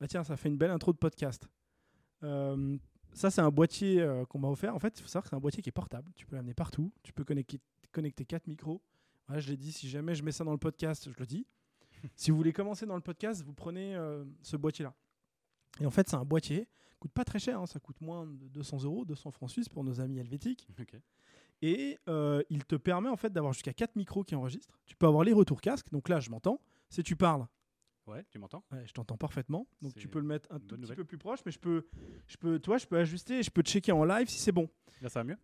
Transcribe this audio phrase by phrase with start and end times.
[0.00, 1.48] Bah tiens, ça fait une belle intro de podcast.
[2.22, 2.76] Euh,
[3.12, 4.74] ça, c'est un boîtier euh, qu'on m'a offert.
[4.74, 6.10] En fait, il faut savoir que c'est un boîtier qui est portable.
[6.14, 6.92] Tu peux l'amener partout.
[7.02, 7.60] Tu peux connecter,
[7.92, 8.82] connecter quatre micros.
[9.26, 11.46] Voilà, je l'ai dit, si jamais je mets ça dans le podcast, je le dis.
[12.14, 14.94] si vous voulez commencer dans le podcast, vous prenez euh, ce boîtier-là.
[15.80, 16.68] Et en fait, c'est un boîtier.
[17.00, 17.58] coûte pas très cher.
[17.58, 20.68] hein, ça coûte moins de 200 euros, 200 francs suisses pour nos amis helvétiques.
[21.62, 21.98] Et
[22.50, 24.78] il te permet en fait d'avoir jusqu'à 4 micros qui enregistrent.
[24.84, 25.90] Tu peux avoir les retours casque.
[25.90, 26.60] Donc là, je m'entends.
[26.90, 27.46] Si tu parles,
[28.06, 28.64] Ouais, tu m'entends?
[28.70, 29.66] Ouais, je t'entends parfaitement.
[29.82, 31.86] Donc tu peux le mettre un tout petit peu plus proche, mais je peux,
[32.28, 34.68] je peux, toi, je peux ajuster, et je peux checker en live si c'est bon.
[35.02, 35.36] Là, ça va mieux?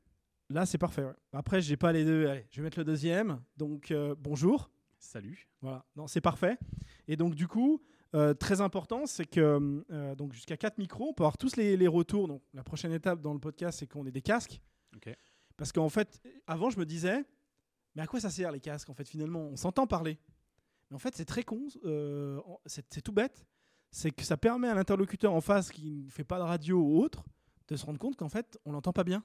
[0.49, 1.03] Là, c'est parfait.
[1.05, 1.15] ouais.
[1.33, 2.27] Après, j'ai pas les deux.
[2.29, 3.41] Allez, je vais mettre le deuxième.
[3.57, 4.71] Donc euh, bonjour.
[4.99, 5.49] Salut.
[5.61, 5.85] Voilà.
[5.97, 6.57] Non, c'est parfait.
[7.09, 7.83] Et donc du coup,
[8.15, 11.77] euh, très important, c'est que euh, donc jusqu'à 4 micros, on peut avoir tous les,
[11.77, 12.29] les retours.
[12.29, 14.61] Donc la prochaine étape dans le podcast, c'est qu'on ait des casques.
[15.57, 17.25] Parce qu'en fait, avant, je me disais,
[17.95, 18.89] mais à quoi ça sert les casques?
[18.91, 20.19] En fait, finalement, on s'entend parler.
[20.93, 21.69] Mais en fait, c'est très con.
[21.87, 23.47] euh, c'est tout bête.
[23.91, 26.99] C'est que ça permet à l'interlocuteur en face qui ne fait pas de radio ou
[27.03, 27.25] autre
[27.69, 29.25] de se rendre compte qu'en fait, on l'entend pas bien.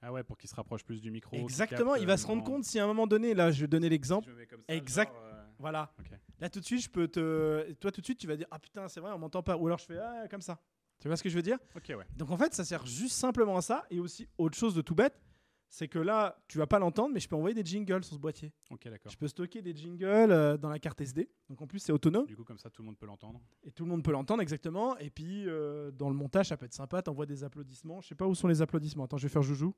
[0.00, 1.34] Ah ouais, pour qu'il se rapproche plus du micro.
[1.34, 1.90] Exactement.
[1.94, 3.66] capte, Il va euh, se rendre compte si à un moment donné, là, je vais
[3.66, 4.30] donner l'exemple.
[4.68, 5.12] Exact.
[5.12, 5.92] genre, euh, Voilà.
[6.38, 7.72] Là, tout de suite, je peux te.
[7.80, 9.56] Toi, tout de suite, tu vas dire Ah putain, c'est vrai, on m'entend pas.
[9.56, 10.60] Ou alors je fais Ah, comme ça.
[11.00, 11.58] Tu vois ce que je veux dire?
[11.74, 12.06] Ok, ouais.
[12.16, 13.84] Donc en fait, ça sert juste simplement à ça.
[13.90, 15.20] Et aussi, autre chose de tout bête,
[15.68, 18.20] c'est que là, tu vas pas l'entendre, mais je peux envoyer des jingles sur ce
[18.20, 18.52] boîtier.
[18.70, 19.12] Ok, d'accord.
[19.12, 21.28] Je peux stocker des jingles euh, dans la carte SD.
[21.48, 22.26] Donc en plus, c'est autonome.
[22.26, 23.40] Du coup, comme ça, tout le monde peut l'entendre.
[23.62, 24.96] Et tout le monde peut l'entendre exactement.
[24.98, 27.02] Et puis, euh, dans le montage, ça peut être sympa.
[27.02, 28.00] T'envoies des applaudissements.
[28.00, 29.04] Je sais pas où sont les applaudissements.
[29.04, 29.74] Attends, je vais faire joujou.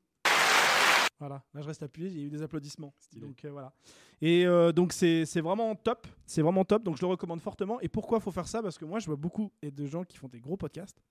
[1.21, 2.95] Voilà, là je reste appuyé, il y a eu des applaudissements.
[2.99, 3.27] Stylé.
[3.27, 3.75] Donc euh, voilà.
[4.23, 7.79] Et euh, donc c'est vraiment top, c'est vraiment top, donc je le recommande fortement.
[7.83, 8.63] Et pourquoi faut faire ça?
[8.63, 11.03] Parce que moi je vois beaucoup et de gens qui font des gros podcasts,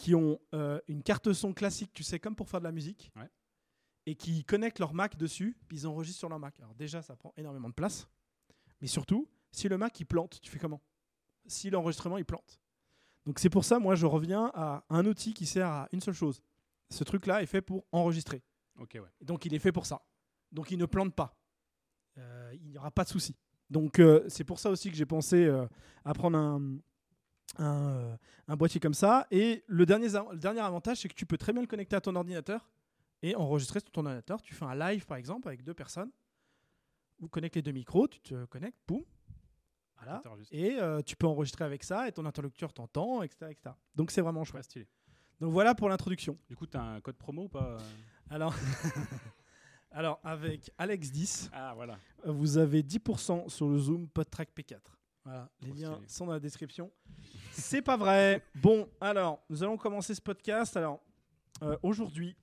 [0.00, 3.12] qui ont euh, une carte son classique, tu sais, comme pour faire de la musique,
[3.16, 3.28] Ouais.
[4.06, 6.58] et qui connectent leur Mac dessus, puis ils enregistrent sur leur Mac.
[6.58, 8.08] Alors déjà ça prend énormément de place,
[8.80, 10.80] mais surtout, si le Mac il plante, tu fais comment?
[11.46, 12.62] Si l'enregistrement il plante.
[13.26, 16.14] Donc c'est pour ça, moi je reviens à un outil qui sert à une seule
[16.14, 16.40] chose.
[16.88, 18.42] Ce truc-là est fait pour enregistrer.
[18.78, 18.86] Ouais.
[19.20, 20.00] Donc il est fait pour ça.
[20.50, 21.36] Donc il ne plante pas.
[22.16, 23.36] Euh, il n'y aura pas de souci.
[23.68, 25.66] Donc euh, c'est pour ça aussi que j'ai pensé euh,
[26.06, 26.78] à prendre un,
[27.58, 28.16] un, euh,
[28.48, 29.26] un boîtier comme ça.
[29.30, 32.00] Et le dernier, le dernier avantage, c'est que tu peux très bien le connecter à
[32.00, 32.68] ton ordinateur
[33.22, 34.40] et enregistrer sur ton ordinateur.
[34.42, 36.10] Tu fais un live par exemple avec deux personnes.
[37.18, 39.02] Vous connectez les deux micros, tu te connectes, boum.
[39.98, 40.22] Voilà.
[40.50, 43.74] Et euh, tu peux enregistrer avec ça et ton interlocuteur t'entend, etc., etc.
[43.94, 44.64] Donc c'est vraiment chouette.
[44.64, 44.86] stylé.
[45.40, 46.38] Donc voilà pour l'introduction.
[46.48, 47.76] Du coup, t'as un code promo ou pas
[48.30, 48.54] Alors,
[49.90, 51.98] alors avec Alex 10, Ah, voilà.
[52.24, 54.78] vous avez 10% sur le Zoom PodTrack P4.
[55.24, 56.90] Voilà, les liens sont dans la description.
[57.52, 58.44] C'est pas vrai.
[58.54, 60.76] Bon, alors, nous allons commencer ce podcast.
[60.76, 61.00] Alors,
[61.62, 62.36] euh, aujourd'hui,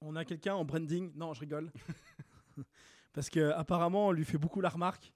[0.00, 1.12] on a quelqu'un en branding.
[1.14, 1.72] Non, je rigole.
[3.12, 5.12] Parce que apparemment, on lui fait beaucoup la remarque.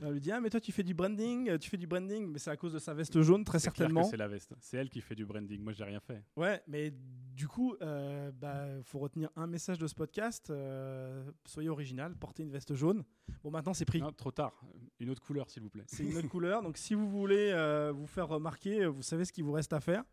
[0.00, 2.26] On lui dit Ah, mais toi, tu fais du branding, euh, tu fais du branding,
[2.28, 4.04] mais c'est à cause de sa veste jaune, très certainement.
[4.04, 4.54] C'est la veste.
[4.60, 5.60] C'est elle qui fait du branding.
[5.60, 6.22] Moi, j'ai rien fait.
[6.36, 6.92] Ouais, mais
[7.34, 10.50] du coup, il bah, faut retenir un message de ce podcast.
[10.50, 13.04] euh, soyez original, portez une veste jaune.
[13.42, 14.00] Bon, maintenant, c'est pris.
[14.00, 14.64] Non, trop tard.
[15.00, 15.84] Une autre couleur, s'il vous plaît.
[15.86, 16.62] C'est une autre couleur.
[16.62, 19.72] Donc, si vous voulez euh, vous faire remarquer, euh, vous savez ce qu'il vous reste
[19.72, 20.04] à faire.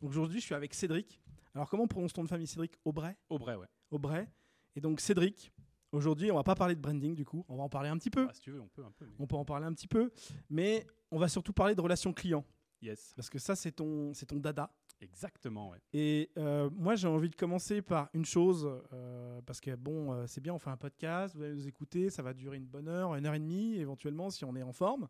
[0.00, 1.20] Donc, aujourd'hui, je suis avec Cédric.
[1.54, 2.74] Alors, comment on prononce ton nom de famille Cédric?
[2.84, 3.66] Aubray Aubray, ouais.
[3.90, 4.28] Aubray.
[4.74, 5.52] Et donc, Cédric,
[5.92, 7.44] aujourd'hui, on va pas parler de branding, du coup.
[7.48, 8.26] On va en parler un petit peu.
[8.28, 9.04] Ah, si tu veux, on peut un peu.
[9.06, 10.10] mais- On peut en parler un petit peu.
[10.50, 12.44] Mais on va surtout parler de relations clients.
[12.80, 13.12] Yes.
[13.14, 14.70] Parce que ça, c'est ton, c'est ton dada.
[15.00, 15.78] Exactement, ouais.
[15.92, 20.26] Et euh, moi, j'ai envie de commencer par une chose, euh, parce que bon, euh,
[20.28, 22.86] c'est bien, on fait un podcast, vous allez nous écouter, ça va durer une bonne
[22.88, 25.08] heure, une heure et demie, éventuellement, si on est en forme.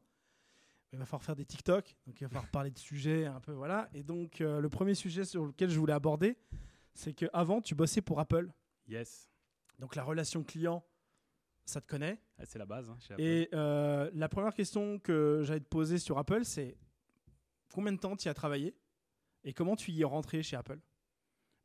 [0.94, 3.52] Il va falloir faire des TikTok, donc il va falloir parler de sujets un peu,
[3.52, 3.88] voilà.
[3.94, 6.36] Et donc, le premier sujet sur lequel je voulais aborder,
[6.94, 8.50] c'est qu'avant, tu bossais pour Apple.
[8.88, 9.28] Yes.
[9.78, 10.84] Donc, la relation client,
[11.64, 12.20] ça te connaît.
[12.38, 12.88] Ah, c'est la base.
[12.90, 13.22] hein, chez Apple.
[13.22, 16.76] Et euh, la première question que j'allais te poser sur Apple, c'est
[17.72, 18.76] combien de temps tu y as travaillé
[19.44, 20.78] et comment tu y es rentré chez Apple?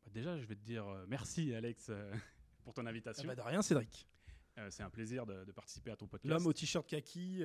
[0.03, 2.11] Bah, déjà, je vais te dire euh, merci, Alex, euh,
[2.63, 3.27] pour ton Ah invitation.
[3.27, 4.07] bah, De rien, Cédric.
[4.71, 6.33] C'est un plaisir de, de participer à ton podcast.
[6.33, 7.43] L'homme au t-shirt kaki,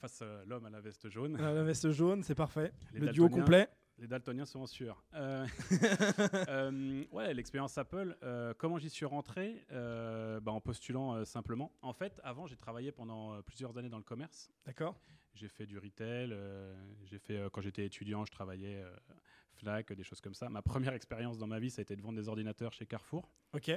[0.00, 1.36] Face à l'homme à la veste jaune.
[1.36, 2.72] la veste jaune, c'est parfait.
[2.94, 3.68] Les le duo complet.
[3.98, 5.02] Les daltoniens sont en sueur.
[5.14, 5.44] Euh,
[6.48, 8.16] euh, ouais, l'expérience Apple.
[8.22, 11.72] euh, comment j'y suis rentré bah, En postulant simplement.
[11.82, 14.50] En fait, avant, j'ai travaillé pendant plusieurs années dans le commerce.
[14.66, 14.94] D'accord.
[15.34, 16.34] J'ai fait du retail.
[17.06, 18.82] j'ai fait quand j'étais étudiant, je travaillais
[19.56, 20.48] Fnac, des choses comme ça.
[20.48, 23.28] Ma première expérience dans ma vie, ça a été de vendre des ordinateurs chez Carrefour
[23.52, 23.70] Ok.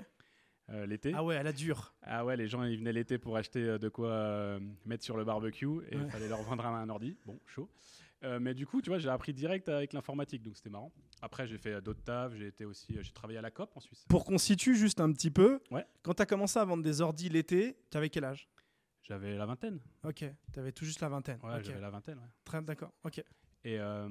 [0.70, 1.12] euh, l'été.
[1.16, 1.94] Ah ouais, à la dure.
[2.04, 5.18] Ah ouais, les gens ils venaient l'été pour acheter euh, de quoi euh, mettre sur
[5.18, 6.10] le barbecue et il Ouais.
[6.10, 7.18] fallait leur vendre un, un ordi.
[7.26, 7.68] Bon, chaud.
[8.24, 10.92] Euh, mais du coup, tu vois, j'ai appris direct avec l'informatique, donc c'était marrant.
[11.22, 13.76] Après, j'ai fait euh, d'autres tafs, j'ai été aussi, euh, j'ai travaillé à la COP
[13.76, 14.06] en Suisse.
[14.10, 15.86] Pour qu'on situe juste un petit peu, Ouais.
[16.04, 18.48] quand tu as commencé à vendre des ordis l'été, tu avais quel âge?
[19.04, 19.80] J'avais la vingtaine.
[20.04, 20.24] Ok,
[20.54, 21.40] tu avais tout juste la vingtaine.
[21.44, 22.20] Ouais, j'avais la vingtaine.
[22.20, 22.30] ouais.
[22.46, 22.94] Très d'accord.
[23.04, 23.24] Ok.
[23.64, 24.08] Et euh,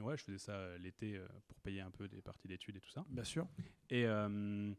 [0.00, 3.04] ouais, je faisais ça l'été pour payer un peu des parties d'études et tout ça.
[3.08, 3.46] Bien sûr.
[3.90, 4.72] Et euh,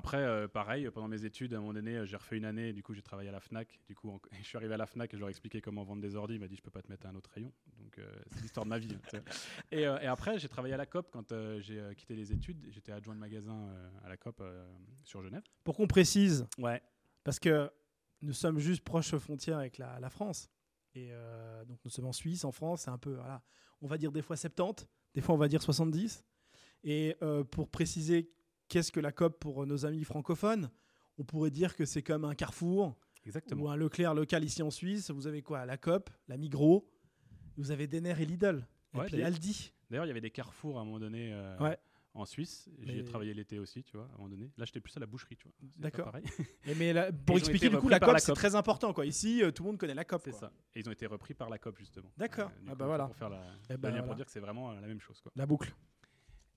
[0.00, 2.72] après, euh, pareil, pendant mes études, à un moment donné, euh, j'ai refait une année.
[2.72, 3.78] Du coup, j'ai travaillé à la Fnac.
[3.86, 5.84] Du coup, en- je suis arrivé à la Fnac et je leur ai expliqué comment
[5.84, 6.34] vendre des ordi.
[6.34, 7.52] Il m'a dit, je peux pas te mettre à un autre rayon.
[7.78, 8.96] Donc, euh, c'est l'histoire de ma vie.
[9.12, 9.18] hein,
[9.70, 12.66] et, euh, et après, j'ai travaillé à la COP quand j'ai quitté les études.
[12.70, 13.68] J'étais adjoint de magasin
[14.04, 14.42] à la COP
[15.04, 15.42] sur Genève.
[15.64, 16.82] Pour qu'on précise, Ouais.
[17.22, 17.70] parce que
[18.22, 20.48] nous sommes juste proches frontières avec la, la France.
[20.94, 21.10] Et
[21.68, 23.42] donc nous sommes en Suisse, en France, c'est un peu, voilà,
[23.80, 26.24] on va dire des fois 70, des fois on va dire 70.
[26.84, 27.16] Et
[27.50, 28.30] pour préciser
[28.70, 30.70] qu'est-ce que la COP pour nos amis francophones,
[31.18, 32.96] on pourrait dire que c'est comme un Carrefour
[33.26, 33.64] Exactement.
[33.64, 35.10] ou un Leclerc local ici en Suisse.
[35.10, 35.66] Vous avez quoi?
[35.66, 36.88] La COP, la Migros,
[37.58, 39.72] vous avez Denner et Lidl, et Ouais, puis d'ailleurs- Aldi.
[39.90, 41.76] D'ailleurs, il y avait des carrefours à un moment donné euh, Ouais.
[42.14, 42.70] en Suisse.
[42.80, 44.50] J'y ai travaillé l'été aussi, tu vois, à un moment donné.
[44.56, 45.52] Là, j'étais plus à la boucherie, tu vois.
[45.76, 46.12] D'accord.
[46.78, 48.92] mais la- pour expliquer du coup, la COP, c'est très important.
[48.94, 49.04] Quoi.
[49.04, 50.22] Ici, euh, tout le monde connaît la COP.
[50.24, 50.52] C'est ça.
[50.76, 52.10] Et ils ont été repris par la COP, justement.
[52.16, 52.50] D'accord.
[52.50, 53.06] Euh, Ah bah voilà.
[53.06, 54.14] Pour faire la, Eh pour voilà.
[54.14, 55.32] dire que c'est vraiment euh, la même chose, quoi.
[55.34, 55.74] La boucle.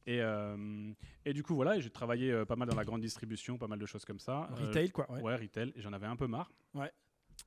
[0.05, 0.91] Et, euh,
[1.25, 3.79] et du coup, voilà, j'ai travaillé euh, pas mal dans la grande distribution, pas mal
[3.79, 4.49] de choses comme ça.
[4.51, 5.09] Euh, Retail, quoi.
[5.11, 5.21] ouais.
[5.21, 5.71] Ouais, retail.
[5.75, 6.51] Et j'en avais un peu marre.
[6.73, 6.91] Ouais.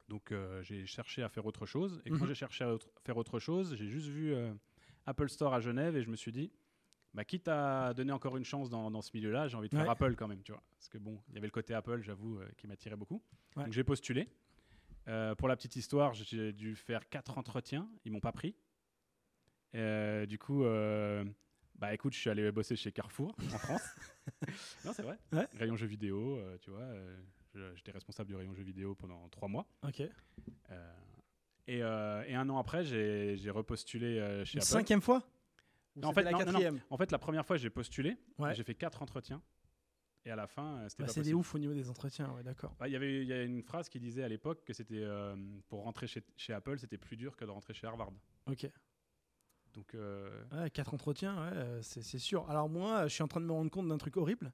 [0.08, 0.32] Donc,
[0.62, 2.00] j'ai cherché à faire autre chose.
[2.04, 2.18] Et Mhm.
[2.18, 4.34] quand j'ai cherché à autre- faire autre chose, j'ai juste vu
[5.04, 6.50] Apple Store à Genève et je me suis dit,
[7.14, 9.84] bah, quitte à donner encore une chance dans, dans ce milieu-là, j'ai envie de faire
[9.84, 9.90] Ouais.
[9.92, 10.62] Apple quand même, tu vois.
[10.76, 13.22] Parce que bon, il y avait le côté Apple, j'avoue, qui m'attirait beaucoup.
[13.56, 13.64] Ouais.
[13.64, 14.28] Donc, j'ai postulé.
[15.38, 17.88] Pour la petite histoire, j'ai dû faire quatre entretiens.
[18.04, 18.54] Ils m'ont pas pris.
[19.74, 21.24] Euh, du coup, euh,
[21.78, 23.82] bah écoute, je suis allé bosser chez Carrefour en France.
[24.84, 25.18] non, c'est vrai.
[25.32, 25.46] Ouais.
[25.58, 26.80] Rayon jeux vidéo, euh, tu vois.
[26.80, 27.16] euh,
[27.54, 29.66] je- J'étais responsable du rayon jeux vidéo pendant trois mois.
[29.82, 30.00] Ok.
[30.70, 30.92] Euh,
[31.68, 34.68] et, euh, et un an après, j'ai j'ai repostulé euh, chez Une Apple.
[34.70, 35.22] cinquième fois?
[35.96, 36.50] Ou En c'était fait, la non, non, non.
[36.52, 36.80] quatrième?
[36.90, 38.16] En fait, la première fois, j'ai postulé.
[38.38, 38.54] Ouais.
[38.54, 39.42] J'ai fait quatre entretiens.
[40.24, 41.38] Et à la fin, euh, c'était Bah, pas C'est des possible.
[41.38, 42.74] ouf au niveau des entretiens, ouais, d'accord.
[42.80, 44.98] Bah, Il y avait il y a une phrase qui disait à l'époque que c'était
[45.00, 45.36] euh,
[45.68, 48.10] pour rentrer chez, chez Apple, c'était plus dur que de rentrer chez Harvard.
[48.46, 48.68] Ok.
[49.76, 52.48] Donc, euh, Ouais, quatre entretiens, ouais, euh, c'est sûr.
[52.50, 54.52] Alors moi, je suis en train de me rendre compte d'un truc horrible.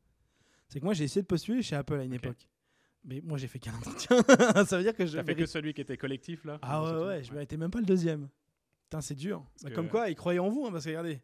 [0.69, 2.49] C'est que moi, j'ai essayé de postuler chez Apple à une époque.
[3.05, 4.17] Mais moi, j'ai fait qu'un entretien.
[4.67, 7.05] Ça veut dire que je t'as fait que celui qui était collectif là Ah ouais,
[7.07, 8.29] ouais, je méritais même pas le deuxième.
[8.85, 9.45] Putain, c'est dur.
[9.63, 11.21] Bah, Comme quoi, ils croyaient en vous, hein, parce que regardez.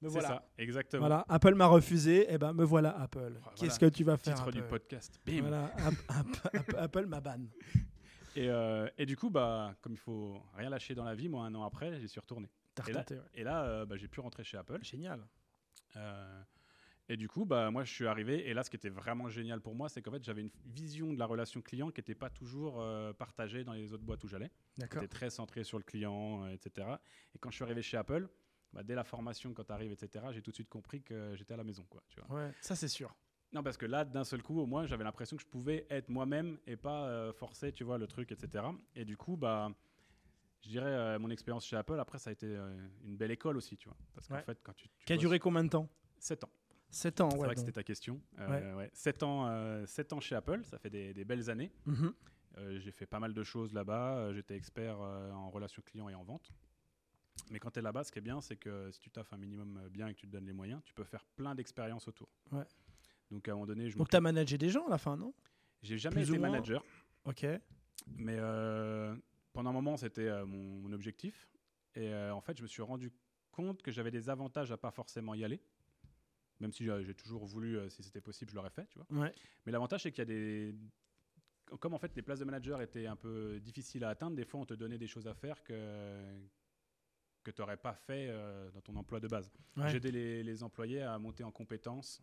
[0.00, 0.28] Me C'est voilà.
[0.28, 1.00] ça, exactement.
[1.00, 3.20] Voilà, Apple m'a refusé, et ben me voilà Apple.
[3.40, 3.52] Voilà.
[3.56, 4.68] Qu'est-ce que tu vas faire Titre du Apple?
[4.68, 5.20] podcast.
[5.24, 5.42] Bim.
[5.42, 7.38] Voilà, App- App- App- Apple m'a ban.
[8.36, 11.44] Et, euh, et du coup, bah, comme il faut rien lâcher dans la vie, moi,
[11.44, 12.50] un an après, j'y suis retourné.
[12.74, 13.04] T'as Et ouais.
[13.34, 14.78] et là euh, bah, j'ai pu rentrer chez Apple.
[14.82, 15.26] Génial.
[15.96, 16.42] Euh,
[17.08, 18.48] et du coup, bah, moi, je suis arrivé.
[18.48, 21.12] Et là, ce qui était vraiment génial pour moi, c'est qu'en fait, j'avais une vision
[21.12, 22.82] de la relation client qui n'était pas toujours
[23.18, 24.50] partagée dans les autres boîtes où j'allais.
[24.78, 25.02] D'accord.
[25.02, 26.88] C'était très centré sur le client, etc.
[27.34, 28.28] Et quand je suis arrivé chez Apple,
[28.72, 31.52] bah, dès la formation, quand tu arrives, etc., j'ai tout de suite compris que j'étais
[31.52, 31.84] à la maison.
[31.90, 32.34] Quoi, tu vois.
[32.34, 33.14] Ouais, ça c'est sûr.
[33.52, 36.08] Non, parce que là, d'un seul coup, au moins, j'avais l'impression que je pouvais être
[36.08, 38.64] moi-même et pas euh, forcer, tu vois, le truc, etc.
[38.96, 39.70] Et du coup, bah,
[40.62, 43.56] je dirais, euh, mon expérience chez Apple, après, ça a été euh, une belle école
[43.58, 43.96] aussi, tu vois.
[44.14, 44.42] Parce qu'en Ouais.
[44.42, 44.88] fait, quand tu.
[44.88, 45.88] tu Qui a duré combien de temps?
[46.18, 46.50] 7 ans.
[46.88, 47.44] 7 ans, C'est ouais.
[47.46, 48.20] vrai que c'était ta question.
[48.38, 48.90] Ouais.
[48.94, 51.72] 7, ans, euh, sept ans chez Apple, ça fait des, des belles années.
[51.86, 52.14] Mhm.
[52.58, 54.32] Euh, j'ai fait pas mal de choses là-bas.
[54.34, 56.50] J'étais expert en relations clients et en vente.
[57.50, 59.38] Mais quand tu es là-bas, ce qui est bien, c'est que si tu taffes un
[59.38, 62.28] minimum bien et que tu te donnes les moyens, tu peux faire plein d'expériences autour.
[62.50, 62.64] Ouais.
[63.32, 65.16] Donc à un moment donné, je Donc tu as managé des gens à la fin,
[65.16, 65.32] non?
[65.80, 66.84] J'ai jamais plus été manager.
[67.24, 67.46] Ok.
[68.16, 69.16] Mais euh,
[69.54, 71.48] pendant un moment, c'était euh, mon, mon objectif.
[71.94, 73.10] Et euh, en fait, je me suis rendu
[73.50, 75.60] compte que j'avais des avantages à pas forcément y aller.
[76.60, 79.22] Même si j'ai toujours voulu, si c'était possible, je l'aurais fait, tu vois.
[79.22, 79.34] Ouais.
[79.64, 80.74] Mais l'avantage, c'est qu'il y a des.
[81.80, 84.60] Comme en fait, les places de manager étaient un peu difficiles à atteindre, des fois,
[84.60, 86.38] on te donnait des choses à faire que
[87.42, 88.30] que tu n'aurais pas fait
[88.72, 89.50] dans ton emploi de base.
[89.76, 89.88] Ouais.
[89.88, 92.22] J'ai aidé les, les employés à monter en compétences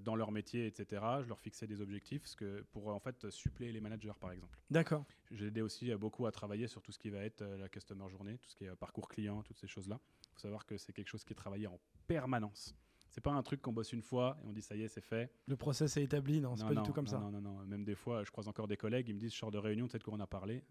[0.00, 1.02] dans leur métier, etc.
[1.22, 4.58] Je leur fixais des objectifs ce que, pour en fait suppléer les managers, par exemple.
[4.70, 5.04] D'accord.
[5.30, 7.68] J'ai aidé aussi euh, beaucoup à travailler sur tout ce qui va être euh, la
[7.68, 10.00] customer journée, tout ce qui est euh, parcours client, toutes ces choses-là.
[10.22, 12.74] Il faut savoir que c'est quelque chose qui est travaillé en permanence.
[13.10, 15.00] C'est pas un truc qu'on bosse une fois et on dit ça y est, c'est
[15.00, 15.32] fait.
[15.46, 17.18] Le process est établi, non, c'est pas du tout comme non, ça.
[17.18, 17.64] Non, non, non.
[17.66, 19.86] Même des fois, je croise encore des collègues, ils me disent, je sors de réunion,
[19.86, 20.62] tu sais de quoi on a parlé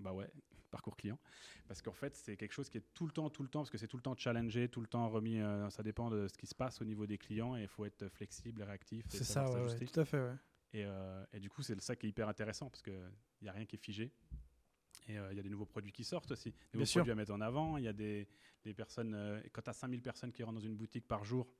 [0.00, 0.28] Bah ouais,
[0.70, 1.18] parcours client.
[1.68, 3.70] Parce qu'en fait, c'est quelque chose qui est tout le temps, tout le temps, parce
[3.70, 6.36] que c'est tout le temps challengé, tout le temps remis, euh, ça dépend de ce
[6.36, 9.04] qui se passe au niveau des clients et il faut être flexible réactif.
[9.08, 10.20] C'est ça, ouais, ouais, tout à fait.
[10.20, 10.34] Ouais.
[10.72, 13.10] Et, euh, et du coup, c'est ça qui est hyper intéressant parce qu'il
[13.42, 14.12] n'y a rien qui est figé.
[15.08, 17.00] Et euh, il y a des nouveaux produits qui sortent aussi, des Bien nouveaux sûr.
[17.00, 17.76] produits à mettre en avant.
[17.76, 18.28] Il y a des,
[18.64, 21.52] des personnes, euh, quand tu as 5000 personnes qui rentrent dans une boutique par jour,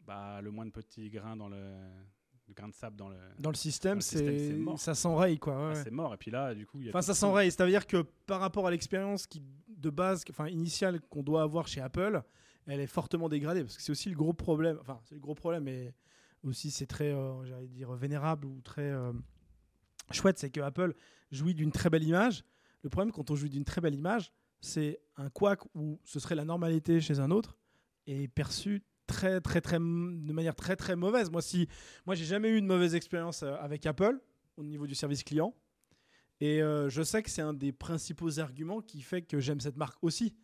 [0.00, 1.88] bah, le moins de petits grains dans le,
[2.52, 3.16] grain de sable dans le.
[3.38, 5.56] Dans le système, c'est ça s'enraye quoi.
[5.56, 6.12] Ah, ouais, c'est mort.
[6.14, 7.50] Et puis là, du coup, il y a Enfin, ça s'enraye.
[7.50, 11.80] C'est-à-dire que par rapport à l'expérience qui, de base, enfin initiale qu'on doit avoir chez
[11.80, 12.22] Apple,
[12.66, 14.78] elle est fortement dégradée parce que c'est aussi le gros problème.
[14.80, 15.94] Enfin, c'est le gros problème, mais
[16.42, 19.12] aussi c'est très, euh, j'allais dire, vénérable ou très euh,
[20.10, 20.94] chouette, c'est que Apple
[21.30, 22.44] jouit d'une très belle image.
[22.82, 26.34] Le problème, quand on jouit d'une très belle image, c'est un couac où ce serait
[26.34, 27.56] la normalité chez un autre
[28.06, 31.30] est perçu très très très de manière très très mauvaise.
[31.30, 31.68] Moi si
[32.06, 34.20] moi j'ai jamais eu une mauvaise expérience euh, avec Apple
[34.56, 35.54] au niveau du service client
[36.40, 39.76] et euh, je sais que c'est un des principaux arguments qui fait que j'aime cette
[39.76, 40.34] marque aussi.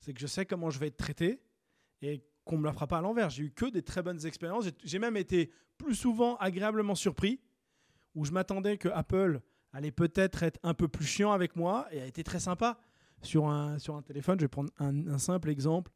[0.00, 1.42] C'est que je sais comment je vais être traité
[2.02, 3.30] et qu'on me la fera pas à l'envers.
[3.30, 4.66] J'ai eu que des très bonnes expériences.
[4.82, 7.40] J'ai même été plus souvent agréablement surpris
[8.14, 9.40] où je m'attendais que Apple
[9.72, 12.78] allait peut-être être un peu plus chiant avec moi et a été très sympa
[13.22, 14.38] sur un, sur un téléphone.
[14.38, 15.90] Je vais prendre un, simple exemple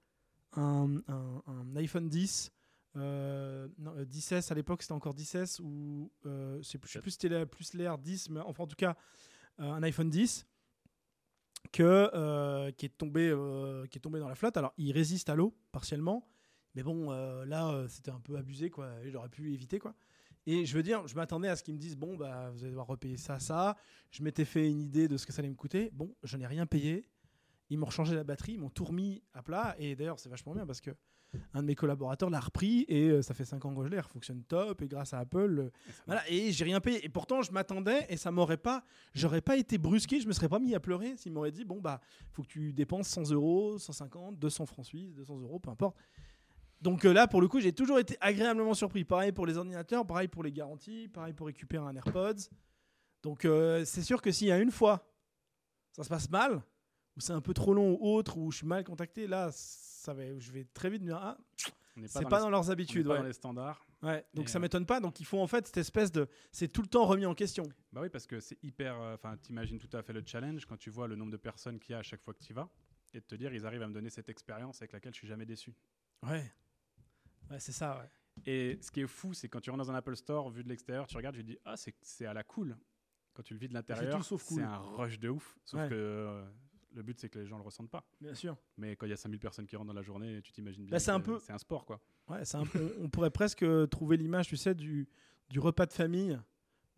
[0.58, 2.52] un, iPhone 10.
[2.96, 7.74] Euh, 10S euh, à l'époque c'était encore 10S ou euh, je sais plus, c'était plus
[7.74, 8.96] l'air 10 mais enfin en tout cas
[9.60, 10.46] euh, un iPhone 10
[11.70, 13.32] que, qui, est tombé,
[13.90, 16.26] qui est tombé dans la flotte alors il résiste à l'eau partiellement
[16.74, 17.10] mais bon
[17.44, 19.94] là c'était un peu abusé quoi j'aurais pu éviter quoi
[20.50, 22.70] et je veux dire, je m'attendais à ce qu'ils me disent bon, bah, vous allez
[22.70, 23.76] devoir repayer ça, ça.
[24.10, 25.90] Je m'étais fait une idée de ce que ça allait me coûter.
[25.92, 27.06] Bon, je n'ai rien payé.
[27.70, 29.74] Ils m'ont changé la batterie, ils m'ont tout remis à plat.
[29.78, 30.90] Et d'ailleurs, c'est vachement bien parce que
[31.52, 33.98] un de mes collaborateurs l'a repris et euh, ça fait 5 ans que je l'ai,
[33.98, 35.70] il fonctionne top et grâce à Apple, euh,
[36.06, 36.22] voilà.
[36.30, 37.04] Et j'ai rien payé.
[37.04, 38.82] Et pourtant, je m'attendais et ça m'aurait pas,
[39.14, 41.80] j'aurais pas été brusqué, je me serais pas mis à pleurer s'ils m'auraient dit bon
[41.80, 42.00] bah,
[42.32, 45.96] faut que tu dépenses 100 euros, 150, 200 francs suisses, 200 euros, peu importe.
[46.80, 49.04] Donc euh, là, pour le coup, j'ai toujours été agréablement surpris.
[49.04, 52.48] Pareil pour les ordinateurs, pareil pour les garanties, pareil pour récupérer un AirPods.
[53.22, 53.46] Donc
[53.84, 55.04] c'est sûr que s'il y a une fois,
[55.90, 56.62] ça se passe mal,
[57.18, 60.14] ou c'est un peu trop long ou autre, ou je suis mal contacté, là, ça
[60.14, 61.36] va, je vais très vite me dire, ah,
[62.06, 63.06] c'est pas, dans, leurs habitudes.
[63.08, 63.84] On pas dans les standards.
[64.02, 65.00] Ouais, donc ça euh, m'étonne pas.
[65.00, 66.28] Donc il faut en fait cette espèce de.
[66.52, 67.64] C'est tout le temps remis en question.
[67.92, 68.96] Bah oui, parce que c'est hyper.
[69.00, 71.94] Enfin, t'imagines tout à fait le challenge quand tu vois le nombre de personnes qu'il
[71.94, 72.70] y a à chaque fois que tu vas
[73.14, 75.26] et de te dire, ils arrivent à me donner cette expérience avec laquelle je suis
[75.26, 75.74] jamais déçu.
[76.22, 76.52] Ouais.
[77.50, 78.10] Ouais, c'est ça, ouais.
[78.46, 80.68] Et ce qui est fou, c'est quand tu rentres dans un Apple Store, vu de
[80.68, 82.76] l'extérieur, tu regardes, tu dis, ah, c'est à la cool.
[83.34, 85.58] Quand tu le vis de l'intérieur, c'est un rush de ouf.
[85.64, 86.44] Sauf que euh,
[86.98, 88.04] le but, c'est que les gens le ressentent pas.
[88.20, 88.56] Bien sûr.
[88.76, 90.98] Mais quand il y a 5000 personnes qui rentrent dans la journée, tu t'imagines bien.
[90.98, 91.38] c'est un peu.
[91.40, 92.00] C'est un sport, quoi.
[92.28, 95.08] Ouais, un peu, on pourrait presque trouver l'image, tu sais, du,
[95.48, 96.38] du repas de famille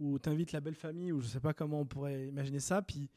[0.00, 2.82] où tu invites la belle famille, ou je sais pas comment on pourrait imaginer ça.
[2.82, 3.10] Puis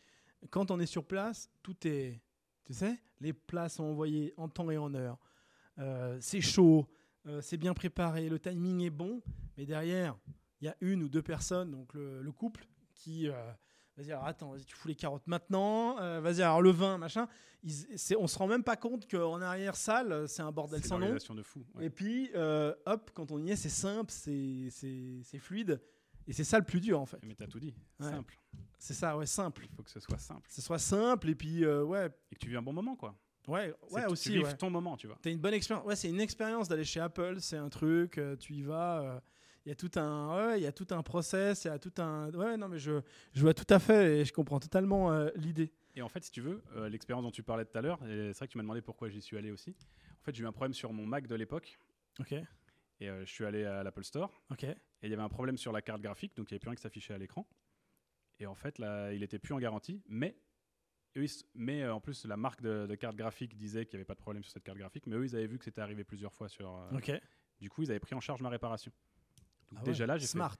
[0.50, 2.22] quand on est sur place, tout est.
[2.66, 5.18] Tu sais, les plats sont envoyés en temps et en heure.
[5.80, 6.88] Euh, c'est chaud
[7.26, 9.22] euh, c'est bien préparé, le timing est bon,
[9.58, 10.18] mais derrière,
[10.60, 13.52] il y a une ou deux personnes, donc le, couple, qui euh,
[13.98, 17.28] vas-y, alors attends, vas-y, tu fous les carottes maintenant, euh, vas-y, alors le vin, machin.
[17.64, 21.14] Ils, on se rend même pas compte qu'en arrière salle, c'est un bordel sans nom.
[21.14, 21.66] de fou.
[21.80, 22.32] Et puis,
[22.86, 25.82] hop, quand on y est, c'est simple, c'est fluide.
[26.26, 27.20] Et c'est ça le plus dur en fait.
[27.24, 28.38] Mais t'as tout dit, simple.
[28.80, 29.66] C'est ça, ouais, simple.
[29.70, 30.48] Il faut que ce soit simple.
[30.48, 32.10] Que ce soit simple et puis, ouais.
[32.32, 33.18] Et que tu vis un bon moment quoi.
[33.48, 34.42] Ouais, ouais aussi.
[34.42, 35.18] Tu ton moment, tu vois.
[35.22, 35.86] T'as une bonne expérience.
[35.86, 37.38] Ouais, c'est une expérience d'aller chez Apple.
[37.40, 38.18] C'est un truc.
[38.18, 39.22] Euh, tu y vas.
[39.66, 41.66] Il euh, y a tout un, ouais, il y a tout un process.
[41.66, 42.32] Il y a tout un.
[42.34, 43.02] Ouais, non, mais je,
[43.34, 45.72] je vois tout à fait et je comprends totalement euh, l'idée.
[45.96, 48.48] Et en fait, si tu veux, l'expérience dont tu parlais tout à l'heure, c'est vrai
[48.48, 49.76] que tu m'as demandé pourquoi j'y suis allé aussi.
[50.22, 51.78] En fait, j'ai eu un problème sur mon Mac de l'époque.
[52.20, 52.32] Ok.
[52.32, 54.32] Et je suis allé à l'Apple Store.
[54.50, 54.64] Ok.
[54.64, 56.70] Et il y avait un problème sur la carte graphique, donc il n'y avait plus
[56.70, 57.48] rien qui s'affichait à l'écran.
[58.40, 60.36] Et en fait, là, il était plus en garantie, mais
[61.54, 64.20] mais euh, en plus, la marque de, carte graphique disait qu'il n'y avait pas de
[64.20, 66.50] problème sur cette carte graphique, mais eux, ils avaient vu que c'était arrivé plusieurs fois
[66.50, 66.76] sur.
[66.76, 67.12] Euh, ok.
[67.60, 68.92] Du coup, ils avaient pris en charge ma réparation.
[69.72, 70.58] Donc ah déjà là, j'ai smart.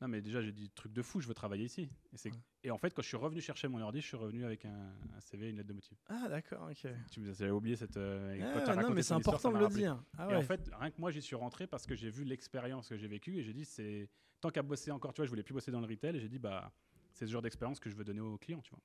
[0.00, 1.88] Non, mais déjà, j'ai dit truc de fou, je veux travailler ici.
[2.12, 2.30] Et,
[2.64, 4.92] et, en fait, quand je suis revenu chercher mon ordi, je suis revenu avec un,
[5.20, 5.96] CV et une lettre de motif.
[6.08, 6.90] Ah, d'accord, ok.
[7.10, 7.96] Tu j'avais oublié cette.
[7.96, 10.02] Euh, ah, non, mais c'est important de le dire.
[10.18, 12.88] Ah, et en fait, rien que moi, j'y suis rentré parce que j'ai vu l'expérience
[12.88, 14.08] que j'ai vécue et j'ai dit, c'est.
[14.38, 16.28] Tant qu'à bosser encore, tu vois, je voulais plus bosser dans le retail et j'ai
[16.28, 16.70] dit, bah,
[17.14, 18.80] c'est ce genre d'expérience que je veux donner aux clients, tu vois.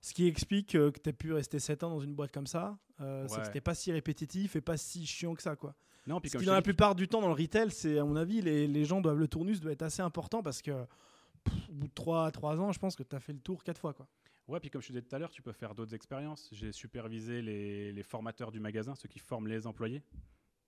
[0.00, 2.46] Ce qui explique euh, que tu as pu rester 7 ans dans une boîte comme
[2.46, 5.56] ça, euh, c'est que c'était pas si répétitif et pas si chiant que ça.
[5.56, 5.74] Quoi.
[6.06, 8.66] Non, puis dans la plupart du temps, dans le retail, c'est, à mon avis, les,
[8.66, 9.18] les, gens doivent.
[9.18, 12.78] Le tournus doit être assez important parce que, au bout de 3, 3 ans, je
[12.78, 13.92] pense que tu as fait le tour 4 fois.
[13.92, 14.08] Quoi.
[14.48, 16.48] Ouais, puis comme je disais tout à l'heure, tu peux faire d'autres expériences.
[16.50, 20.02] J'ai supervisé les, les, formateurs du magasin, ceux qui forment les employés.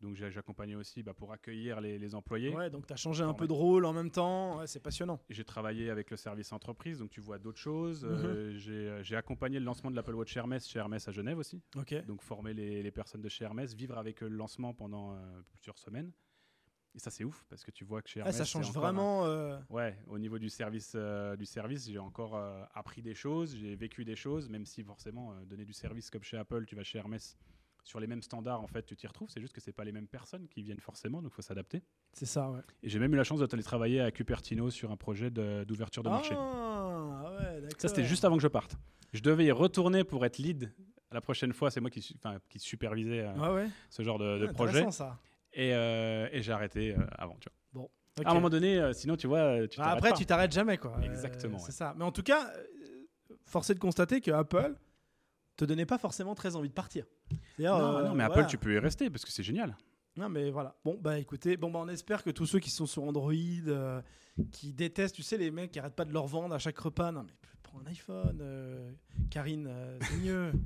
[0.02, 2.54] Donc j'accompagnais aussi bah, pour accueillir les, employés.
[2.54, 5.20] Ouais, donc tu as changé un peu de rôle en même temps, c'est passionnant.
[5.30, 8.04] J'ai travaillé avec le service entreprise, donc tu vois d'autres choses.
[8.04, 8.60] Euh, mhm.
[8.68, 11.62] euh, j'ai accompagné le lancement de l'Apple Watch Hermès chez Hermès à Genève aussi.
[11.76, 11.94] Ok.
[12.06, 15.16] Donc former les, personnes de chez Hermès, vivre avec eux le lancement pendant euh,
[15.52, 16.10] plusieurs semaines.
[16.94, 19.22] Et ça c'est ouf parce que tu vois que chez Hermès, ça change vraiment.
[19.70, 20.96] Ouais, au niveau du service,
[21.38, 22.36] du service, j'ai encore
[22.74, 26.36] appris des choses, j'ai vécu des choses, même si forcément donner du service comme chez
[26.36, 27.38] Apple, tu vas chez Hermès
[27.84, 29.28] sur les mêmes standards, en fait, tu t'y retrouves.
[29.30, 31.82] C'est juste que c'est pas les mêmes personnes qui viennent forcément, donc il faut s'adapter.
[32.12, 32.60] C'est ça, ouais.
[32.82, 36.08] Et j'ai même eu la chance d'aller travailler à Cupertino sur un projet d'ouverture de,
[36.08, 36.34] marché.
[36.36, 37.80] Ah, ouais, d'accord.
[37.80, 38.76] Ça, c'était juste avant que je parte.
[39.12, 40.72] Je devais y retourner pour être lead.
[41.10, 42.16] La prochaine fois, c'est moi qui,
[42.48, 44.90] qui supervisais euh, ah ce genre de, de projet.
[44.90, 45.18] Ça.
[45.52, 47.82] Et, euh, et j'ai arrêté euh, avant, tu vois.
[47.82, 48.24] Bon.
[48.24, 50.98] À un moment donné, sinon, tu vois, tu bah, Après, tu t'arrêtes jamais, quoi.
[51.02, 51.58] Exactement.
[51.58, 51.94] c'est ça.
[51.96, 52.50] Mais en tout cas,
[53.44, 54.74] force est de constater que Apple
[55.56, 57.06] te donnait pas forcément très envie de partir.
[57.58, 58.48] Non, euh, non, mais Apple, voilà.
[58.48, 59.76] tu peux y rester parce que c'est génial.
[60.16, 60.76] Non, mais voilà.
[60.84, 64.02] Bon, bah écoutez, bon, bah, on espère que tous ceux qui sont sur Android, euh,
[64.50, 67.12] qui détestent, tu sais, les mecs qui arrêtent pas de leur vendre à chaque repas.
[67.12, 67.32] Non, mais
[67.62, 68.92] prends un iPhone, euh,
[69.30, 70.52] Karine, c'est mieux.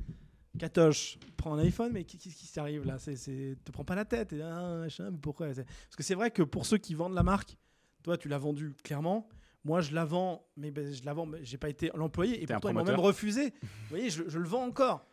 [0.58, 2.98] Katoche, prends un iPhone, mais qu'est-ce qui t'arrive là?
[2.98, 4.32] C'est, c'est, Te prends pas la tête.
[4.32, 5.48] Et, ah, machin, mais pourquoi?
[5.48, 5.60] Parce
[5.96, 7.56] que c'est vrai que pour ceux qui vendent la marque,
[8.02, 9.28] toi, tu l'as vendu clairement.
[9.64, 12.42] Moi, je la vends, mais ben, je la vends, mais j'ai pas été l'employé.
[12.42, 13.52] Et T'es pourtant, ils m'ont même refusé.
[13.62, 15.04] Vous voyez, je, je le vends encore.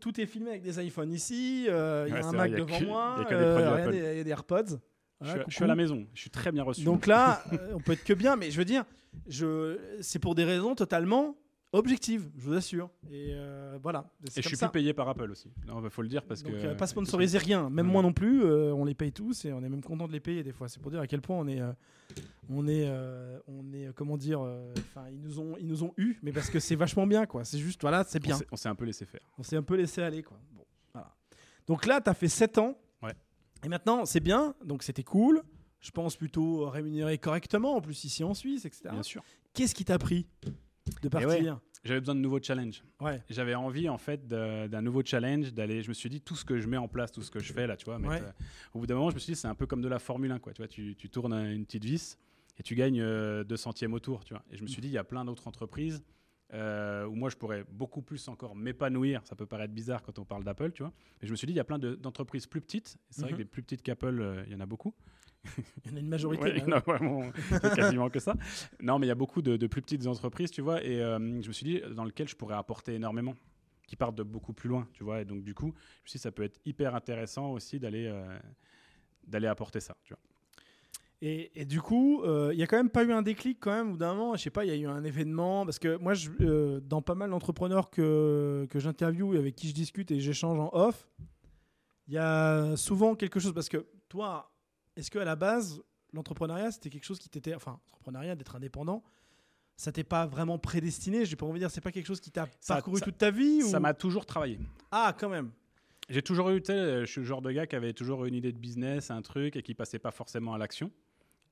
[0.00, 1.66] Tout est filmé avec des iPhones ici.
[1.68, 3.14] euh, Il y Ouais, a un Mac vrai, il y a devant que- moi.
[3.18, 4.12] il y a que des euh.
[4.12, 4.64] Il y a des AirPods.
[4.68, 4.76] Je,
[5.20, 6.82] Voilà, suis- je suis à la maison, je suis très bien reçu.
[6.84, 8.84] Donc là, euh, on peut être que bien, mais je veux dire,
[9.28, 11.36] je, c'est pour des raisons totalement
[11.76, 12.90] objectives, je vous assure.
[13.10, 14.10] Et euh, voilà.
[14.36, 14.68] Et je suis ça.
[14.68, 15.50] plus payé par Apple aussi.
[15.66, 16.58] Il faut le dire parce Donc, que.
[16.58, 18.42] euh, pas sponsoriser rien, même moi non plus.
[18.44, 20.68] euh, on les paye tous et on est même content de les payer des fois.
[20.68, 21.72] C'est pour dire à quel point on est, euh,
[22.48, 25.82] on est, euh, on est, euh, comment dire, euh, enfin ils nous ont, ils nous
[25.84, 27.44] ont eu, mais parce que c'est vachement bien quoi.
[27.44, 28.38] C'est juste, voilà, c'est bien.
[28.52, 29.20] On s'est un peu laissé faire.
[29.38, 30.38] On s'est un peu laissé aller quoi.
[30.52, 31.14] Bon, voilà.
[31.66, 32.76] Donc là, tu as fait 7 ans.
[33.02, 33.14] Ouais.
[33.64, 34.54] Et maintenant, c'est bien.
[34.64, 35.42] Donc c'était cool.
[35.80, 38.88] Je pense plutôt rémunéré correctement, en plus ici en Suisse, etc.
[38.90, 39.22] Bien sûr.
[39.52, 40.26] Qu'est-ce qui t'a pris
[41.02, 41.60] de partir?
[41.86, 42.82] J'avais besoin de nouveaux challenges.
[43.00, 43.22] ouais.
[43.30, 45.82] J'avais envie en fait d'un nouveau challenge, d'aller.
[45.82, 47.52] Je me suis dit tout ce que je mets en place, tout ce que je
[47.52, 47.98] fais là, tu vois.
[47.98, 48.20] Ouais.
[48.22, 48.30] euh,
[48.74, 50.30] au bout d'un moment, je me suis dit c'est un peu comme de la Formule
[50.32, 50.52] 1, quoi.
[50.52, 52.18] Tu vois, tu, tu tournes un- une petite vis
[52.58, 54.42] et tu gagnes euh, deux centièmes au tour, tu vois.
[54.50, 56.02] Et je me suis dit il y a plein d'autres entreprises
[56.54, 59.20] euh, où moi je pourrais beaucoup plus encore m'épanouir.
[59.26, 60.92] Ça peut paraître bizarre quand on parle d'Apple, tu vois.
[61.20, 62.96] Mais je me suis dit il y a plein de- d'entreprises plus petites.
[63.10, 64.94] Et C'est vrai que les plus petites qu'Apple, euh, il y en a beaucoup.
[65.84, 66.42] Il y en a une majorité.
[66.44, 67.30] Ouais, il y en a vraiment
[67.74, 68.34] quasiment que ça.
[68.80, 71.18] Non, mais il y a beaucoup de, de plus petites entreprises, tu vois, et euh,
[71.18, 73.34] je me suis dit, dans lequel je pourrais apporter énormément,
[73.86, 76.18] qui partent de beaucoup plus loin, tu vois, et donc du coup, je me suis
[76.18, 78.38] dit, ça peut être hyper intéressant aussi d'aller euh,
[79.26, 80.20] d'aller apporter ça, tu vois.
[81.22, 83.70] Et, et du coup, euh, il y a quand même pas eu un déclic quand
[83.70, 85.96] même, ou d'un moment, je sais pas, il y a eu un événement, parce que
[85.96, 90.10] moi, je, euh, dans pas mal d'entrepreneurs que, que j'interviewe et avec qui je discute
[90.10, 91.08] et j'échange en off,
[92.08, 94.52] il y a souvent quelque chose, parce que toi,
[94.96, 95.80] est-ce que à la base,
[96.12, 99.02] l'entrepreneuriat, c'était quelque chose qui t'était, enfin, l'entrepreneuriat, d'être indépendant,
[99.76, 102.30] ça t'est pas vraiment prédestiné, j'ai pas envie de dire, c'est pas quelque chose qui
[102.30, 104.58] t'a parcouru ça- toute ta vie Ça m'a toujours travaillé.
[104.90, 105.50] Ah, quand même.
[106.08, 108.52] J'ai toujours eu, tu je suis le genre de gars qui avait toujours une idée
[108.52, 110.90] de business, un truc, et qui passait pas forcément à l'action.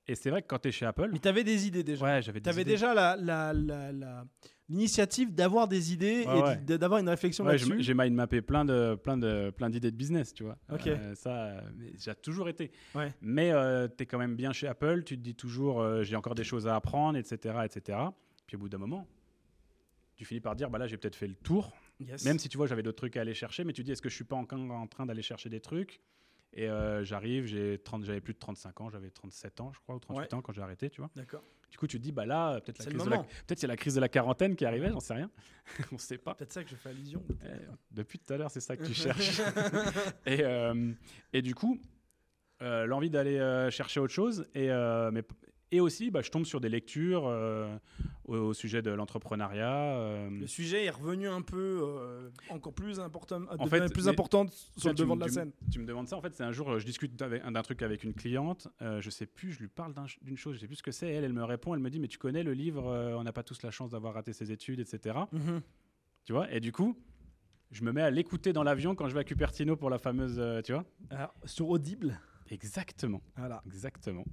[0.07, 2.04] Et c'est vrai que quand tu es chez Apple, Mais t'avais des idées déjà.
[2.04, 2.70] ouais, j'avais des T'avais idées.
[2.72, 4.24] déjà la, la, la- la-
[4.68, 6.79] l'initiative d'avoir des idées Ouais, et ouais.
[6.79, 7.77] d'avoir une réflexion Ouais, là-dessus.
[7.83, 10.57] j'ai mind mappé plein de plein de plein d'idées de business, tu vois.
[10.72, 10.87] Ok.
[10.87, 12.72] Euh, ça, euh, mais j'ai toujours été.
[13.20, 13.50] Mais
[13.96, 15.05] tu es quand même bien chez Apple.
[15.05, 17.98] Tu te dis toujours, euh, j'ai encore des choses à apprendre, etc., etc.
[18.46, 19.07] Puis au bout d'un moment,
[20.16, 21.72] tu finis par dire, bah là, j'ai peut-être fait le tour.
[22.00, 22.24] Yes.
[22.24, 24.09] Même si tu vois, j'avais d'autres trucs à aller chercher, mais tu dis, est-ce que
[24.09, 26.00] je suis pas encore en train d'aller chercher des trucs?
[26.56, 29.96] Et euh, j'arrive, j'ai 30 j'avais plus de 35 ans, j'avais 37 ans, je crois,
[29.96, 31.10] ou 38 ans quand j'ai arrêté, tu vois.
[31.16, 31.42] D'accord.
[31.70, 34.00] Du coup, tu te dis, bah là, peut-être la la- peut-être c'est la crise de
[34.00, 35.28] la quarantaine qui arrivait, j'en sais rien.
[35.92, 36.34] On sait pas.
[36.36, 37.20] Peut-être ça que je fais allusion.
[37.44, 37.48] Eh,
[37.90, 39.40] depuis tout à l'heure, c'est ça que tu cherches.
[40.26, 40.92] et, euh,
[41.32, 41.80] et du coup,
[42.62, 44.46] euh, l'envie d'aller euh, chercher autre chose.
[44.54, 44.68] Et,
[45.12, 45.24] mais,
[45.74, 47.76] et aussi, bah, je tombe sur des lectures euh,
[48.26, 49.96] au, au sujet de l'entrepreneuriat.
[49.96, 54.52] euh, Le sujet est revenu un peu euh, encore plus important, En fait, plus importante
[54.76, 55.52] sur le devant de la scène.
[55.72, 58.14] Tu me demandes ça, en fait, c'est un jour, je discute d'un truc avec une
[58.14, 61.08] cliente, je sais plus, je lui parle d'une chose, je sais plus ce que c'est,
[61.12, 62.84] elle, elle me répond, elle me dit, mais tu connais le livre
[63.18, 65.18] On n'a pas tous la chance d'avoir raté ses études, etc.
[65.32, 65.60] Mhm.
[66.24, 66.96] Tu vois Et du coup,
[67.70, 70.40] je me mets à l'écouter dans l'avion quand je vais à Cupertino pour la fameuse,
[70.64, 72.18] tu vois Alors, sur Audible.
[72.50, 73.20] Exactement.
[73.37, 73.62] Voilà.
[73.66, 74.24] Exactement.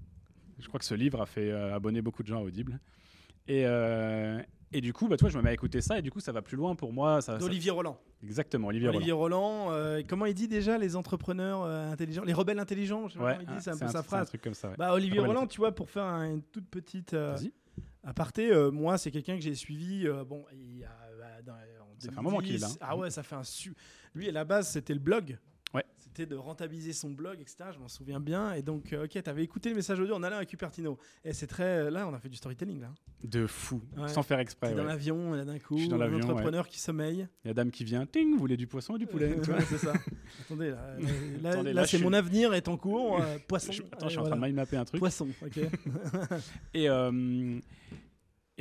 [0.62, 2.80] Je crois que ce livre a fait euh, abonner beaucoup de gens à Audible.
[3.48, 4.40] Et, euh,
[4.72, 6.20] et du coup, bah, tu vois, je me mets à écouter ça et du coup,
[6.20, 7.22] ça va plus loin pour moi.
[7.22, 8.00] Ça, ça- D'Olivier Roland.
[8.24, 9.72] Exactement, Olivier, Olivier Roland.
[9.72, 13.26] euh, comment il dit déjà les entrepreneurs euh, intelligents Les rebelles intelligents je sais pas
[13.26, 13.38] Roland.
[13.40, 14.28] comment il dit, ah, c'est un peu sa un phrase.
[14.30, 14.70] truc comme ça.
[14.70, 14.76] ouais.
[14.78, 17.36] Bah, Olivier Rebelle Roland, tu vois, pour faire un- une toute petite euh,
[18.04, 20.08] aparté, moi, c'est quelqu'un que j'ai suivi.
[20.28, 21.58] bon, il y a, bah, dans- en
[21.98, 22.68] Ça fait un moment qu'il est là.
[22.68, 22.78] 2010.
[22.82, 23.74] Ah ouais, ça fait un su.
[24.16, 25.38] Lui, à la base, c'était le blog.
[26.12, 26.18] Ouais.
[26.18, 27.70] C'était de rentabiliser son blog, etc.
[27.74, 28.54] Je m'en souviens bien.
[28.54, 30.98] Et donc, euh, ok, t'avais écouté le message audio en allant à Cupertino.
[31.24, 31.90] Et c'est très.
[31.90, 32.94] Là, on a fait du storytelling, là.
[33.24, 34.08] De fou, Ouais.
[34.10, 34.70] sans faire exprès.
[34.70, 34.88] T'es dans ouais.
[34.90, 37.28] l'avion, là, d'un coup, Je suis dans un entrepreneur qui sommeille.
[37.44, 39.62] Il y a dame qui vient, ting, vous voulez du poisson ou du poulet Ouais,
[39.70, 39.94] c'est ça.
[40.46, 40.96] Attendez, là,
[41.42, 43.22] là, Attendez, là, là, c'est mon avenir est en cours.
[43.22, 43.72] euh, poisson.
[43.72, 45.00] Je- Attends, je suis euh, en train de mind mapper un truc.
[45.00, 45.60] Poisson, ok.
[46.74, 47.60] Et, euh,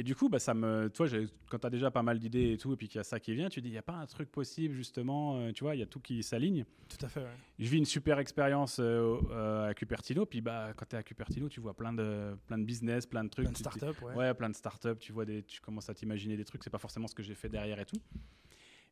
[0.00, 1.06] et du coup, bah, ça me, toi,
[1.50, 3.20] quand tu as déjà pas mal d'idées et tout, et puis qu'il y a ça
[3.20, 5.62] qui vient, tu te dis, il n'y a pas un truc possible, justement, euh, tu
[5.62, 6.64] vois, il y a tout qui s'aligne.
[6.88, 7.36] Tout à fait, ouais.
[7.58, 11.02] Je vis une super expérience euh, euh, à Cupertino, puis bah, quand tu es à
[11.02, 13.44] Cupertino, tu vois plein de, plein de business, plein de trucs.
[13.44, 14.14] Plein de startups, ouais.
[14.14, 16.78] Ouais, plein de startups, tu vois des, tu commences à t'imaginer des trucs, c'est pas
[16.78, 18.00] forcément ce que j'ai fait derrière et tout.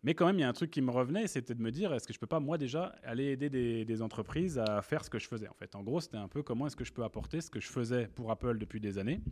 [0.03, 1.94] Mais quand même, il y a un truc qui me revenait, c'était de me dire,
[1.94, 5.09] est-ce que je peux pas, moi, déjà, aller aider des, des entreprises à faire ce
[5.09, 5.75] que je faisais, en fait?
[5.75, 8.09] En gros, c'était un peu comment est-ce que je peux apporter ce que je faisais
[8.09, 9.23] pour Apple depuis des années,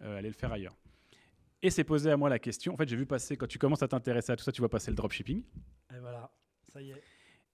[0.00, 0.76] aller le faire ailleurs.
[1.62, 2.74] Et c'est posé à moi la question.
[2.74, 4.68] En fait, j'ai vu passer, quand tu commences à t'intéresser à tout ça, tu vois
[4.68, 5.42] passer le dropshipping.
[5.94, 6.30] Et voilà,
[6.62, 7.02] ça y est.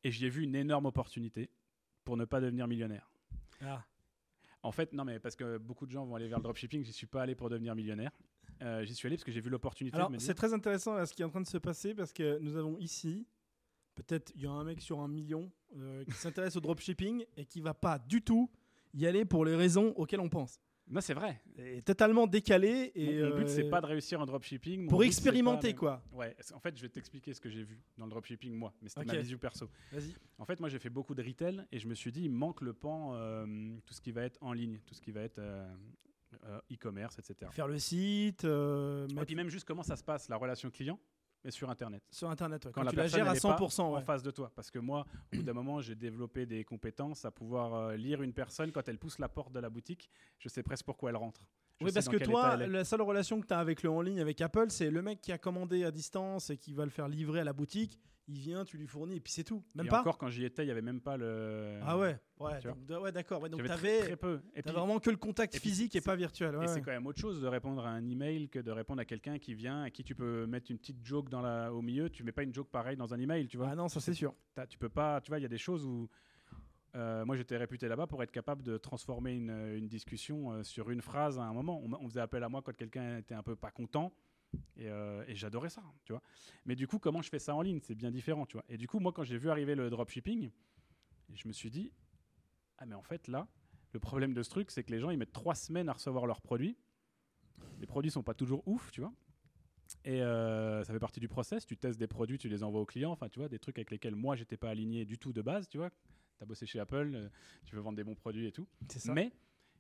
[0.03, 1.51] Et j'y ai vu une énorme opportunité
[2.05, 3.11] pour ne pas devenir millionnaire.
[3.63, 3.83] Ah.
[4.63, 6.93] En fait, non, mais parce que beaucoup de gens vont aller vers le dropshipping, j'y
[6.93, 8.11] suis pas allé pour devenir millionnaire.
[8.63, 11.15] Euh, j'y suis allé parce que j'ai vu l'opportunité Alors, c'est très intéressant là, ce
[11.15, 13.27] qui est en train de se passer parce que nous avons ici,
[13.95, 17.47] peut-être, il y a un mec sur un million euh, qui s'intéresse au dropshipping et
[17.47, 18.51] qui va pas du tout
[18.93, 20.61] y aller pour les raisons auxquelles on pense.
[20.89, 21.41] Non, c'est vrai.
[21.57, 22.93] Et totalement décalé.
[22.95, 24.83] Et, mon, mon but, c'est euh, pas de réussir en dropshipping.
[24.83, 26.03] Mon Pour but, expérimenter, pas quoi.
[26.13, 28.75] Ouais, en fait, je vais t'expliquer ce que j'ai vu dans le dropshipping, moi.
[28.83, 29.07] Mais c'était Ok.
[29.09, 29.71] ma vision perso.
[29.93, 30.15] Vas-y.
[30.39, 32.61] En fait, moi, j'ai fait beaucoup de retail et je me suis dit, il manque
[32.61, 33.47] le pan, euh,
[33.87, 35.67] tout ce qui va être en ligne, tout ce qui va être euh,
[36.45, 37.51] euh, e-commerce, etc.
[37.53, 40.99] Faire le site, Et puis même juste comment ça se passe, la relation client,
[41.45, 42.03] mais sur Internet.
[42.11, 42.65] sur Internet.
[42.65, 43.81] ouais, Quand Quand, la tu la gères à elle est pas 100%.
[43.83, 44.51] en face de toi.
[44.55, 48.23] Parce que moi, au bout d'un moment, j'ai développé des compétences à pouvoir euh, lire
[48.23, 50.11] une personne quand elle pousse la porte de la boutique.
[50.39, 51.43] Je sais presque pourquoi elle rentre.
[51.81, 54.21] Je Oui, parce que toi, la seule relation que tu as avec le en ligne,
[54.21, 57.09] avec Apple, c'est le mec qui a commandé à distance et qui va le faire
[57.09, 57.99] livrer à la boutique.
[58.27, 59.63] Il vient, tu lui fournis et puis c'est tout.
[59.75, 61.79] Même Et pas encore, quand j'y étais, il n'y avait même pas le.
[61.83, 63.43] Ah ouais, ouais, donc, ouais d'accord.
[63.43, 64.41] Ouais, donc tu très, très avais, peu.
[64.55, 66.57] Et puis, vraiment que le contact et puis physique et pas virtuel.
[66.57, 69.03] ouais, Et c'est quand même autre chose de répondre à un email que de répondre
[69.03, 71.83] à quelqu'un qui vient, à qui tu peux mettre une petite joke dans la, au
[71.83, 72.09] milieu.
[72.09, 73.69] Tu mets pas une joke pareille dans un email, tu vois.
[73.73, 74.35] Ah non, ça c'est sûr.
[74.71, 76.09] Tu peux pas, tu vois, il y a des choses où.
[76.95, 80.91] Euh, moi, j'étais réputé là-bas pour être capable de transformer une, une discussion euh, sur
[80.91, 81.83] une phrase à un moment.
[81.83, 84.13] On, faisait appel à moi quand quelqu'un était un peu pas content.
[84.77, 86.23] Et, euh, j'adorais ça, tu vois.
[86.65, 87.81] Mais du coup, comment je fais ça en ligne?
[87.83, 88.65] C'est bien différent, tu vois.
[88.69, 90.51] Et du coup, moi, quand j'ai vu arriver le dropshipping,
[91.35, 91.93] je me suis dit,
[92.79, 93.49] ah mais en fait, là,
[93.93, 96.27] le problème de ce truc, c'est que les gens, ils mettent trois semaines à recevoir
[96.27, 96.77] leurs produits.
[97.81, 99.13] Les produits sont pas toujours ouf, tu vois.
[100.05, 101.67] Et euh, ça fait partie du process.
[101.67, 103.13] Tu testes des produits, tu les envoies aux clients.
[103.13, 105.69] Enfin, tu vois, des trucs avec lesquels moi, j'étais pas aligné du tout de base,
[105.69, 105.91] tu vois.
[106.37, 107.29] Tu as bossé chez Apple, euh,
[107.65, 108.67] tu veux vendre des bons produits et tout.
[108.89, 109.13] Ça.
[109.13, 109.33] Mais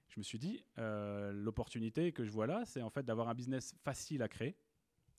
[0.08, 3.34] je me suis dit, euh, l'opportunité que je vois là, c'est en fait d'avoir un
[3.34, 4.56] business facile à créer,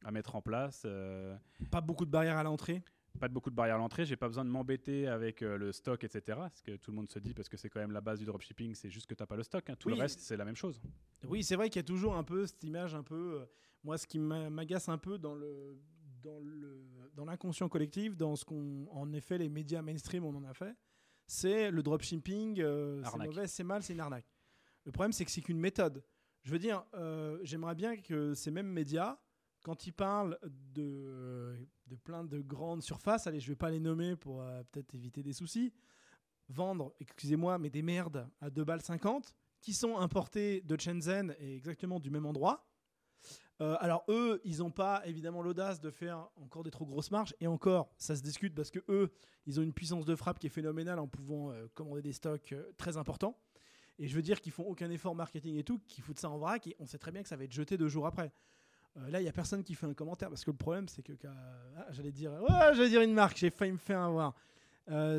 [0.04, 0.84] à mettre en place.
[0.86, 1.36] euh,
[1.72, 2.82] Pas beaucoup de barrières à l'entrée.
[3.20, 5.72] pas de beaucoup de barrières à l'entrée, j'ai pas besoin de m'embêter avec euh, le
[5.72, 6.40] stock, etc.
[6.54, 8.26] Ce que tout le monde se dit, parce que c'est quand même la base du
[8.26, 9.70] dropshipping, c'est juste que t'as pas le stock.
[9.70, 9.76] hein.
[9.78, 9.96] Tout Oui.
[9.96, 10.82] le reste, c'est la même chose.
[11.28, 13.42] Oui, c'est vrai qu'il y a toujours un peu cette image, un peu.
[13.42, 13.46] euh,
[13.84, 15.78] moi, ce qui m'a- m'agace un peu dans le
[16.24, 16.82] dans le
[17.14, 20.76] dans l'inconscient collectif, dans ce qu'on, en effet, les médias mainstream, on en a fait,
[21.28, 22.60] c'est le dropshipping.
[22.62, 24.32] euh, c'est mauvais, c'est mal, c'est une arnaque.
[24.86, 26.04] Le problème, c'est que c'est qu'une méthode.
[26.44, 29.18] Je veux dire, euh, j'aimerais bien que ces mêmes médias,
[29.64, 31.56] quand ils parlent de,
[31.88, 35.24] de plein de grandes surfaces, allez, je vais pas les nommer pour euh, peut-être éviter
[35.24, 35.74] des soucis,
[36.50, 41.56] vendre, excusez-moi, mais des merdes à 2 balles 50 qui sont importés de Shenzhen et
[41.56, 42.68] exactement du même endroit.
[43.62, 47.34] Euh, alors eux, ils n'ont pas évidemment l'audace de faire encore des trop grosses marges
[47.40, 49.12] et encore, ça se discute parce que eux,
[49.46, 52.52] ils ont une puissance de frappe qui est phénoménale en pouvant euh, commander des stocks
[52.52, 53.38] euh, très importants.
[53.98, 56.38] Et je veux dire qu'ils font aucun effort marketing et tout, qu'ils foutent ça en
[56.38, 58.34] vrac et on sait très bien que ça va être jeté deux jours après.
[59.08, 61.12] Là, il y a personne qui fait un commentaire parce que le problème, c'est que
[61.26, 62.32] ah, j'allais dire,
[62.74, 64.34] j'allais dire une marque, j'ai failli me faire avoir.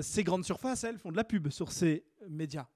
[0.01, 2.66] Ces grandes surfaces, elles font de la pub sur ces médias.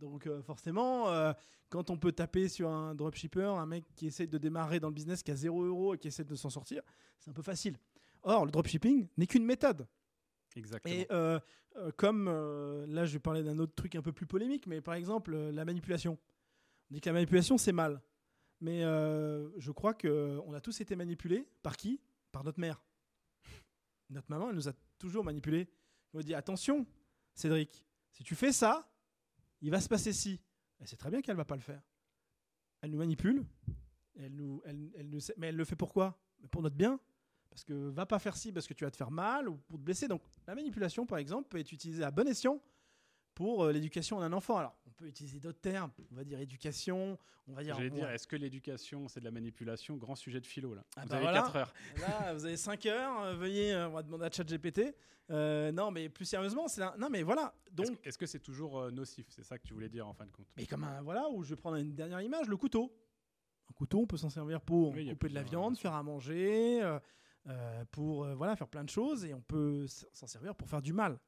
[0.00, 1.32] Donc euh, forcément, euh,
[1.68, 4.94] quand on peut taper sur un dropshipper, un mec qui essaie de démarrer dans le
[4.94, 6.82] business, qui a 0 euros et qui essaie de s'en sortir,
[7.18, 7.78] c'est un peu facile.
[8.22, 9.86] Or, le dropshipping n'est qu'une méthode.
[10.56, 10.94] Exactement.
[10.94, 11.38] Et euh,
[11.96, 12.26] comme
[12.88, 15.64] là, je vais parler d'un autre truc un peu plus polémique, mais par exemple, la
[15.64, 16.18] manipulation.
[16.90, 18.02] On dit que la manipulation, c'est mal.
[18.60, 21.46] Mais je crois qu'on a tous été manipulés.
[21.62, 22.00] Par qui?
[22.32, 22.82] Par notre mère.
[24.10, 25.68] Notre maman, elle nous a toujours manipulés.
[26.12, 26.84] Elle nous dit attention,
[27.32, 28.89] Cédric, si tu fais ça,
[29.60, 30.40] il va se passer ci.
[30.78, 31.82] Elle sait très bien qu'elle va pas le faire.
[32.80, 33.44] Elle nous manipule.
[34.16, 36.18] Elle nous, elle, elle mais elle le fait pourquoi
[36.50, 36.98] Pour notre bien.
[37.50, 39.78] Parce que va pas faire ci parce que tu vas te faire mal ou pour
[39.78, 40.08] te blesser.
[40.08, 42.62] Donc la manipulation, par exemple, peut être utilisée à bon escient
[43.34, 44.56] pour euh, l'éducation d'un enfant.
[44.58, 45.90] Alors, on peut utiliser d'autres termes.
[46.12, 47.18] On va dire éducation.
[47.48, 47.74] On va dire.
[47.76, 49.96] J'allais dire, est-ce que l'éducation, c'est de la manipulation?
[49.96, 50.84] Grand sujet de philo, là.
[50.96, 51.42] Ah Vous bah avez voilà.
[51.42, 51.74] 4 heures.
[52.00, 53.20] Là, vous avez 5 heures.
[53.22, 54.94] euh, veuillez, euh, on va demander à ChatGPT.
[55.30, 57.54] Euh, non, mais plus sérieusement, c'est un- non, mais voilà.
[57.66, 59.26] Est-ce Donc, que- Est-ce que c'est toujours nocif?
[59.30, 61.42] C'est ça que tu voulais dire, en fin de compte mais comme un voilà où
[61.44, 62.92] je vais prendre une dernière image, le couteau.
[63.70, 66.82] Un couteau, on peut s'en servir pour Oui, couper de la viande, faire à manger,
[67.92, 71.18] pour voilà faire plein de choses, et on peut s'en servir pour faire du mal.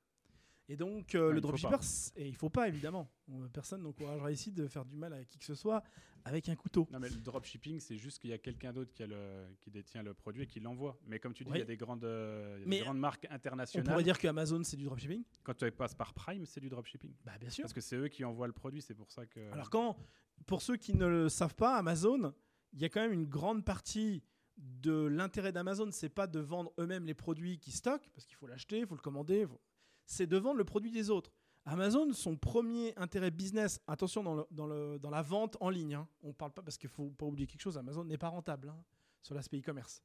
[0.73, 1.77] Et donc euh, le dropshipper,
[2.17, 3.07] et il faut pas évidemment.
[3.29, 5.83] On- Personne n'encouragera ici de faire du mal à qui que ce soit
[6.25, 6.89] avec un couteau.
[6.91, 9.71] Non, mais le dropshipping, c'est juste qu'il y a quelqu'un d'autre qui, a le- qui
[9.71, 10.99] détient le produit et qui l'envoie.
[11.07, 11.59] Mais comme tu dis, il Oui.
[11.59, 13.87] y a des grandes, euh, y a des grandes marques On internationales.
[13.91, 15.25] pourrait dire que Amazon c'est du dropshipping.
[15.43, 17.13] Quand tu passes par Prime, c'est du dropshipping.
[17.25, 17.63] Bah bien sûr.
[17.65, 19.41] Parce que c'est eux qui envoient le produit, c'est pour ça que.
[19.53, 19.99] Alors quand,
[20.47, 22.33] pour ceux qui ne le savent pas, Amazon,
[22.73, 24.23] il y a quand même une grande partie
[24.57, 28.47] de l'intérêt d'Amazon, c'est pas de vendre eux-mêmes les produits qu'ils stockent, parce qu'il faut
[28.47, 29.61] l'acheter, il faut le commander, faut-
[30.07, 31.33] c'est de vendre le produit des autres.
[31.65, 36.09] Amazon, son premier intérêt business, attention dans, la vente en ligne, hein.
[36.23, 38.69] on parle pas parce qu'il faut pas oublier quelque chose, Amazon n'est pas rentable.
[38.69, 38.85] hein.
[39.23, 40.03] sur l'aspect e-commerce.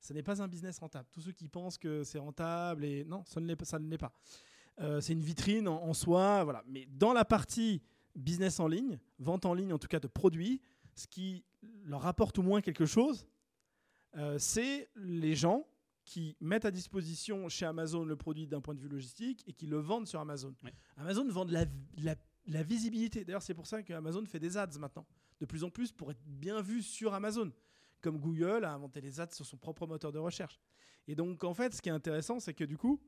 [0.00, 1.08] Ce n'est pas un business rentable.
[1.12, 4.12] Tous ceux qui pensent que c'est rentable, et non, ça ne l'est pas.
[4.80, 6.62] Euh, c'est une vitrine en, en soi, voilà.
[6.66, 7.82] Mais dans la partie
[8.14, 10.60] business en ligne, vente en ligne en tout cas de produits,
[10.94, 11.44] ce qui
[11.84, 13.26] leur rapporte au moins quelque chose,
[14.16, 15.66] euh, c'est les gens
[16.06, 19.66] qui mettent à disposition chez Amazon le produit d'un point de vue logistique et qui
[19.66, 20.54] le vendent sur Amazon.
[20.96, 21.66] Amazon vend de la,
[21.98, 22.14] la-
[22.46, 23.24] la visibilité.
[23.24, 25.04] D'ailleurs, c'est pour ça qu'Amazon fait des ads maintenant,
[25.40, 27.52] de plus en plus pour être bien vu sur Amazon.
[28.00, 30.60] Comme Google a inventé les ads sur son propre moteur de recherche.
[31.08, 33.00] Et donc, en fait, ce qui est intéressant, c'est que du coup,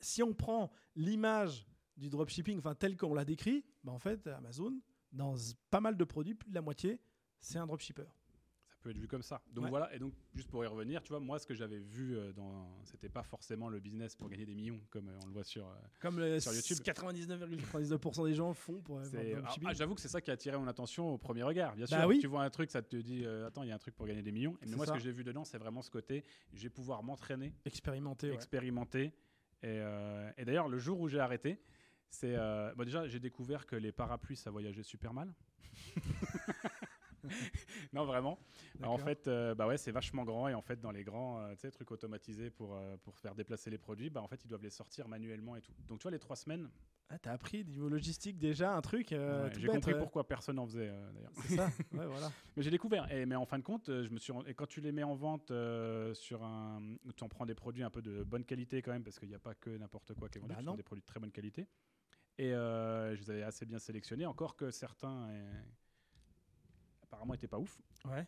[0.00, 1.64] si on prend l'image
[1.96, 4.76] du dropshipping, enfin tel qu'on l'a décrit, bah, en fait, Amazon,
[5.12, 5.36] dans
[5.70, 7.00] pas mal de produits, plus de la moitié,
[7.40, 8.06] c'est un dropshipper.
[8.84, 9.40] Peut être vu comme ça.
[9.50, 9.70] Donc Ouais.
[9.70, 12.32] voilà, et donc juste pour y revenir, tu vois, moi ce que j'avais vu euh,
[12.34, 12.68] dans.
[12.84, 15.66] C'était pas forcément le business pour gagner des millions, comme euh, on le voit sur.
[15.66, 16.76] euh, Comme le Sur YouTube.
[16.84, 19.66] 99,99% des gens font pour dropshipping.
[19.66, 21.74] ah, J'avoue que c'est ça qui a attiré mon attention au premier regard.
[21.76, 22.18] Bien Bah sûr, oui.
[22.18, 24.22] tu vois un truc, ça te dit Attends, il y a un truc pour gagner
[24.22, 24.58] des millions.
[24.62, 24.92] Et mais moi, ça.
[24.92, 28.34] ce que j'ai vu dedans, c'est vraiment ce côté je vais pouvoir m'entraîner, Expérimenté, ouais.
[28.34, 29.14] expérimenter.
[29.62, 29.80] Et,
[30.36, 31.58] et d'ailleurs, le jour où j'ai arrêté,
[32.10, 32.36] c'est.
[32.76, 35.32] bon, déjà, j'ai découvert que les parapluies, ça voyageait super mal.
[37.92, 38.38] non, vraiment.
[38.80, 41.40] Alors, en fait, euh, bah ouais, c'est vachement grand et en fait, dans les grands
[41.40, 44.48] euh, tu trucs automatisés pour, euh, pour faire déplacer les produits, bah, en fait, ils
[44.48, 45.72] doivent les sortir manuellement et tout.
[45.88, 46.70] Donc, tu vois, les trois semaines,
[47.08, 49.08] Ah, t'as appris niveau logistique déjà un truc.
[49.12, 51.32] ouais, j'ai compris pourquoi personne n'en faisait d'ailleurs.
[51.42, 52.30] C'est ça, ouais, voilà.
[52.56, 53.10] Mais j'ai découvert.
[53.12, 55.14] Et, mais en fin de compte, je me suis et quand tu les mets en
[55.14, 55.52] vente
[56.14, 56.82] sur un,
[57.16, 59.34] tu en prends des produits un peu de bonne qualité quand même, parce qu'il n'y
[59.34, 60.74] a pas que n'importe quoi qui est vendu, Bah sont non.
[60.74, 61.66] des produits de très bonne qualité.
[62.36, 65.28] Et je les avais assez bien sélectionnés, encore que certains
[67.14, 67.80] apparemment étaient pas ouf.
[68.04, 68.26] Ouais,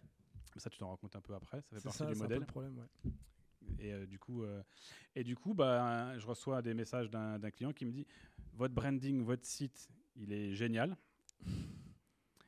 [0.55, 1.59] Mais ça, tu t'en rends compte un peu après.
[1.63, 2.41] Ça fait partie ça, du c'est modèle.
[2.41, 3.11] le problème, ouais.
[3.81, 4.63] Et euh, du coup, euh,
[5.15, 8.07] et du coup, bah, je reçois des messages d'un client qui me dit
[8.55, 10.97] votre branding, votre site, il est génial.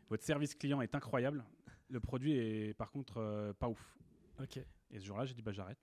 [0.09, 1.45] Votre service client est incroyable.
[1.91, 3.97] Le produit est par contre euh, pas ouf.
[4.41, 4.59] Ok,
[4.91, 5.79] Et ce jour-là, j'ai dit bah j'arrête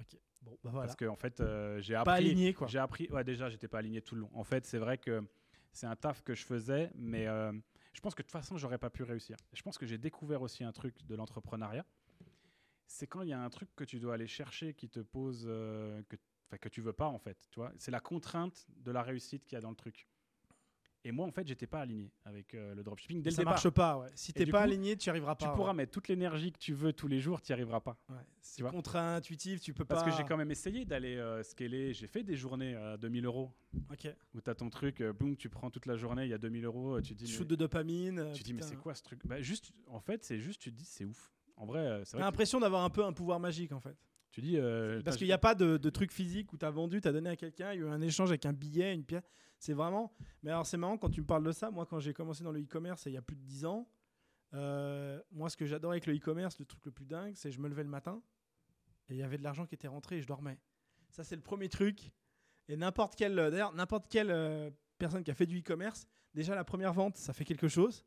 [0.00, 0.18] ok.
[0.42, 0.86] Bon, bah voilà.
[0.86, 2.12] parce que en fait, euh, j'ai Pas appris.
[2.14, 2.66] aligné, quoi.
[2.68, 3.08] J'ai appris.
[3.10, 4.30] Ouais, déjà, j'étais pas aligné tout le long.
[4.34, 5.22] En fait, c'est vrai que
[5.72, 7.26] c'est un taf que je faisais, mais
[7.92, 9.36] je pense que de toute façon, j'aurais pas pu réussir.
[9.52, 11.84] Je pense que j'ai découvert aussi un truc de l'entrepreneuriat.
[12.86, 15.44] C'est quand il y a un truc que tu dois aller chercher qui te pose
[15.46, 16.16] euh, que,
[16.56, 17.36] que tu veux pas en fait.
[17.78, 20.06] C'est la contrainte de la réussite qu'il y a dans le truc.
[21.04, 23.52] Et moi, en fait, j'étais pas aligné avec euh, le dropshipping dès le ça départ.
[23.54, 24.08] marche pas, ouais.
[24.14, 25.52] Si t'es pas coup, aligné, tu y arriveras Tu pas.
[25.54, 25.76] pourras ouais.
[25.76, 27.96] mettre toute l'énergie que tu veux tous les jours, tu n'y arriveras pas.
[28.08, 30.10] Ouais, C'est contre-intuitif, tu peux Parce pas.
[30.10, 31.94] que j'ai quand même essayé d'aller euh, scaler.
[31.94, 33.52] J'ai fait des journées à 2000 euros
[33.90, 34.08] Ok.
[34.34, 36.38] où tu as ton truc, euh, boum, tu prends toute la journée, il y a
[36.38, 38.32] 2000 euros, tu dis, Shoot mais, de dopamine.
[38.34, 39.20] tu dis mais c'est quoi ce truc?
[39.24, 41.32] Bah, juste, En fait, c'est juste, tu te dis, c'est ouf.
[41.56, 42.20] En vrai, c'est T'as vrai.
[42.22, 43.96] que l'impression d'avoir un peu un pouvoir magique en fait.
[44.40, 44.56] Tu dis.
[44.58, 47.08] euh, Parce qu'il n'y a pas de, de truc physique où tu as vendu, tu
[47.08, 49.24] as donné à quelqu'un, il y a eu un échange avec un billet, une pièce.
[49.58, 50.12] C'est vraiment.
[50.42, 51.70] Mais alors c'est marrant quand tu me parles de ça.
[51.70, 53.88] Moi, quand j'ai commencé dans le e-commerce il y a plus de 10 ans,
[54.54, 57.54] euh, moi ce que j'adorais avec le e-commerce, le truc le plus dingue, c'est que
[57.56, 58.22] je me levais le matin
[59.08, 60.58] et il y avait de l'argent qui était rentré et je dormais.
[61.10, 62.12] Ça, c'est le premier truc.
[62.68, 66.64] Et n'importe quelle, d'ailleurs, n'importe quelle euh, personne qui a fait du e-commerce, déjà la
[66.64, 68.04] première vente, ça fait quelque chose.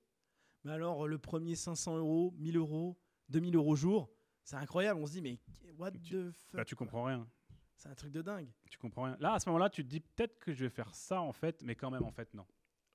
[0.64, 4.12] Mais alors, le premier 500 euros, 1000 euros, 2000 euros jour,
[4.44, 5.00] c'est incroyable.
[5.02, 5.40] On se dit, mais
[5.78, 7.28] what Tu- the fuck bah, tu comprends rien.
[7.76, 8.48] C'est un truc de dingue.
[8.70, 9.18] Tu comprends rien.
[9.20, 11.64] Là, à ce moment-là, tu te dis peut-être que je vais faire ça en fait,
[11.64, 12.46] mais quand même, en fait, non.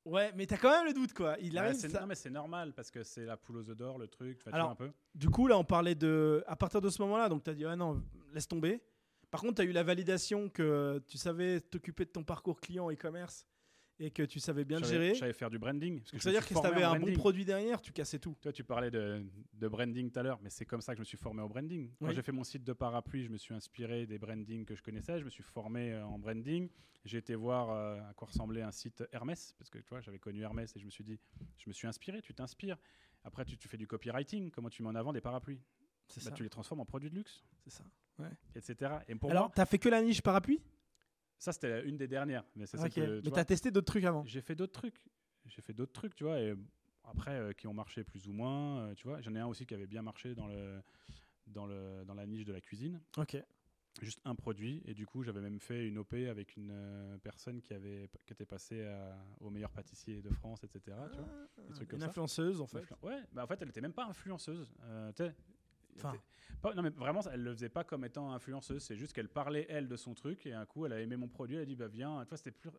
[0.05, 1.37] Ouais, mais t'as quand même le doute, quoi.
[1.41, 1.75] Il arrive.
[1.75, 4.41] ça- Non, mais c'est normal parce que c'est la poule aux œufs d'or, le truc.
[4.53, 4.93] Alors, un peu.
[5.17, 6.45] Du coup, là, on parlait de.
[6.47, 8.01] À partir de ce moment-là, donc t'as dit, ah non,
[8.33, 8.81] laisse tomber.
[9.33, 13.45] Par contre, t'as eu la validation que tu savais t'occuper de ton parcours client e-commerce
[13.99, 15.15] et que tu savais bien le gérer.
[15.15, 16.03] Je savais faire du branding.
[16.05, 18.37] c'est-à-dire que si t'avais en un bon produit derrière, tu cassais tout.
[18.41, 21.01] Toi, tu parlais de, de branding tout à l'heure, mais c'est comme ça que je
[21.03, 21.91] me suis formé au branding.
[21.99, 22.15] Quand Oui.
[22.15, 25.19] j'ai fait mon site de parapluie, je me suis inspiré des brandings que je connaissais,
[25.19, 26.69] je me suis formé euh, en branding.
[27.05, 30.19] J'ai été voir euh, à quoi ressemblait un site Hermès, parce que tu vois, j'avais
[30.19, 31.19] connu Hermès et je me suis dit,
[31.57, 32.77] je me suis inspiré, tu t'inspires.
[33.25, 35.61] Après, tu, tu fais du copywriting, comment tu mets en avant des parapluies?
[36.09, 36.37] C'est Bah, ça.
[36.37, 37.85] Tu les transformes en produits de luxe, C'est ça.
[38.55, 38.93] etc.
[39.09, 40.61] Et pour Alors, moi, t'as fait que la niche parapluie?
[41.39, 42.45] Ça, c'était une des dernières.
[42.57, 44.25] Mais c'est que, tu Mais t'as testé d'autres trucs avant.
[44.25, 45.05] j'ai fait d'autres trucs.
[45.47, 46.55] J'ai fait d'autres trucs, tu vois, et
[47.05, 49.21] après, euh, qui ont marché plus ou moins, euh, tu vois.
[49.21, 50.81] J'en ai un aussi qui avait bien marché dans, le,
[51.47, 53.01] dans, le, dans la niche de la cuisine.
[53.17, 53.37] Ok.
[54.03, 57.63] Juste un produit, et du coup, j'avais même fait une OP avec une euh, personne
[57.63, 60.81] qui, avait, qui était passée à- au meilleur pâtissier de France, etc.
[61.13, 61.29] tu vois.
[61.69, 62.09] des trucs comme Une ça.
[62.09, 62.81] influenceuse, en fait.
[62.81, 64.71] Influ- Ouais, bah en fait, elle était même pas influenceuse.
[65.97, 66.15] Enfin.
[66.63, 68.83] Pas- non, mais vraiment, elle le faisait pas comme étant influenceuse.
[68.83, 70.47] C'est juste qu'elle parlait, elle, de son truc.
[70.47, 71.57] Et un coup, elle a aimé mon produit.
[71.57, 72.23] Elle a dit, bah viens.
[72.25, 72.71] Tu vois, c'était plus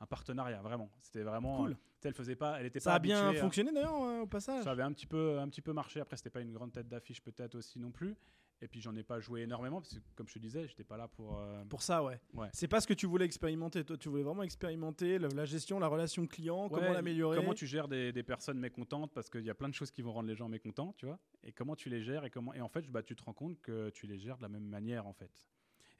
[0.00, 0.90] un partenariat, vraiment.
[1.00, 1.58] C'était vraiment.
[1.64, 1.70] Cool.
[1.72, 2.60] euh, elle faisait pas.
[2.60, 4.62] Elle était Ça pas a bien à- fonctionné d'ailleurs euh, au passage.
[4.64, 6.00] ça avait un petit peu, un petit peu marché.
[6.00, 8.14] Après, c'était pas une grande tête d'affiche peut-être aussi non plus.
[8.64, 10.96] Et puis j'en ai pas joué énormément parce que comme je te disais, j'étais pas
[10.96, 11.38] là pour.
[11.38, 12.18] euh, Pour ça, ouais.
[12.32, 12.48] Ouais.
[12.54, 13.84] C'est pas ce que tu voulais expérimenter.
[13.84, 17.36] Toi, tu voulais vraiment expérimenter la gestion, la relation client, comment l'améliorer.
[17.36, 20.00] Comment tu gères des, des personnes mécontentes parce qu'il y a plein de choses qui
[20.00, 21.18] vont rendre les gens mécontents, tu vois.
[21.42, 23.60] Et comment tu les gères et comment et en fait, bah, tu te rends compte
[23.60, 25.46] que tu les gères de la même manière en fait.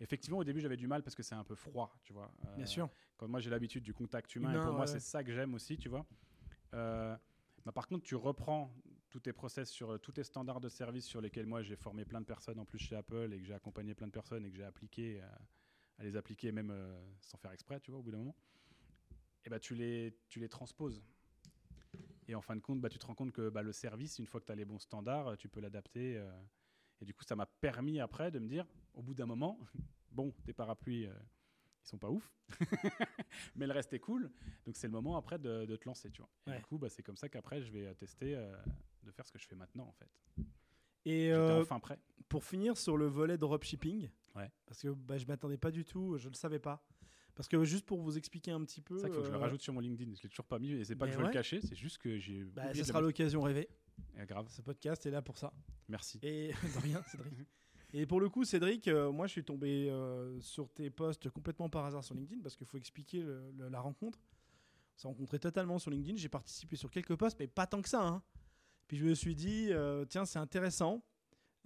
[0.00, 2.32] Effectivement, au début, j'avais du mal parce que c'est un peu froid, tu vois.
[2.46, 2.88] Euh, Bien sûr.
[3.18, 5.76] Quand moi j'ai l'habitude du contact humain, et pour moi c'est ça que j'aime aussi,
[5.76, 6.06] tu vois.
[6.72, 7.14] Euh,
[7.64, 8.74] bah, par contre, tu reprends
[9.14, 12.04] tous tes process sur euh, tous tes standards de service sur lesquels moi j'ai formé
[12.04, 14.50] plein de personnes en plus chez Apple et que j'ai accompagné plein de personnes et
[14.50, 15.26] que j'ai appliqué euh,
[15.98, 18.34] à les appliquer même euh, sans faire exprès, tu vois, au bout d'un moment.
[19.44, 21.00] Et bah tu les tu les transposes.
[22.26, 24.26] Et en fin de compte, bah, tu te rends compte que bah, le service, une
[24.26, 26.16] fois que tu as les bons standards, tu peux l'adapter.
[26.16, 26.32] euh,
[27.00, 29.60] et du coup, ça m'a permis après de me dire, au bout d'un moment,
[30.10, 31.14] bon, tes parapluies, euh,
[31.84, 32.32] ils sont pas ouf,
[33.54, 34.32] mais le reste est cool.
[34.66, 36.30] Donc c'est le moment après de, de te lancer, tu vois.
[36.48, 36.56] Et Ouais.
[36.58, 38.56] du coup, bah, c'est comme ça qu'après, je vais tester euh,
[39.04, 40.10] de faire ce que je fais maintenant, en fait.
[41.04, 41.98] Et euh, enfin prêt.
[42.28, 44.50] pour finir sur le volet dropshipping, Ouais.
[44.66, 46.84] parce que bah, je m'attendais pas du tout, je le savais pas.
[47.34, 48.96] Parce que juste pour vous expliquer un petit peu.
[48.96, 50.14] C'est ça qu'il faut que je le euh, rajoute sur mon LinkedIn.
[50.14, 51.30] Je l'ai toujours pas mis et c'est pas mais que je veux ouais.
[51.30, 52.44] le cacher, c'est juste que j'ai.
[52.44, 53.68] bah, de sera l'occasion rêvée.
[54.20, 54.46] Eh, grave.
[54.50, 55.52] Ce podcast est là pour ça.
[55.88, 56.18] Merci.
[56.22, 57.34] Et de rien, Cédric.
[57.92, 59.92] Et pour le coup, Cédric, euh, moi je suis tombé
[60.40, 63.80] sur tes posts complètement par hasard sur LinkedIn parce qu'il faut expliquer le- le- la
[63.80, 64.18] rencontre.
[64.96, 66.16] On s'est rencontrés totalement sur LinkedIn.
[66.16, 68.06] J'ai participé sur quelques posts, mais pas tant que ça.
[68.06, 68.22] hein.
[68.94, 71.02] Puis je me suis dit, euh, tiens, c'est intéressant.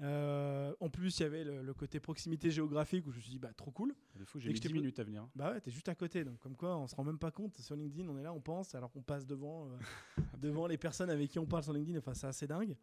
[0.01, 3.33] Euh, en plus, il y avait le, le côté proximité géographique où je me suis
[3.33, 3.95] dit, bah trop cool.
[4.25, 5.29] Fois, Dès j'ai que mis je t'ai 10 po- minutes à venir.
[5.35, 6.25] Bah ouais, t'es juste à côté.
[6.25, 7.55] Donc, comme quoi, on se rend même pas compte.
[7.59, 9.77] Sur LinkedIn, on est là, on pense, alors qu'on passe devant, euh,
[10.38, 11.99] devant les personnes avec qui on parle sur LinkedIn.
[11.99, 12.75] Enfin, c'est assez dingue.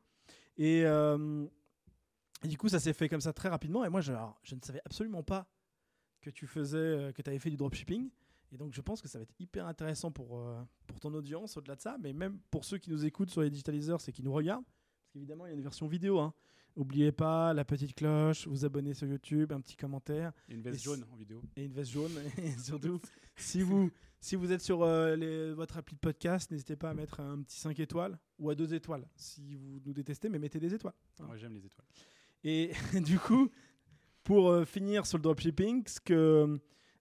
[0.59, 3.83] Et, et du coup, ça s'est fait comme ça très rapidement.
[3.83, 5.47] Et moi, je, alors, je ne savais absolument pas
[6.21, 8.11] que tu faisais, que tu avais fait du dropshipping.
[8.55, 11.57] Et donc, je pense que ça va être hyper intéressant pour, euh, pour ton audience
[11.57, 14.23] au-delà de ça, mais même pour ceux qui nous écoutent sur les digitaliseurs, c'est qui
[14.23, 14.63] nous regardent.
[14.63, 16.21] Parce qu'évidemment, il y a une version vidéo.
[16.21, 16.33] Hein.
[16.77, 20.79] N'oubliez pas la petite cloche, vous abonner sur YouTube, un petit commentaire a une veste
[20.79, 21.41] Et jaune en vidéo.
[21.57, 22.13] et une veste jaune.
[22.37, 23.01] Et surtout,
[23.35, 23.91] si vous,
[24.21, 27.41] si vous êtes sur euh, les- votre appli de podcast, n'hésitez pas à mettre un
[27.41, 29.05] petit 5 étoiles ou à 2 étoiles.
[29.17, 30.95] Si vous nous détestez, mais mettez des étoiles.
[31.19, 31.23] Ah.
[31.23, 31.87] Moi, j'aime les étoiles.
[32.45, 32.71] Et
[33.05, 33.49] du coup,
[34.23, 36.57] pour euh, finir sur le dropshipping, ce que,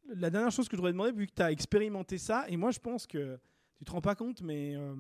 [0.07, 2.71] la dernière chose que je voudrais demander, vu que tu as expérimenté ça, et moi
[2.71, 3.39] je pense que
[3.77, 4.95] tu te rends pas compte, mais euh,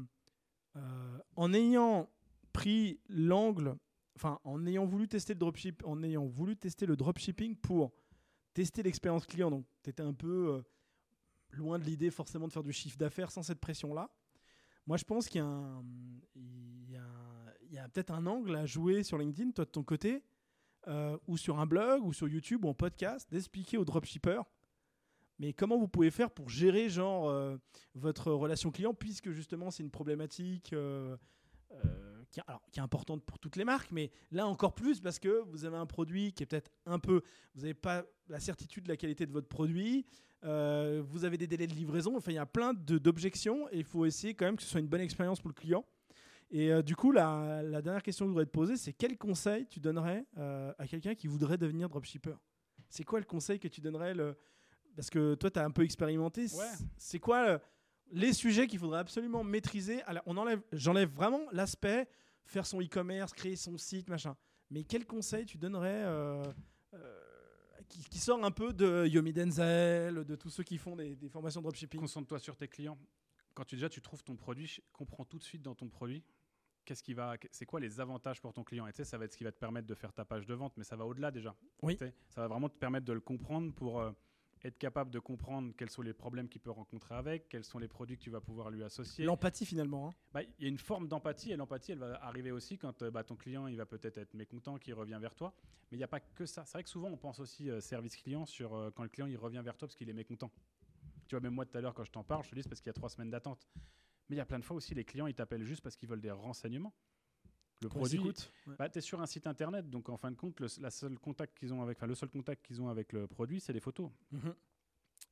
[0.76, 2.08] euh, en ayant
[2.52, 3.76] pris l'angle,
[4.16, 5.46] enfin en ayant voulu tester le
[5.84, 7.92] en ayant voulu tester le dropshipping pour
[8.52, 10.62] tester l'expérience client, donc tu étais un peu euh,
[11.50, 14.10] loin de l'idée forcément de faire du chiffre d'affaires sans cette pression-là.
[14.86, 19.64] Moi, je pense qu'il y a, a peut-être un angle à jouer sur LinkedIn, toi
[19.64, 20.22] de ton côté,
[21.26, 24.42] ou sur un blog, ou sur YouTube, ou en podcast, d'expliquer aux dropshippers
[25.38, 27.56] mais comment vous pouvez faire pour gérer genre euh,
[27.94, 31.16] votre relation client, puisque justement c'est une problématique euh,
[31.72, 35.64] euh, qui, est importante pour toutes les marques, mais là encore plus parce que vous
[35.64, 37.22] avez un produit qui est peut-être un peu,
[37.54, 40.06] vous n'avez pas la certitude de la qualité de votre produit,
[40.42, 44.04] vous avez des délais de livraison, enfin il y a plein d'objections et il faut
[44.04, 45.86] essayer quand même que ce soit une bonne expérience pour le client.
[46.50, 49.80] Et du coup, la, dernière question que je voudrais te poser, c'est quel conseil tu
[49.80, 52.34] donnerais à quelqu'un qui voudrait devenir dropshipper?
[52.90, 54.14] C'est quoi le conseil que tu donnerais.
[54.96, 56.42] Parce que toi, tu as un peu expérimenté.
[56.54, 56.72] Ouais.
[56.96, 57.58] C'est quoi euh,
[58.12, 60.02] les sujets qu'il faudrait absolument maîtriser?
[60.02, 62.08] Alors, on enlève, J'enlève vraiment l'aspect
[62.44, 64.36] faire son e-commerce, créer son site, machin.
[64.70, 66.42] Mais quel conseil tu donnerais euh,
[66.94, 67.20] euh,
[67.88, 71.28] qui, qui sort un peu de Yomi Denzel, de tous ceux qui font des, des
[71.28, 72.00] formations de dropshipping?
[72.00, 72.98] Concentre-toi sur tes clients.
[73.54, 76.24] Quand tu déjà tu trouves ton produit, comprends tout de suite dans ton produit
[76.84, 78.86] qu'est-ce qui va, c'est quoi les avantages pour ton client?
[78.86, 80.46] Et tu sais, ça va être ce qui va te permettre de faire ta page
[80.46, 81.54] de vente, mais ça va au-delà déjà.
[81.82, 81.98] Oui.
[82.28, 84.12] Ça va vraiment te permettre de le comprendre pour euh,
[84.64, 87.88] être capable de comprendre quels sont les problèmes qu'il peut rencontrer avec, quels sont les
[87.88, 89.24] produits que tu vas pouvoir lui associer.
[89.24, 90.08] L'empathie finalement.
[90.08, 90.14] hein.
[90.32, 93.10] Bah, Il y a une forme d'empathie et l'empathie, elle va arriver aussi quand euh,
[93.10, 95.54] bah, ton client, il va peut-être être mécontent, qu'il revient vers toi.
[95.90, 96.64] Mais il n'y a pas que ça.
[96.64, 99.26] C'est vrai que souvent, on pense aussi euh, service client sur euh, quand le client,
[99.26, 100.50] il revient vers toi parce qu'il est mécontent.
[101.28, 102.80] Tu vois, même moi, tout à l'heure, quand je t'en parle, je te dis parce
[102.80, 103.68] qu'il y a trois semaines d'attente.
[104.30, 106.08] Mais il y a plein de fois aussi, les clients, ils t'appellent juste parce qu'ils
[106.08, 106.94] veulent des renseignements.
[107.84, 108.18] Le produit.
[108.66, 108.74] Ouais.
[108.78, 111.18] bah, tu es sur un site internet, donc en fin de compte, le, la seule
[111.18, 113.80] contact qu'ils ont avec, enfin, le seul contact qu'ils ont avec le produit, c'est les
[113.80, 114.54] photos Mhm.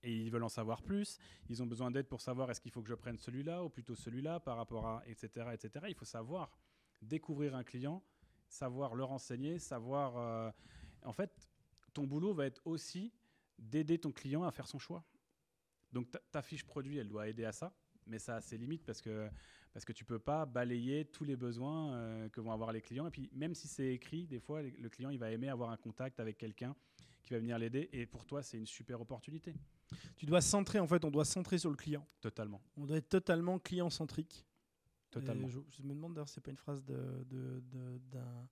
[0.02, 1.18] et ils veulent en savoir plus.
[1.48, 3.94] Ils ont besoin d'aide pour savoir est-ce qu'il faut que je prenne celui-là ou plutôt
[3.94, 5.86] celui-là par rapport à etc etc.
[5.88, 6.50] Il faut savoir
[7.00, 8.02] découvrir un client,
[8.48, 10.16] savoir le renseigner, savoir.
[10.16, 10.50] euh,
[11.04, 11.48] En fait,
[11.92, 13.12] ton boulot va être aussi
[13.58, 15.04] d'aider ton client à faire son choix.
[15.92, 17.72] Donc ta, ta fiche produit, elle doit aider à ça,
[18.06, 19.28] mais ça a ses limites parce que
[19.72, 23.06] parce que tu peux pas balayer tous les besoins euh, que vont avoir les clients.
[23.06, 25.76] Et puis même si c'est écrit, des fois le client il va aimer avoir un
[25.76, 26.74] contact avec quelqu'un
[27.22, 27.88] qui va venir l'aider.
[27.92, 29.54] Et pour toi, c'est une super opportunité.
[30.16, 32.04] Tu dois centrer, en fait, on doit centrer sur le client.
[32.20, 32.60] Totalement.
[32.76, 34.44] On doit être totalement client-centrique.
[35.10, 35.46] Totalement.
[35.46, 38.48] Et Je, je me demande d'ailleurs c'est pas une phrase de, de- de- d'un.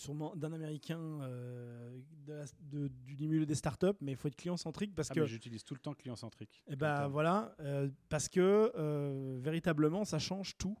[0.00, 4.36] Sûrement d'un américain euh, de la- de- du milieu des startups, mais il faut être
[4.36, 6.62] client-centrique parce Ah, que j'utilise tout le temps client centrique.
[6.68, 10.76] Eh ben voilà, euh, parce que euh, véritablement, ça change tout.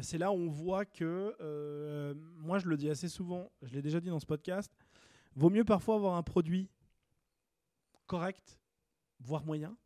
[0.00, 1.34] C'est là où on voit que,
[2.38, 4.72] moi je le dis assez souvent, je l'ai déjà dit dans ce podcast,
[5.36, 6.68] vaut mieux parfois avoir un produit
[8.06, 8.58] correct,
[9.20, 9.76] voire moyen,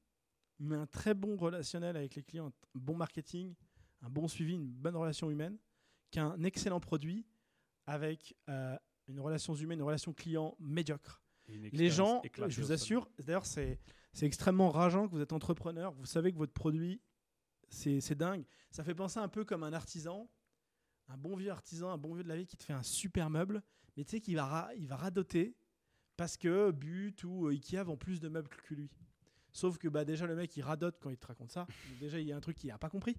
[0.58, 3.54] mais un très bon relationnel avec les clients, un bon marketing,
[4.02, 5.58] un bon suivi, une bonne relation humaine,
[6.10, 7.26] qu'un excellent produit
[7.88, 8.76] avec euh,
[9.08, 13.78] une relation humaine, une relation client médiocre les gens, je vous assure, d'ailleurs, c'est
[14.20, 15.92] extrêmement rageant que vous êtes entrepreneur.
[15.92, 17.00] Vous savez que votre produit,
[17.68, 18.44] c'est dingue.
[18.70, 20.30] Ça fait penser un peu comme un artisan,
[21.08, 23.30] un bon vieux artisan, un bon vieux de la vie qui te fait un super
[23.30, 23.62] meuble,
[23.96, 25.56] mais tu sais qu'il va, il va radoter
[26.16, 28.90] parce que But ou Ikea vend plus de meubles que lui.
[29.52, 31.66] Sauf que bah, déjà, le mec, il radote quand il te raconte ça.
[32.00, 33.16] Déjà, il y a un truc qu'il n'a pas compris.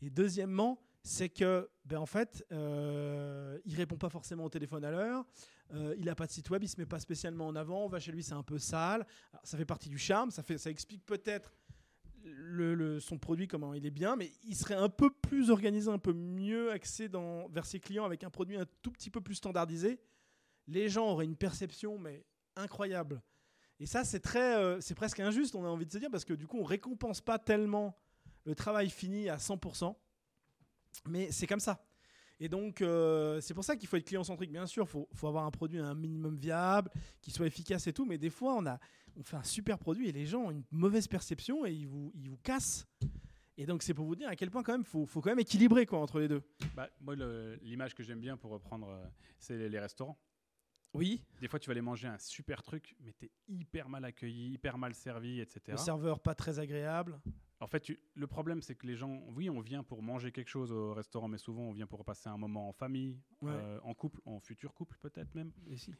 [0.00, 4.90] Et deuxièmement, c'est que, ben, en fait, euh, il répond pas forcément au téléphone à
[4.90, 5.24] l'heure.
[5.72, 7.86] Euh, il n'a pas de site web, il se met pas spécialement en avant.
[7.86, 9.06] On va chez lui, c'est un peu sale.
[9.42, 10.30] Ça fait partie du charme.
[10.30, 11.54] Ça, fait, ça explique peut-être
[13.00, 16.12] son produit, comment il est bien, mais il serait un peu plus organisé, un peu
[16.12, 19.98] mieux axé dans, vers ses clients avec un produit un tout petit peu plus standardisé.
[20.66, 23.22] Les gens auraient une perception, mais incroyable.
[23.80, 26.26] Et ça, c'est très, euh, c'est presque injuste, on a envie de se dire, parce
[26.26, 27.96] que du coup, on récompense pas tellement
[28.44, 29.96] le travail fini à 100%,
[31.06, 31.84] mais c'est comme ça.
[32.40, 34.52] Et donc, euh, c'est pour ça qu'il faut être client-centrique.
[34.52, 36.90] Bien sûr, il faut, faut avoir un produit un minimum viable,
[37.20, 38.78] qui soit efficace et tout, mais des fois, on, a,
[39.16, 42.12] on fait un super produit et les gens ont une mauvaise perception et ils vous,
[42.14, 42.86] ils vous cassent.
[43.56, 45.30] Et donc, c'est pour vous dire à quel point, quand même, il faut, faut quand
[45.30, 46.42] même équilibrer quoi, entre les deux.
[46.76, 47.16] Bah, moi,
[47.60, 49.04] l'image que j'aime bien pour reprendre, euh,
[49.40, 50.16] c'est les, les restaurants.
[50.94, 54.52] Oui, Des fois, tu vas aller manger un super truc, mais t'es hyper mal accueilli,
[54.52, 55.60] hyper mal servi, etc.
[55.68, 57.20] le serveur pas très agréable.
[57.60, 60.48] En fait, tu- le problème, c'est que les gens, oui, on vient pour manger quelque
[60.48, 63.50] chose au restaurant, mais souvent, on vient pour passer un moment en famille, Ouais.
[63.52, 65.52] euh, en couple, en futur couple peut-être même.
[65.68, 65.94] Et si.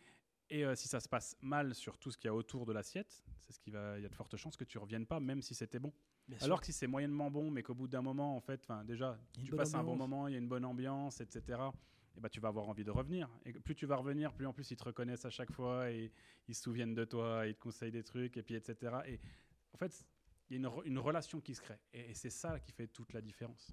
[0.50, 2.72] Et euh, si ça se passe mal sur tout ce qu'il y a autour de
[2.72, 5.20] l'assiette, c'est ce qui va, il y a de fortes chances que tu reviennes pas,
[5.20, 5.92] même si c'était bon.
[6.26, 6.60] Bien Alors sûr.
[6.60, 9.74] que si c'est moyennement bon, mais qu'au bout d'un moment, en fait, déjà, tu passes
[9.74, 11.70] un bon moment, il y a une bonne ambiance, etc.
[12.16, 13.28] Et bah, tu vas avoir envie de revenir.
[13.44, 16.10] Et plus tu vas revenir, plus en plus ils te reconnaissent à chaque fois et
[16.48, 19.02] ils se souviennent de toi, ils te conseillent des trucs, et puis etc.
[19.06, 19.20] Et
[19.74, 20.06] en fait,
[20.50, 21.78] il y a une, re- une relation qui se crée.
[21.92, 23.72] Et, et c'est ça qui fait toute la différence.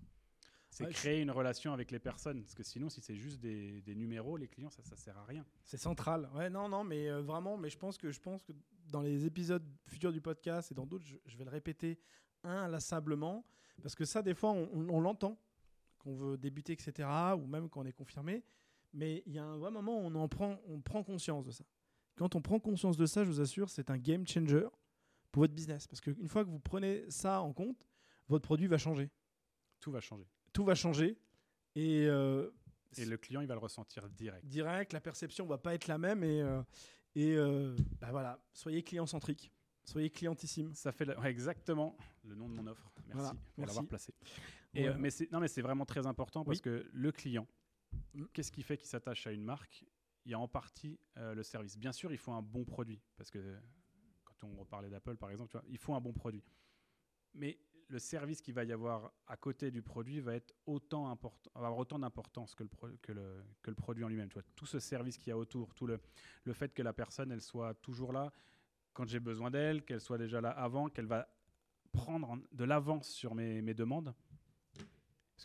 [0.69, 2.41] C'est Ouais, créer une relation avec les personnes.
[2.41, 5.23] Parce que sinon, si c'est juste des, des numéros, les clients, ça ne sert à
[5.23, 5.45] rien.
[5.63, 6.29] C'est central.
[6.35, 8.51] Ouais, non, non, mais euh, vraiment, mais je pense que je pense que
[8.91, 11.97] dans les épisodes futurs du podcast et dans d'autres, je, je vais le répéter
[12.43, 13.45] inlassablement
[13.81, 15.37] parce que ça, des fois, on, on- on l'entend
[15.99, 17.07] qu'on veut débuter, etc.,
[17.37, 18.43] ou même quand on est confirmé.
[18.93, 21.51] Mais il y a un vrai moment où on en prend, on prend conscience de
[21.51, 21.65] ça.
[22.15, 24.67] Quand on prend conscience de ça, je vous assure, c'est un game changer
[25.35, 27.85] pour votre business parce qu'une fois que vous prenez ça en compte,
[28.29, 29.09] votre produit va changer.
[29.81, 30.25] Tout va changer.
[30.53, 31.17] Tout va changer
[31.75, 32.49] et euh,
[32.97, 34.45] Et le client, il va le ressentir direct.
[34.45, 36.61] direct, la perception va pas être la même et, euh,
[37.15, 39.51] et euh, bah voilà, soyez client centrique,
[39.83, 40.73] soyez clientissime.
[40.73, 42.89] Ça fait la- ouais, exactement le nom de mon offre.
[43.07, 44.13] Merci Voilà, pour l'avoir placé.
[44.73, 44.95] Et, Ouais.
[44.97, 47.45] mais c'est non, mais c'est vraiment très important parce que le client,
[48.13, 48.23] Mm.
[48.31, 49.83] qu'est-ce qui fait qu'il s'attache à une marque?
[50.23, 51.77] Il y a en partie le service.
[51.77, 53.57] Bien sûr, il faut un bon produit parce que
[54.43, 56.43] on reparlait d'Apple, par exemple, tu vois, il faut un bon produit.
[57.33, 61.51] Mais le service qu'il va y avoir à côté du produit va être autant important,
[61.53, 62.69] avoir autant d'importance que le,
[63.01, 64.29] que, le, que le produit en lui-même.
[64.29, 65.99] Tu vois, tout ce service qu'il y a autour, tout le,
[66.45, 68.31] le fait que la personne elle soit toujours là
[68.93, 71.27] quand j'ai besoin d'elle, qu'elle soit déjà là avant, qu'elle va
[71.91, 74.13] prendre en- de l'avance sur mes, mes demandes.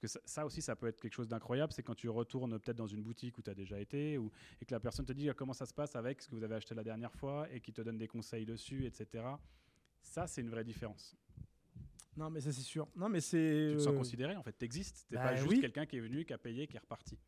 [0.01, 2.59] Parce que ça, ça aussi, ça peut être quelque chose d'incroyable, c'est quand tu retournes
[2.59, 4.31] peut-être dans une boutique où tu as déjà été, ou,
[4.61, 6.43] et que la personne te dit ah, comment ça se passe avec ce que vous
[6.43, 9.25] avez acheté la dernière fois, et qui te donne des conseils dessus, etc.
[10.01, 11.15] Ça, c'est une vraie différence.
[12.17, 12.89] Non mais ça c'est sûr.
[12.97, 13.69] Non mais c'est.
[13.71, 15.07] Tu te sens euh, considéré, en fait, tu existes.
[15.09, 15.61] Tu bah pas juste oui.
[15.61, 17.19] quelqu'un qui est venu, qui a payé, qui est reparti.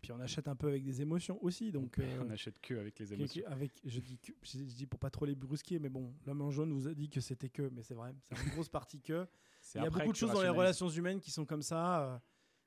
[0.00, 1.98] Puis on achète un peu avec des émotions aussi, donc.
[1.98, 3.44] euh, On n'achète que avec les émotions.
[3.46, 6.50] avec, je dis que, je dis pour pas trop les brusquer, mais bon, l'homme en
[6.50, 9.26] jaune vous a dit que c'était que, mais c'est vrai, c'est une grosse partie que.
[9.74, 12.02] Il y a beaucoup de choses dans les relations humaines qui sont comme ça.
[12.04, 12.18] euh,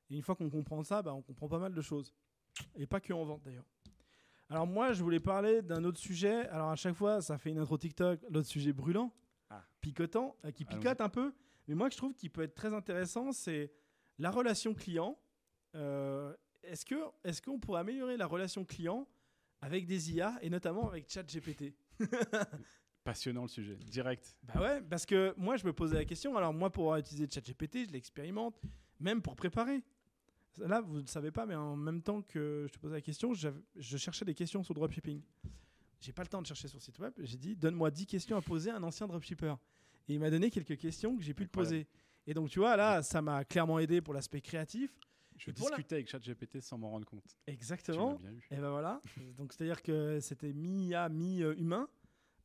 [0.09, 2.13] et une fois qu'on comprend ça, bah, on comprend pas mal de choses.
[2.75, 3.65] Et pas que en vente d'ailleurs.
[4.49, 6.47] Alors moi, je voulais parler d'un autre sujet.
[6.49, 9.11] Alors à chaque fois, ça fait une intro TikTok, l'autre sujet brûlant,
[9.49, 9.63] Ah.
[9.81, 11.33] picotant, euh, qui picote un peu.
[11.67, 13.71] Mais moi, je trouve qu'il peut être très intéressant, c'est
[14.19, 15.17] la relation client.
[15.75, 19.07] Euh, est-ce que est-ce qu'on pourrait améliorer la relation client
[19.61, 21.73] avec des IA et notamment avec ChatGPT
[23.03, 24.35] Passionnant le sujet, direct.
[24.43, 26.37] Bah ouais, parce que moi je me posais la question.
[26.37, 28.61] Alors moi pour avoir utilisé ChatGPT, je l'expérimente,
[28.99, 29.83] même pour préparer.
[30.59, 33.33] Là, vous ne savez pas, mais en même temps que je te posais la question,
[33.33, 35.21] je cherchais des questions sur dropshipping.
[35.99, 37.13] J'ai pas le temps de chercher sur le site web.
[37.17, 39.55] J'ai dit donne-moi 10 questions à poser à un ancien dropshipper.
[40.07, 41.87] Et il m'a donné quelques questions que j'ai pu te poser.
[42.27, 44.97] Et donc tu vois là, ça m'a clairement aidé pour l'aspect créatif.
[45.37, 47.35] Je Et pour la- discutais avec ChatGPT sans m'en rendre compte.
[47.47, 48.13] Exactement.
[48.15, 48.47] bien eu.
[48.51, 49.01] Et ben voilà.
[49.35, 51.87] Donc c'est-à-dire que c'était mi-IA, mi-humain,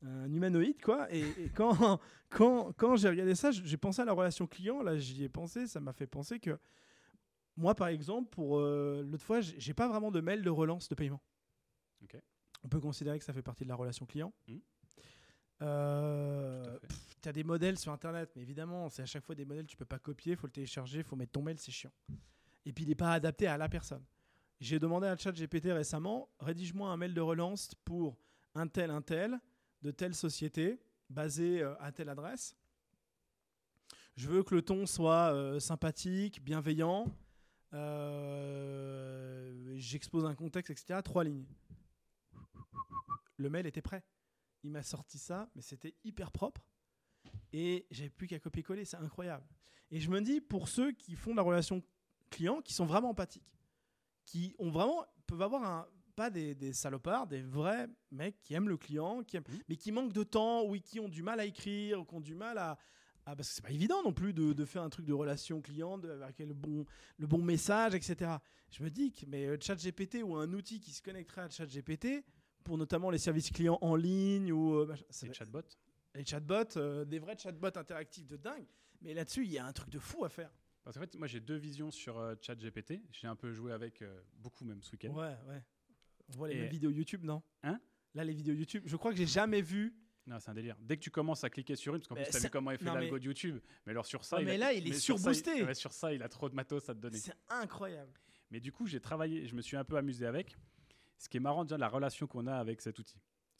[0.02, 1.12] un humanoïde quoi.
[1.12, 4.82] Et, et quand, quand, quand j'ai regardé ça, j'ai pensé à la relation client.
[4.82, 5.66] Là, j'y ai pensé.
[5.66, 6.58] Ça m'a fait penser que
[7.56, 10.94] moi, par exemple, pour euh, l'autre fois, j'ai pas vraiment de mail de relance de
[10.94, 11.20] paiement.
[12.64, 14.32] On peut considérer que ça fait partie de la relation client.
[15.62, 16.88] Euh, fait.
[17.22, 19.70] tu as des modèles sur internet, mais évidemment, c'est à chaque fois des modèles que
[19.70, 21.92] tu peux pas copier, faut le télécharger, faut mettre ton mail, c'est chiant.
[22.66, 24.04] Et puis il n'est pas adapté à la personne.
[24.60, 28.16] J'ai demandé à ChatGPT récemment, rédige-moi un mail de relance pour
[28.56, 29.38] un tel, un tel,
[29.82, 32.56] de telle société, basé euh, à telle adresse.
[34.16, 37.06] Je veux que le ton soit euh, sympathique, bienveillant.
[37.72, 41.00] euh, J'expose un contexte, etc.
[41.04, 41.46] Trois lignes.
[43.36, 44.04] Le mail était prêt.
[44.64, 46.66] Il m'a sorti ça, mais c'était hyper propre.
[47.52, 49.46] Et j'avais plus qu'à copier-coller, c'est incroyable.
[49.90, 51.82] Et je me dis, pour ceux qui font de la relation
[52.30, 53.46] client, qui sont vraiment empathiques,
[54.26, 55.86] qui ont vraiment, peuvent avoir un,
[56.18, 59.58] pas des, des salopards, des vrais mecs qui aiment le client, qui aiment, Mhm.
[59.68, 62.20] mais qui manquent de temps, ou qui ont du mal à écrire, ou qui ont
[62.20, 62.76] du mal à.
[63.24, 65.96] parce que c'est pas évident non plus de, de faire un truc de relation client,
[65.96, 66.84] de, avec le bon,
[67.18, 68.32] le bon message, etc.
[68.70, 72.24] Je me dis que mais euh, ChatGPT ou un outil qui se connecterait à ChatGPT,
[72.64, 75.62] pour notamment les services clients en ligne ou euh, machin, ça C'est va- chatbot.
[76.16, 78.66] les chatbots, euh, des vrais chatbots interactifs de dingue.
[79.02, 80.50] Mais là-dessus, il y a un truc de fou à faire.
[80.82, 83.02] Parce qu'en fait, moi j'ai deux visions sur euh, ChatGPT.
[83.12, 85.12] J'ai un peu joué avec euh, beaucoup même ce week-end.
[85.14, 85.62] Ouais, ouais.
[86.28, 87.42] On voit les Et- mêmes vidéos YouTube, non?
[87.62, 87.80] Hein?
[88.14, 89.94] Là, les vidéos YouTube, je crois que j'ai jamais vu.
[90.26, 90.76] Non, c'est un délire.
[90.80, 92.70] Dès que tu commences à cliquer sur une, parce qu'en plus, t'as ça- vu comment
[92.70, 93.58] il fait l'algo mais- de YouTube.
[93.86, 95.64] Mais alors sur ça, il mais a- là, il est sur ça, surboosté.
[95.64, 97.16] ouais, sur ça, il a trop de matos à te donner.
[97.18, 98.12] C'est incroyable.
[98.50, 100.56] Mais du coup, j'ai travaillé, je me suis un peu amusé avec.
[101.16, 103.18] Ce qui est marrant, déjà, la relation qu'on a avec cet outil.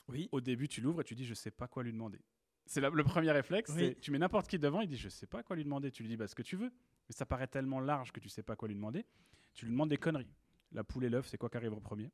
[0.08, 0.28] Oui.
[0.30, 2.20] Au début, tu l'ouvres et tu dis, je sais pas quoi lui demander.
[2.66, 3.70] C'est le premier réflexe.
[3.74, 3.96] Oui.
[4.00, 5.90] Tu mets n'importe qui devant, il dit, je sais pas quoi lui demander.
[5.90, 6.70] Tu lui dis, bah, ce que tu veux.
[7.08, 9.06] Mais ça paraît tellement large que tu sais pas quoi lui demander.
[9.54, 10.30] Tu lui demandes des conneries.
[10.72, 12.10] La poule et l'œuf, c'est quoi qui arrive en premier?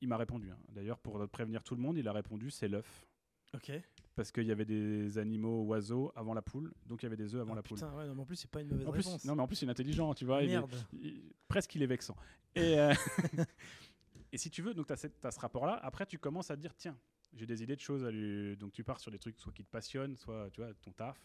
[0.00, 0.50] Il m'a répondu.
[0.50, 0.58] hein.
[0.70, 3.06] D'ailleurs, pour prévenir tout le monde, il a répondu, c'est l'œuf.
[3.54, 3.72] Ok.
[4.14, 7.34] Parce qu'il y avait des animaux, oiseaux avant la poule, donc il y avait des
[7.34, 7.76] œufs avant Ah, la poule.
[7.78, 9.24] putain, ouais, non, mais en plus, c'est pas une mauvaise En plus, réponse.
[9.24, 10.42] non, mais en plus, il est intelligent, tu vois.
[10.42, 10.74] il est- Merde.
[11.00, 12.16] il- presque il est vexant.
[12.54, 12.92] Et, euh,
[14.32, 14.96] et si tu veux, donc tu as,
[15.30, 16.96] ce rapport-là, après tu commences à te dire, tiens,
[17.32, 18.56] j'ai des idées de choses à lui...
[18.56, 21.18] Donc tu pars sur des trucs soit qui te passionnent, soit tu vois, ton taf,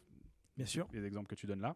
[0.55, 0.87] Bien sûr.
[0.93, 1.75] les exemples que tu donnes là.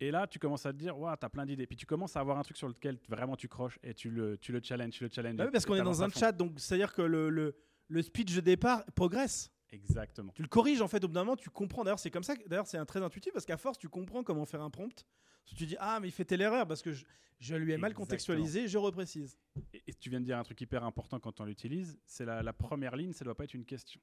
[0.00, 1.66] Et là, tu commences à te dire, waouh, t'as plein d'idées.
[1.66, 4.36] Puis tu commences à avoir un truc sur lequel vraiment tu croches et tu le,
[4.38, 5.36] tu le challenges, tu le challenges.
[5.36, 6.20] Bah oui, parce qu'on est dans un fond.
[6.20, 7.54] chat, donc c'est-à-dire que le, le,
[7.88, 9.50] le speech de départ progresse.
[9.70, 10.32] Exactement.
[10.34, 11.84] Tu le corriges en fait au bout d'un moment, tu comprends.
[11.84, 12.34] D'ailleurs, c'est comme ça.
[12.46, 15.04] D'ailleurs, c'est un très intuitif parce qu'à force, tu comprends comment faire un prompt.
[15.44, 17.04] Tu dis ah mais il fait telle erreur parce que je,
[17.38, 18.06] je lui ai mal Exactement.
[18.06, 19.36] contextualisé, je reprécise.
[19.72, 22.42] Et, et tu viens de dire un truc hyper important quand on l'utilise, c'est la,
[22.42, 24.00] la première ligne, ça doit pas être une question.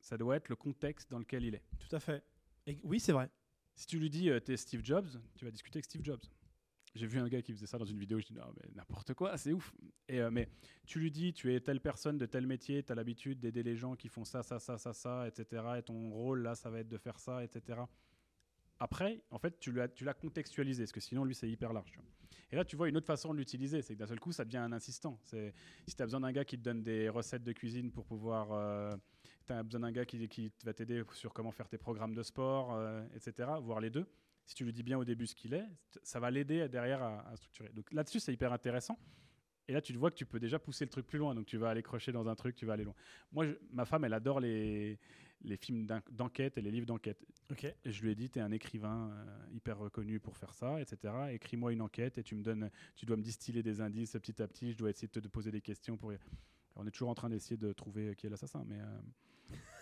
[0.00, 1.62] Ça doit être le contexte dans lequel il est.
[1.78, 2.22] Tout à fait.
[2.66, 3.28] Et, oui, c'est vrai.
[3.80, 6.20] Si tu lui dis euh, t'es Steve Jobs, tu vas discuter avec Steve Jobs.
[6.94, 9.14] J'ai vu un gars qui faisait ça dans une vidéo, je dis non mais n'importe
[9.14, 9.72] quoi, c'est ouf.
[10.10, 10.50] Euh, mais
[10.84, 13.76] tu lui dis tu es telle personne de tel métier, tu as l'habitude d'aider les
[13.76, 15.62] gens qui font ça, ça, ça, ça, ça, etc.
[15.78, 17.80] Et ton rôle là, ça va être de faire ça, etc.
[18.80, 21.98] Après, en fait, tu l'as, tu l'as contextualisé, parce que sinon, lui, c'est hyper large.
[22.50, 24.44] Et là, tu vois une autre façon de l'utiliser, c'est que d'un seul coup, ça
[24.44, 25.18] devient un insistant.
[25.24, 28.98] Si tu as besoin d'un gars qui te donne des recettes de cuisine pour pouvoir...
[29.46, 32.22] tu as besoin d'un gars qui, qui va t'aider sur comment faire tes programmes de
[32.22, 34.06] sport, euh, etc., voir les deux.
[34.44, 35.66] Si tu lui dis bien au début ce qu'il est,
[36.02, 37.68] ça va l'aider derrière à, à structurer.
[37.74, 38.98] Donc là-dessus, c'est hyper intéressant.
[39.68, 41.34] Et là, tu te vois que tu peux déjà pousser le truc plus loin.
[41.34, 42.94] Donc tu vas aller crocher dans un truc, tu vas aller loin.
[43.30, 44.98] Moi, je- ma femme, elle adore les,
[45.42, 47.24] les films d'en- d'enquête et les livres d'enquête.
[47.52, 47.64] Ok.
[47.64, 50.80] Et je lui ai dit, tu es un écrivain euh, hyper reconnu pour faire ça,
[50.80, 51.14] etc.
[51.32, 54.48] Écris-moi une enquête et tu me donnes, tu dois me distiller des indices petit à
[54.48, 54.72] petit.
[54.72, 56.10] Je dois essayer de te de poser des questions pour.
[56.10, 56.20] Alors,
[56.74, 58.80] on est toujours en train d'essayer de trouver qui est l'assassin, mais.
[58.80, 59.00] euh,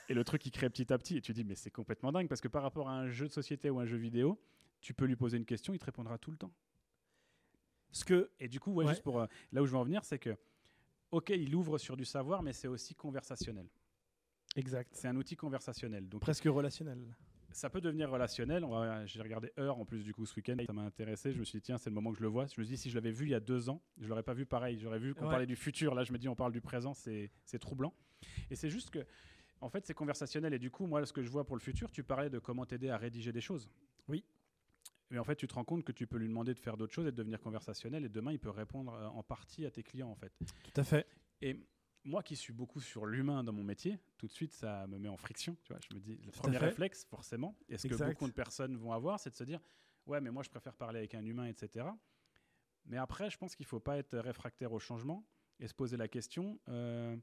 [0.09, 1.17] Et le truc, il crée petit à petit.
[1.17, 3.33] Et tu dis, mais c'est complètement dingue parce que par rapport à un jeu de
[3.33, 4.41] société ou un jeu vidéo,
[4.81, 6.53] tu peux lui poser une question, il te répondra tout le temps.
[7.93, 8.93] Ce que Et du coup, ouais, Ouais.
[8.93, 10.37] juste pour euh, là où je veux en venir, c'est que,
[11.11, 13.67] ok, il ouvre sur du savoir, mais c'est aussi conversationnel.
[14.57, 14.91] exact.
[14.95, 16.09] C'est un outil conversationnel.
[16.09, 16.99] Donc Presque relationnel.
[17.51, 18.65] ça peut devenir relationnel.
[19.07, 21.33] J'ai regardé Heure en plus du coup ce week-end, ça m'a intéressé.
[21.33, 22.47] Je me suis dit tiens c'est le moment que je le vois.
[22.47, 24.23] Je me suis dit si je l'avais vu il y a deux ans, je l'aurais
[24.23, 24.79] pas vu pareil.
[24.79, 25.31] J'aurais vu qu'on Ouais.
[25.31, 25.95] parlait du futur.
[25.95, 27.31] Là je me dis on parle du présent, c'est
[27.61, 27.95] troublant.
[28.51, 29.07] Et c'est juste que
[29.61, 31.91] en fait c'est conversationnel et du coup moi ce que je vois pour le futur,
[31.91, 33.71] tu parlais de comment t'aider à rédiger des choses.
[34.09, 34.25] Oui.
[35.11, 36.93] Mais en fait tu te rends compte que tu peux lui demander de faire d'autres
[36.93, 39.83] choses et de devenir conversationnel et demain il peut répondre euh, en partie à tes
[39.83, 40.33] clients en fait.
[40.65, 41.07] Tout à fait.
[41.41, 41.61] Et
[42.05, 45.09] moi qui suis beaucoup sur l'humain dans mon métier, tout de suite ça me met
[45.09, 45.57] en friction.
[45.65, 48.33] Tu vois, je me dis, le Tout premier réflexe, forcément, et ce que beaucoup de
[48.33, 49.61] personnes vont avoir, c'est de se dire,
[50.07, 51.87] ouais, mais moi je préfère parler avec un humain, etc.
[52.87, 55.25] Mais après, je pense qu'il ne faut pas être réfractaire au changement
[55.61, 57.17] et se poser la question, euh,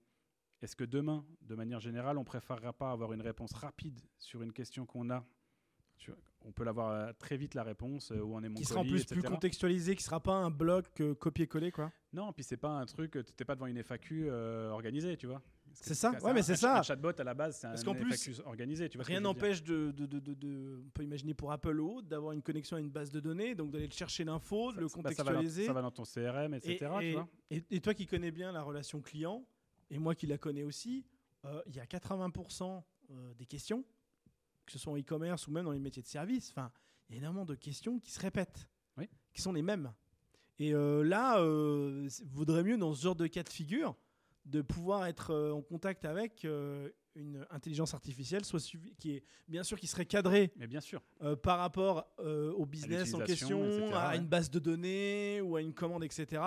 [0.62, 4.54] est-ce que demain, de manière générale, on préférera pas avoir une réponse rapide sur une
[4.54, 5.26] question qu'on a
[5.98, 6.12] tu
[6.48, 8.82] on peut l'avoir euh, très vite la réponse euh, où en est mon Qui sera
[8.82, 11.92] en plus plus contextualisé, qui sera pas un bloc euh, copier-coller, quoi.
[12.14, 15.26] Non, puis c'est pas un truc, euh, t'es pas devant une FAQ euh, organisée, tu
[15.26, 15.42] vois.
[15.74, 16.80] C'est ça, ouais, mais c'est ça.
[16.80, 19.06] Un chatbot à la base, c'est un qu'en plus, FAQ organisé, tu vois.
[19.08, 22.34] Rien n'empêche de, de, de, de- de- on peut imaginer pour Apple ou autre, d'avoir
[22.34, 24.98] une connexion à une base de données, donc d'aller chercher l'info, de le Bah, ça
[25.00, 25.66] va dans- contextualiser.
[25.66, 26.74] ça va dans ton CRM, etc.
[26.76, 27.28] Et, tu et- vois.
[27.50, 29.44] et- et toi qui connais bien la relation client,
[29.90, 31.06] et moi qui la connais aussi,
[31.46, 33.84] euh, il y a 80% euh, des questions,
[34.66, 36.72] que ce soit en e-commerce ou même dans les métiers de service, enfin,
[37.10, 38.68] il y a énormément de questions qui se répètent,
[38.98, 39.08] Oui.
[39.34, 39.94] qui sont les mêmes.
[40.58, 43.96] Et euh, là, euh, vaudrait mieux dans ce genre de cas de figure
[44.46, 46.46] de pouvoir être euh, en contact avec
[47.16, 51.02] une intelligence artificielle, soit suivi- qui est bien sûr qui serait cadrée Mais bien sûr.
[51.44, 54.18] par rapport au business en question, etc., à ouais.
[54.18, 56.42] une base de données ou à une commande, etc.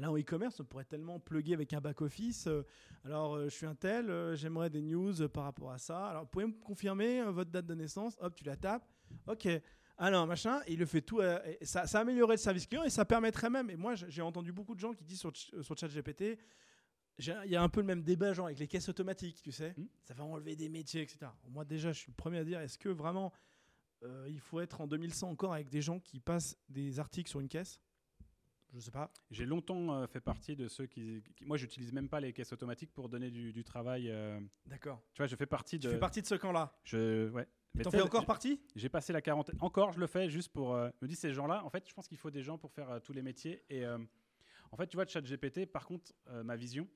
[0.00, 2.46] Là, en e-commerce, on pourrait tellement plugger avec un back-office.
[2.46, 2.62] euh,
[3.04, 6.06] alors, euh, je suis un tel, euh, j'aimerais des news par rapport à ça.
[6.06, 8.88] Alors, vous pouvez me confirmer votre date de naissance Hop, tu la tapes.
[9.26, 9.46] Ok.
[9.98, 11.20] Alors, machin, il le fait tout.
[11.20, 13.68] euh, et ça, ça améliorerait le service client et ça permettrait même.
[13.68, 16.38] Et moi, j'ai entendu beaucoup de gens qui disent sur, ch- sur ChatGPT,
[17.18, 19.74] il y a un peu le même débat, genre avec les caisses automatiques, tu sais.
[19.76, 19.84] Hmm.
[20.04, 21.30] Ça va enlever des métiers, etc.
[21.50, 23.30] Moi, déjà, je suis le premier à dire est-ce que vraiment
[24.02, 27.40] euh, il faut être en 2100 encore avec des gens qui passent des articles sur
[27.40, 27.78] une caisse?
[28.74, 29.10] Je sais pas.
[29.30, 31.22] J'ai longtemps euh, fait partie de ceux qui.
[31.36, 34.08] qui- moi, j'utilise même pas les caisses automatiques pour donner du, du travail.
[34.10, 35.02] euh, D'accord.
[35.14, 35.92] Tu vois, je fais partie Tu de.
[35.92, 36.72] fais partie de ce camp-là.
[36.84, 37.46] Je, ouais.
[37.74, 38.60] Mais T'en tu sais, fais encore partie?
[38.76, 39.56] J'ai passé la quarantaine.
[39.60, 40.74] Encore, je le fais juste pour.
[40.74, 42.72] euh, je me dis, ces gens-là, en fait, je pense qu'il faut des gens pour
[42.72, 43.64] faire euh, tous les métiers.
[43.70, 43.98] Et euh,
[44.72, 46.86] en fait, tu vois, ChatGPT, par contre, euh, ma vision,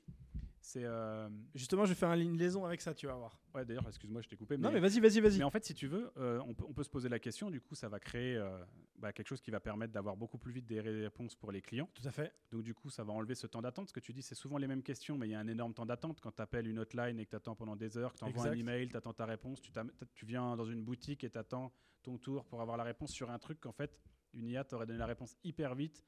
[0.65, 0.85] c'est.
[0.85, 3.39] euh, Justement, je vais faire une liaison avec ça, tu vas voir.
[3.55, 4.57] Ouais, d'ailleurs, excuse-moi, je t'ai coupé.
[4.57, 5.39] Non, mais vas-y, vas-y, vas-y.
[5.39, 7.51] Mais en fait, si tu veux, euh, on, peut, on peut se poser la question.
[7.51, 8.59] Du coup, ça va créer euh,
[8.97, 11.89] bah, quelque chose qui va permettre d'avoir beaucoup plus vite des réponses pour les clients.
[11.95, 12.33] Tout à fait.
[12.51, 13.89] Donc, du coup, ça va enlever ce temps d'attente.
[13.89, 15.75] Ce que tu dis, c'est souvent les mêmes questions, mais il y a un énorme
[15.75, 16.21] temps d'attente.
[16.21, 18.47] Quand tu appelles une hotline et que tu attends pendant des heures, que tu envoies
[18.49, 19.71] un email, tu attends ta réponse, tu,
[20.15, 23.31] tu viens dans une boutique et tu attends ton tour pour avoir la réponse sur
[23.31, 23.99] un truc qu'en fait,
[24.35, 26.03] une IA t'aurait donné la réponse hyper vite,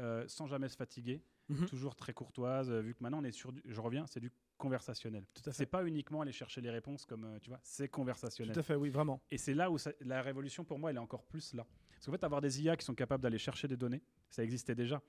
[0.00, 1.66] euh, sans jamais se fatiguer, Mhm.
[1.66, 4.30] toujours très courtoise, euh, vu que maintenant on est sur du, je reviens, c'est du
[4.58, 5.24] conversationnel.
[5.34, 5.66] Tout à C'est fait.
[5.66, 8.54] pas uniquement aller chercher les réponses comme, euh, tu vois, c'est conversationnel.
[8.54, 9.20] Tout à fait, oui, vraiment.
[9.30, 11.66] Et c'est là où ça- la révolution, pour moi, elle est encore plus là.
[11.90, 14.74] Parce qu'en fait, avoir des IA qui sont capables d'aller chercher des données, ça existait
[14.74, 15.02] déjà.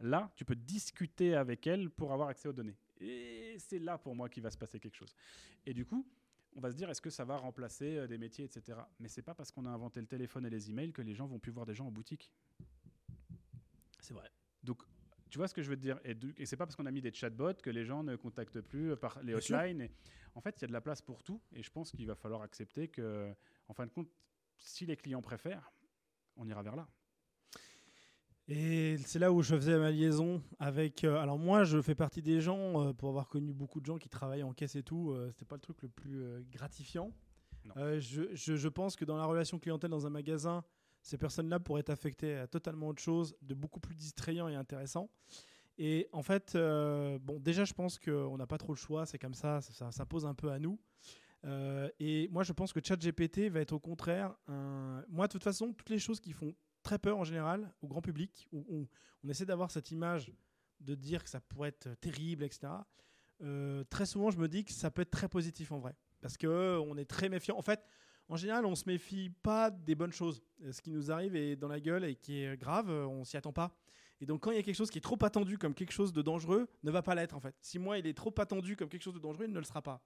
[0.00, 2.76] Là, tu peux discuter avec elles pour avoir accès aux données.
[3.00, 5.14] Et c'est là, pour moi, qu'il va se passer quelque chose.
[5.66, 6.06] Et du coup,
[6.54, 8.78] on va se dire, est-ce que ça va remplacer des métiers, etc.
[9.00, 11.26] Mais c'est pas parce qu'on a inventé le téléphone et les emails que les gens
[11.26, 12.30] vont plus voir des gens en boutique.
[14.02, 14.30] C'est vrai.
[14.62, 14.82] Donc,
[15.30, 16.90] tu vois ce que je veux te dire Et, et c'est pas parce qu'on a
[16.90, 19.80] mis des chatbots que les gens ne contactent plus par les hotlines.
[19.80, 19.90] Et-
[20.34, 21.40] en fait, il y a de la place pour tout.
[21.54, 23.32] Et je pense qu'il va falloir accepter que,
[23.68, 24.08] en fin de compte,
[24.58, 25.72] si les clients préfèrent,
[26.36, 26.86] on ira vers là.
[28.48, 31.04] Et c'est là où je faisais ma liaison avec.
[31.04, 33.98] euh, alors moi, je fais partie des gens euh, pour avoir connu beaucoup de gens
[33.98, 35.12] qui travaillent en caisse et tout.
[35.12, 37.12] euh, C'était pas le truc le plus euh, gratifiant.
[37.64, 37.74] Non.
[38.00, 40.64] Je, je- je pense que dans la relation clientèle dans un magasin,
[41.02, 45.10] ces personnes-là pourraient être affectées à totalement autre chose, de beaucoup plus distrayant et intéressant.
[45.78, 49.06] Et en fait, euh, bon, déjà, je pense qu'on n'a pas trop le choix.
[49.06, 50.78] C'est comme ça, ça, s'impose un peu à nous.
[51.44, 54.34] Euh, et moi, je pense que ChatGPT va être au contraire.
[55.08, 58.02] Moi, de toute façon, toutes les choses qui font très peur en général au grand
[58.02, 58.86] public, où,
[59.24, 60.32] on essaie d'avoir cette image
[60.80, 62.72] de dire que ça pourrait être terrible, etc.
[63.42, 65.94] euh, très souvent, je me dis que ça peut être très positif en vrai.
[66.20, 67.56] Parce que on est très méfiant.
[67.56, 67.84] En fait,
[68.32, 70.42] en général, on se méfie pas des bonnes choses.
[70.62, 73.24] Euh, Ce qui nous arrive est dans la gueule et qui est grave, euh, on
[73.24, 73.76] s'y attend pas.
[74.22, 76.14] Et donc, quand il y a quelque chose qui est trop attendu comme quelque chose
[76.14, 77.54] de dangereux, ne va pas l'être en fait.
[77.60, 79.82] Si moi, il est trop attendu comme quelque chose de dangereux, il ne le sera
[79.82, 80.02] pas.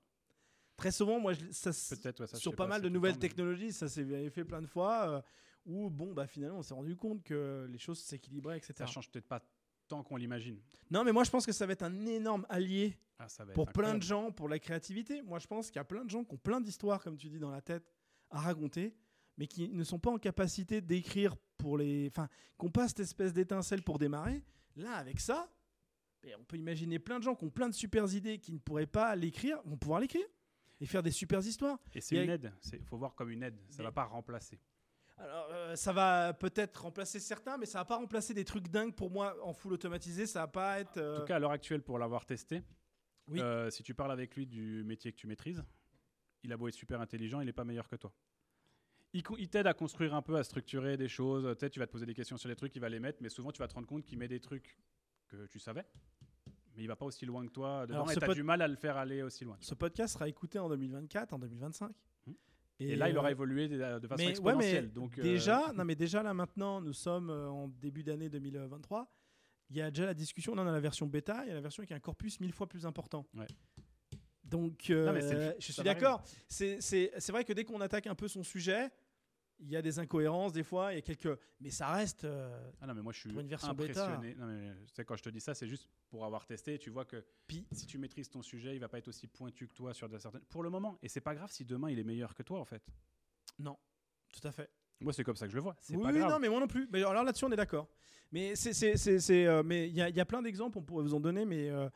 [0.76, 3.72] Très souvent, moi, je, ça, ouais, ça, sur pas, mal de nouvelles temps, mais- technologies,
[3.72, 5.22] ça s'est fait plein de fois, euh,
[5.64, 8.74] où bon, bah finalement, on s'est rendu compte que les choses s'équilibraient, etc.
[8.78, 9.40] Ça change peut-être pas
[9.86, 10.60] tant qu'on l'imagine.
[10.90, 13.94] Non, mais moi, je pense que ça va être un énorme allié Ah, pour plein
[13.94, 15.22] de gens, pour la créativité.
[15.22, 17.28] Moi, je pense qu'il y a plein de gens qui ont plein d'histoires, comme tu
[17.28, 17.95] dis, dans la tête
[18.30, 18.94] à raconter,
[19.36, 22.08] mais qui ne sont pas en capacité d'écrire pour les.
[22.08, 24.42] Enfin, qu'on passe cette espèce d'étincelle pour démarrer.
[24.76, 25.50] Là, avec ça,
[26.22, 28.58] ben, on peut imaginer plein de gens qui ont plein de super idées qui ne
[28.58, 30.26] pourraient pas l'écrire, vont pouvoir l'écrire
[30.80, 31.78] et faire des super histoires.
[31.94, 32.52] Et c'est une aide.
[32.72, 33.58] Il faut voir comme une aide.
[33.70, 34.58] Ça Mais- va pas remplacer.
[35.18, 38.94] Alors, euh, ça va peut-être remplacer certains, mais ça va pas remplacer des trucs dingues
[38.94, 40.26] pour moi en full automatisé.
[40.26, 40.98] Ça va pas être.
[40.98, 42.62] En euh, tout cas, à l'heure actuelle, pour l'avoir testé,
[43.28, 43.40] Oui.
[43.40, 45.64] euh, si tu parles avec lui du métier que tu maîtrises,
[46.46, 48.12] il a beau être super intelligent, il n'est pas meilleur que toi.
[49.12, 51.44] Il, t'aide à construire un peu, à structurer des choses.
[51.44, 53.28] Peut-être tu vas te poser des questions sur les trucs, il va les mettre, mais
[53.28, 54.76] souvent tu vas te rendre compte qu'il met des trucs
[55.28, 55.86] que tu savais,
[56.76, 58.62] mais il va pas aussi loin que toi dedans Alors, et tu as du mal
[58.62, 59.56] à le faire aller aussi loin.
[59.60, 61.90] ce podcast sera écouté en 2024, en 2025.
[62.26, 62.32] Hmm.
[62.78, 64.84] Et, là, il euh, aura évolué de, de façon mais, ouais, exponentielle.
[64.84, 68.28] mais donc, euh, déjà, non, mais déjà là maintenant, nous sommes euh, en début d'année
[68.28, 69.10] 2023.
[69.70, 71.54] Il y a déjà la discussion, on en a la version bêta, il y a
[71.54, 73.26] la version avec un corpus mille fois plus important.
[73.34, 73.46] Ouais.
[74.46, 75.20] Donc, euh, Non, mais
[75.58, 76.22] je suis d'accord.
[76.48, 78.90] C'est vrai que dès qu'on attaque un peu son sujet,
[79.58, 82.24] il y a des incohérences des fois, il y a quelques, mais ça reste.
[82.24, 84.04] euh, Ah non, mais moi je suis une version bêta.
[84.06, 84.34] impressionné.
[84.34, 86.78] Non, mais, tu sais, quand je te dis ça, c'est juste pour avoir testé.
[86.78, 89.66] Tu vois que Puis- si tu maîtrises ton sujet, il va pas être aussi pointu
[89.66, 90.42] que toi sur de certaines.
[90.42, 92.64] Pour le moment, et c'est pas grave si demain il est meilleur que toi en
[92.66, 92.82] fait.
[93.58, 93.76] non,
[94.30, 94.70] tout à fait.
[95.00, 95.76] Moi, c'est comme ça que je le vois.
[95.90, 96.30] Oui, pas oui, grave.
[96.32, 96.86] non, mais moi non plus.
[96.92, 97.88] Mais alors là-dessus, on est d'accord.
[98.32, 101.14] Mais c'est, euh, mais il y a, il y a plein d'exemples, on pourrait vous
[101.14, 101.88] en donner, mais euh,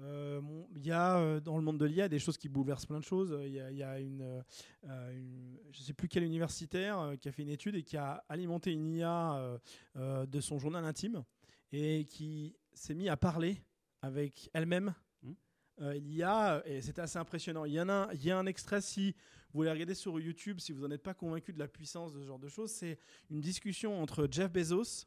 [0.00, 0.40] euh,
[0.76, 3.04] il y a euh, dans le monde de l'IA des choses qui bouleversent plein de
[3.04, 3.36] choses.
[3.44, 4.42] Il y a, il y a une, euh,
[4.84, 7.96] euh, une- je sais plus quel universitaire euh, qui a fait une étude et qui
[7.96, 9.58] a alimenté une IA
[9.96, 11.24] de son journal intime
[11.72, 13.60] et qui s'est mis à parler
[14.02, 14.94] avec elle-même.
[15.22, 15.32] Hmm.
[15.80, 17.64] Euh, L'IA, et c'était assez impressionnant.
[17.64, 19.12] Il y en a, un- il y a un extrait si
[19.52, 22.20] vous voulez regarder sur YouTube, si vous n'en êtes pas convaincu de la puissance de
[22.20, 22.98] ce genre de choses, c'est
[23.30, 25.06] une discussion entre Jeff Bezos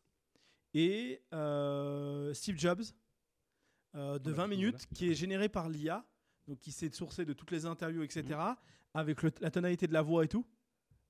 [0.74, 1.22] et
[2.34, 2.82] Steve Jobs
[3.96, 6.06] euh, de bah, 20 du coup, minutes qui est générée par l'IA,
[6.48, 8.40] donc qui s'est sourcée de toutes les interviews, etc.,
[8.94, 10.46] avec le- la tonalité de la voix et tout.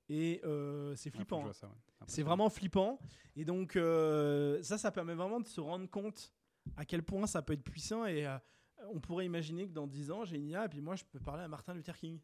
[0.09, 1.45] Et euh, c'est flippant.
[1.45, 1.51] hein.
[1.63, 1.69] ouais.
[2.07, 2.99] C'est vraiment flippant.
[3.35, 6.33] Et donc, euh, ça, ça permet vraiment de se rendre compte
[6.75, 8.05] à quel point ça peut être puissant.
[8.05, 8.27] Et
[8.93, 11.19] on pourrait imaginer que dans 10 ans, j'ai une IA, et puis moi, je peux
[11.19, 12.19] parler à Martin Luther King.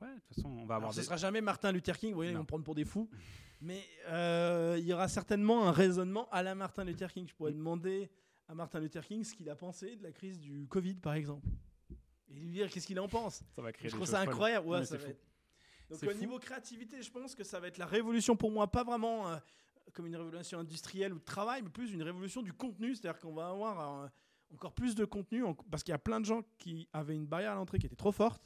[0.00, 1.04] Ouais, de toute façon, on va Alors, avoir ce des.
[1.04, 3.08] sera jamais Martin Luther King, vous voyez, ils vont me prendre pour des fous.
[3.60, 3.84] Mais
[4.78, 7.28] il y aura certainement un raisonnement à la Martin Luther King.
[7.28, 8.10] Je pourrais demander
[8.50, 11.46] à Martin Luther King ce qu'il a pensé de la crise du Covid, par exemple.
[12.28, 13.42] Et lui dire qu'est-ce qu'il en pense.
[13.54, 14.66] Ça va créer Je trouve ça incroyable.
[14.66, 15.20] Ouais, ça va être-
[15.88, 16.18] Donc au fou.
[16.18, 19.36] niveau créativité, je pense que ça va être la révolution pour moi, pas vraiment euh,
[19.92, 22.94] comme une révolution industrielle ou de travail, mais plus une révolution du contenu.
[22.94, 24.08] C'est-à-dire qu'on va avoir euh,
[24.52, 27.26] encore plus de contenu en- parce qu'il y a plein de gens qui avaient une
[27.26, 28.42] barrière à l'entrée qui était trop forte.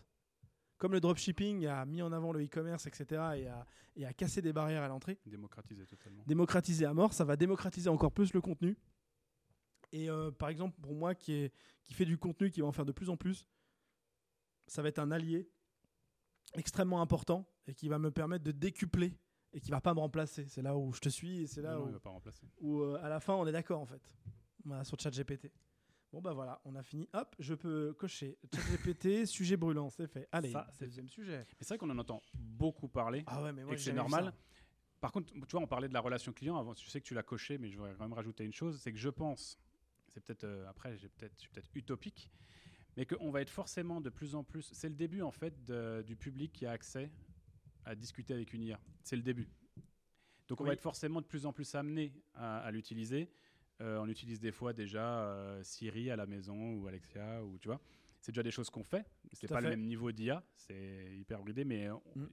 [0.79, 3.65] Comme le dropshipping a mis en avant le e-commerce, etc., et a,
[3.97, 6.25] et a cassé des barrières à l'entrée Démocratisé totalement.
[6.27, 8.77] démocratiser à mort, ça va démocratiser encore plus le contenu.
[9.95, 11.53] Et euh, par exemple, pour moi qui, est,
[11.85, 13.47] qui fait du contenu, qui va en faire de plus en plus,
[14.67, 15.49] ça va être un allié
[16.55, 19.17] extrêmement important et qui va me permettre de décupler
[19.53, 20.49] et qui va pas me remplacer.
[20.49, 22.13] C'est là où je te suis et c'est là Non, où, pas
[22.65, 24.03] euh, à la fin on est d'accord en fait.
[24.65, 25.53] Voilà, sur ChatGPT.
[26.13, 27.09] Bon bah voilà, on a fini.
[27.13, 30.29] Hop, je peux cocher ChatGPT, sujet brûlant, c'est fait.
[30.33, 31.47] Allez, Ça, c'est deuxième sujet.
[31.51, 33.23] Mais c'est vrai qu'on en entend beaucoup parler.
[33.29, 34.35] Ah ouais, mais moi et c'est normal.
[35.01, 36.75] Par contre, tu vois, on parlait de la relation client avant.
[36.75, 38.91] Je sais que tu l'as coché, mais je voudrais quand même rajouter une chose, c'est
[38.91, 39.59] que je pense,
[40.15, 42.31] c'est peut-être euh, après, j'ai peut-être, je suis peut-être utopique,
[42.97, 44.71] mais qu'on va être forcément de plus en plus.
[44.73, 47.11] C'est le début en fait de- du public qui a accès
[47.85, 48.79] à discuter avec une IA.
[49.03, 49.49] C'est le début.
[50.47, 50.69] Donc on Oui.
[50.69, 53.29] va être forcément de plus en plus amené à, à l'utiliser.
[53.81, 57.67] Euh, on utilise des fois déjà euh, Siri à la maison ou Alexia ou tu
[57.69, 57.81] vois.
[58.21, 59.05] C'est déjà des choses qu'on fait.
[59.33, 62.29] C'est pas le même niveau d'IA, c'est hyper bridé, mais on- Mm.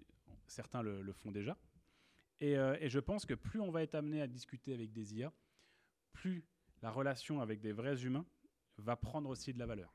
[0.46, 1.58] certains le, le font déjà.
[2.40, 5.16] Et, euh, et je pense que plus on va être amené à discuter avec des
[5.16, 5.34] IA,
[6.14, 6.44] plus
[6.82, 8.26] la relation avec des vrais humains
[8.78, 9.94] va prendre aussi de la valeur.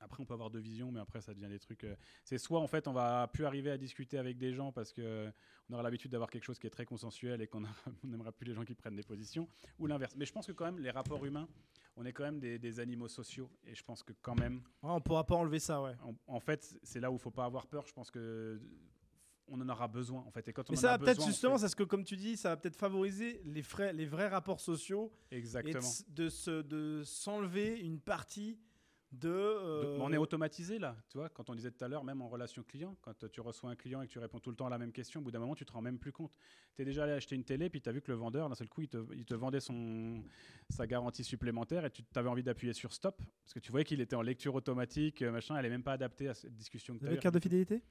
[0.00, 1.84] Après, on peut avoir deux visions, mais après, ça devient des trucs.
[1.84, 4.92] euh, c'est soit en fait, on va plus arriver à discuter avec des gens parce
[4.92, 5.32] que
[5.70, 7.62] on aura l'habitude d'avoir quelque chose qui est très consensuel et qu'on
[8.02, 10.14] n'aimera plus les gens qui prennent des positions, ou l'inverse.
[10.16, 11.48] Mais je pense que quand même, les rapports humains,
[11.96, 14.90] on est quand même des, des animaux sociaux, et je pense que quand même, Ouais,
[14.90, 15.94] on pourra pas enlever ça, ouais.
[16.02, 17.86] en, en fait, c'est là où il faut pas avoir peur.
[17.86, 18.60] Je pense que
[19.48, 20.48] on en aura besoin en fait.
[20.48, 22.16] Et quand on Mais en ça a va peut-être justement, c'est ce que comme tu
[22.16, 25.80] dis, ça va peut-être favoriser les, vrais, les vrais rapports sociaux et exactement.
[25.80, 28.52] s- de se- de s'enlever une partie
[29.12, 29.28] de.
[29.28, 32.20] De- euh, on est automatisé là, tu vois, quand on disait tout à l'heure, même
[32.20, 34.66] en relation client, quand tu reçois un client et que tu réponds tout le temps
[34.66, 36.36] à la même question, au bout d'un moment, tu te rends même plus compte.
[36.74, 38.56] Tu es déjà allé acheter une télé, puis tu as vu que le vendeur, d'un
[38.56, 40.20] seul coup, il te, il te vendait son,
[40.68, 44.00] sa garantie supplémentaire et tu avais envie d'appuyer sur stop, parce que tu voyais qu'il
[44.00, 47.00] était en lecture automatique, euh, machin, elle n'est même pas adaptée à cette discussion que
[47.00, 47.82] tu avez carte de fidélité?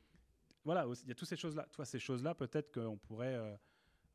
[0.66, 1.68] Voilà, il y a toutes ces choses-là.
[1.72, 3.56] Toi, ces choses-là, peut-être qu'on pourrait euh,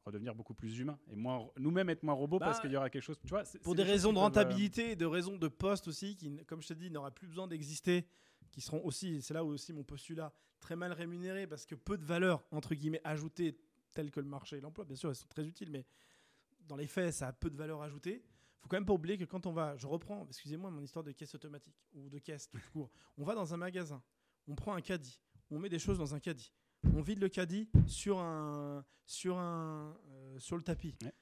[0.05, 2.89] redevenir beaucoup plus humain et moins, nous-mêmes être moins robots Bah, parce qu'il y aura
[2.91, 3.45] quelque chose, tu vois.
[3.45, 6.35] c'est- Pour des raisons de peuvent, euh, rentabilité et de raisons de poste aussi, qui,
[6.47, 8.07] comme je te dis, n'aura plus besoin d'exister,
[8.51, 11.99] qui seront aussi, c'est là où aussi mon postulat, très mal rémunérés parce que peu
[11.99, 13.59] de valeur, entre guillemets, ajoutée,
[13.93, 15.85] telle que le marché et l'emploi, bien sûr, elles sont très utiles, mais
[16.61, 18.23] dans les faits, ça a peu de valeur ajoutée.
[18.61, 21.13] faut quand même pas oublier que quand on va, je reprends, excusez-moi, mon histoire de
[21.13, 24.03] caisse automatique ou de caisse tout court, on va dans un magasin,
[24.49, 25.21] on prend un caddie,
[25.51, 26.53] on met des choses dans un caddie,
[26.95, 31.13] on vide le caddie sur, un, sur, un, euh, sur le tapis, Ouais.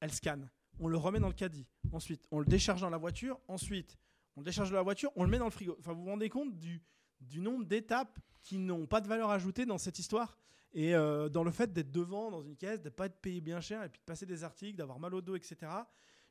[0.00, 3.40] elle scanne, on le remet dans le caddie, ensuite on le décharge dans la voiture,
[3.48, 3.96] ensuite
[4.36, 5.76] on le décharge de la voiture, on le met dans le frigo.
[5.78, 6.82] Enfin, vous vous rendez compte du,
[7.20, 10.38] du nombre d'étapes qui n'ont pas de valeur ajoutée dans cette histoire
[10.72, 13.42] et euh, dans le fait d'être devant dans une caisse, de ne pas être payé
[13.42, 15.56] bien cher et puis de passer des articles, d'avoir mal au dos, etc.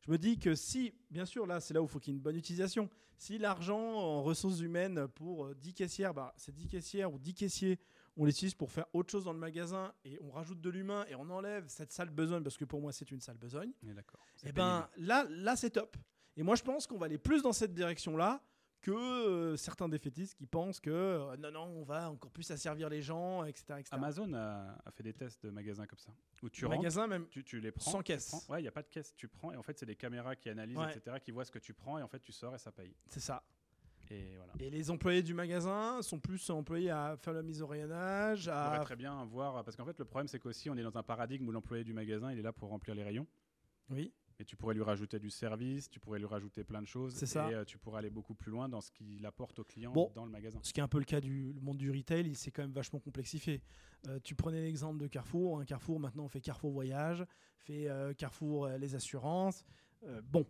[0.01, 2.15] Je me dis que si, bien sûr, là, c'est là où il faut qu'il y
[2.15, 2.89] ait une bonne utilisation.
[3.17, 7.35] Si l'argent en ressources humaines pour euh, 10 caissières, bah, ces 10 caissières ou 10
[7.35, 7.79] caissiers,
[8.17, 11.15] on l'utilise pour faire autre chose dans le magasin et on rajoute de l'humain et
[11.15, 13.71] on enlève cette sale besogne, parce que pour moi, c'est une sale besogne.
[14.35, 15.95] C'est et ben là, là c'est top.
[16.35, 18.41] Et moi, je pense qu'on va aller plus dans cette direction-là
[18.81, 22.89] que euh, certains défaitistes qui pensent que euh, non, non, on va encore plus asservir
[22.89, 23.65] les gens, etc.
[23.79, 23.89] etc.
[23.91, 26.11] Amazon a, a fait des tests de magasins comme ça.
[26.43, 27.27] Où tu rentres, magasin même.
[27.29, 27.91] tu, tu les prends.
[27.91, 28.27] sans caisse.
[28.29, 29.13] prends- Ouais, il n'y a pas de caisse.
[29.15, 30.95] Tu prends et en fait, c'est des caméras qui analysent, Ouais.
[30.95, 32.95] etc., qui voient ce que tu prends et en fait, tu sors et ça paye.
[33.07, 33.43] C'est ça.
[34.09, 34.51] Et voilà.
[34.59, 38.79] Et les employés du magasin sont plus employés à faire la mise au rayonnage, à.
[38.83, 41.47] très bien voir, parce qu'en fait, le problème, c'est qu'aussi, on est dans un paradigme
[41.47, 43.25] où l'employé du magasin, il est là pour remplir les rayons.
[43.89, 44.11] Oui,
[44.41, 47.13] Et tu pourrais lui rajouter du service, tu pourrais lui rajouter plein de choses.
[47.13, 47.51] C'est ça.
[47.51, 50.11] Et euh, tu pourrais aller beaucoup plus loin dans ce qu'il apporte au client Bon.
[50.15, 50.57] dans le magasin.
[50.63, 52.63] ce qui est un peu le cas du le monde du retail, il s'est quand
[52.63, 53.61] même vachement complexifié.
[54.07, 55.59] Euh, tu prenais l'exemple de Carrefour.
[55.59, 57.23] Un Carrefour, maintenant, on fait Carrefour Voyage,
[57.59, 59.63] fait euh, Carrefour les assurances.
[60.23, 60.47] Bon,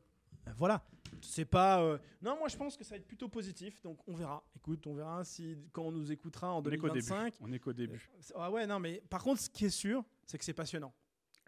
[0.48, 0.86] euh, voilà.
[1.20, 1.84] C'est pas.
[1.84, 3.82] euh, Non, moi, je pense que ça va être plutôt positif.
[3.82, 4.42] Donc, on verra.
[4.56, 7.02] Écoute, on verra si quand on nous écoutera en On est qu'au début.
[7.10, 7.34] 2025.
[7.42, 8.10] On est qu'au début.
[8.16, 10.94] euh, Ah ouais, non, mais par contre, ce qui est sûr, c'est que c'est passionnant.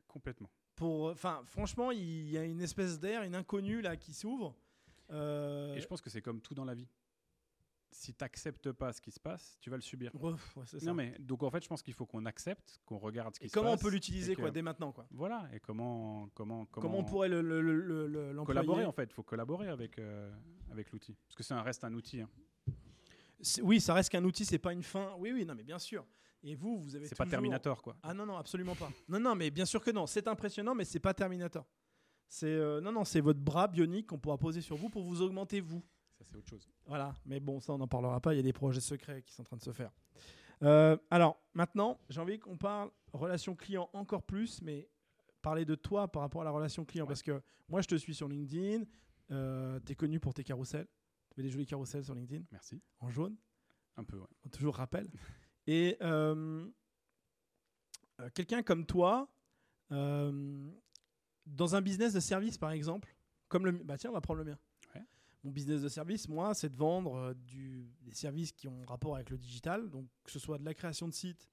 [0.10, 0.50] Complètement.
[0.76, 4.56] Pour, enfin, franchement, il y a une espèce d'air, une inconnue là qui s'ouvre.
[5.12, 6.88] Euh, Et je pense que c'est comme tout dans la vie.
[7.92, 10.10] Si tu n'acceptes pas ce qui se passe, tu vas le subir.
[10.16, 10.86] ouais, ouais, c'est ça.
[10.88, 13.46] Non mais donc en fait, je pense qu'il faut qu'on accepte, qu'on regarde ce qui
[13.46, 13.84] Et se comment on passe.
[13.84, 15.48] peut l'utiliser quoi dès maintenant quoi Voilà.
[15.54, 18.92] Et comment comment comment, Comment on pourrait le, le- le- le- le- l'employer collaborer en
[18.92, 19.04] fait.
[19.04, 20.34] Il faut collaborer avec euh,
[20.72, 22.22] avec l'outil parce que ça reste un outil.
[22.22, 22.30] hein.
[23.62, 25.14] Oui, ça reste qu'un outil, c'est pas une fin.
[25.20, 26.04] Oui, oui, non, mais bien sûr.
[26.44, 27.96] Et vous, vous avez C'est pas toujours- Terminator quoi.
[28.04, 28.92] Ah non, non, absolument pas.
[29.08, 30.06] non, non, mais bien sûr que non.
[30.08, 31.66] C'est impressionnant, mais c'est pas Terminator.
[32.28, 35.22] C'est euh, non, non, c'est votre bras bionique qu'on pourra poser sur vous pour vous
[35.22, 35.82] augmenter vous.
[36.18, 36.70] Ça c'est autre chose.
[36.86, 39.34] Voilà, mais bon, ça on n'en parlera pas, il y a des projets secrets qui
[39.34, 39.92] sont en train de se faire.
[40.64, 44.90] Euh, alors, maintenant, j'ai envie qu'on parle relation client encore plus, mais
[45.42, 47.10] parler de toi par rapport à la relation client, Ouais.
[47.10, 48.84] parce que moi je te suis sur LinkedIn,
[49.32, 50.88] euh, tu es connu pour tes carousels,
[51.30, 52.82] tu fais des jolis carousels sur LinkedIn, Merci.
[53.00, 53.36] en jaune,
[53.98, 54.18] Un peu.
[54.18, 54.28] Ouais.
[54.46, 55.10] on toujours rappelle.
[55.68, 56.66] Et euh,
[58.20, 59.28] euh, quelqu'un comme toi,
[59.92, 60.70] euh,
[61.46, 63.16] dans un business de service par exemple,
[63.48, 64.60] comme le bah tiens, on va prendre le mien.
[64.96, 65.02] Ouais.
[65.44, 69.30] Mon business de service, moi, c'est de vendre du, des services qui ont rapport avec
[69.30, 71.48] le digital, donc que ce soit de la création de sites,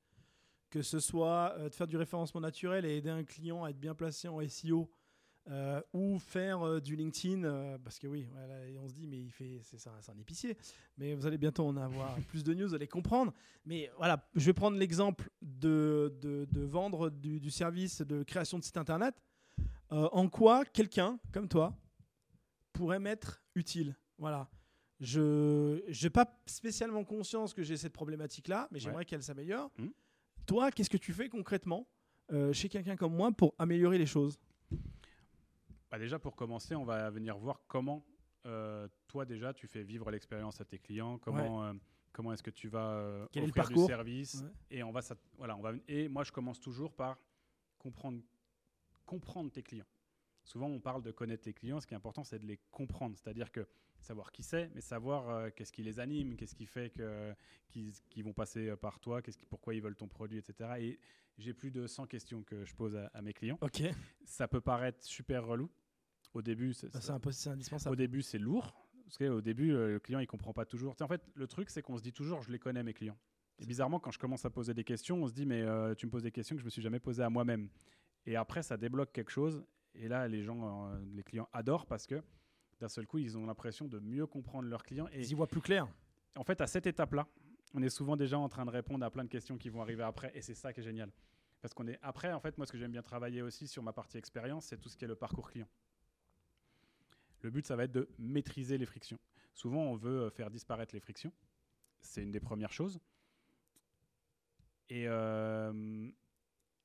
[0.70, 3.94] que ce soit de faire du référencement naturel et aider un client à être bien
[3.94, 4.90] placé en SEO,
[5.50, 9.08] euh, ou faire euh, du LinkedIn, euh, parce que oui, voilà, et on se dit,
[9.08, 10.56] mais il fait, c'est ça, c'est un épicier.
[10.96, 13.32] Mais vous allez bientôt en avoir plus de news, vous allez comprendre.
[13.66, 18.58] Mais voilà, je vais prendre l'exemple de, de, de vendre du, du service de création
[18.58, 19.14] de site internet.
[19.90, 21.76] Euh, en quoi quelqu'un comme toi
[22.72, 23.96] pourrait m'être utile?
[24.18, 24.48] Voilà.
[25.00, 29.72] Je n'ai pas spécialement conscience que j'ai cette problématique-là, mais j'aimerais qu'elle s'améliore.
[29.78, 29.92] Mhm.
[30.46, 31.88] Toi, qu'est-ce que tu fais concrètement
[32.52, 34.38] chez quelqu'un comme moi pour améliorer les choses?
[35.90, 38.04] Bah déjà pour commencer, on va venir voir comment
[38.46, 41.18] euh, toi déjà tu fais vivre l'expérience à tes clients.
[41.18, 41.72] Comment euh,
[42.12, 44.50] comment est-ce que tu vas euh, Quel est le du service Ouais.
[44.70, 47.18] et on va ça- voilà on va et moi je commence toujours par
[47.78, 48.20] comprendre
[49.04, 49.86] comprendre tes clients.
[50.44, 51.80] Souvent, on parle de connaître tes clients.
[51.80, 53.16] Ce qui est important, c'est de les comprendre.
[53.16, 53.66] C'est-à-dire que
[54.00, 57.34] savoir qui c'est, mais savoir euh, qu'est-ce qui les anime, qu'est-ce qui fait que,
[57.68, 57.92] qu'ils,
[58.24, 60.70] vont passer par toi, qu'est-ce qui, pourquoi ils veulent ton produit, etc.
[60.78, 60.98] Et
[61.38, 63.58] j'ai plus de 100 questions que je pose à, à mes clients.
[63.60, 63.82] Ok,
[64.24, 65.70] Ça peut paraître super relou.
[66.34, 67.10] Au début, c'est, c'est c'est
[67.48, 67.96] au indispensable.
[67.96, 68.74] début, c'est lourd.
[69.04, 70.94] Parce qu'au début, euh, le client, il comprend pas toujours.
[70.94, 72.94] Tu sais, en fait, le truc, c'est qu'on se dit toujours, je les connais, mes
[72.94, 73.16] clients.
[73.58, 76.06] Et bizarrement, quand je commence à poser des questions, on se dit, mais euh, tu
[76.06, 77.68] me poses des questions que je me suis jamais posées à moi-même.
[78.26, 79.64] Et après, ça débloque quelque chose.
[79.94, 82.22] Et là, les gens, euh, les clients adorent parce que
[82.78, 85.08] d'un seul coup, ils ont l'impression de mieux comprendre leurs clients.
[85.12, 85.88] Et Ils y voient plus clair.
[86.36, 87.26] en fait, à cette étape-là,
[87.74, 90.04] on est souvent déjà en train de répondre à plein de questions qui vont arriver
[90.04, 90.30] après.
[90.34, 91.10] Et c'est ça qui est génial.
[91.60, 93.92] Parce qu'on est après, en fait, moi, ce que j'aime bien travailler aussi sur ma
[93.92, 95.68] partie expérience, c'est tout ce qui est le parcours client.
[97.42, 99.18] Le but, ça va être de maîtriser les frictions.
[99.54, 101.32] Souvent, on veut euh, faire disparaître les frictions.
[102.00, 103.00] C'est une des premières choses.
[104.88, 106.10] Et, euh,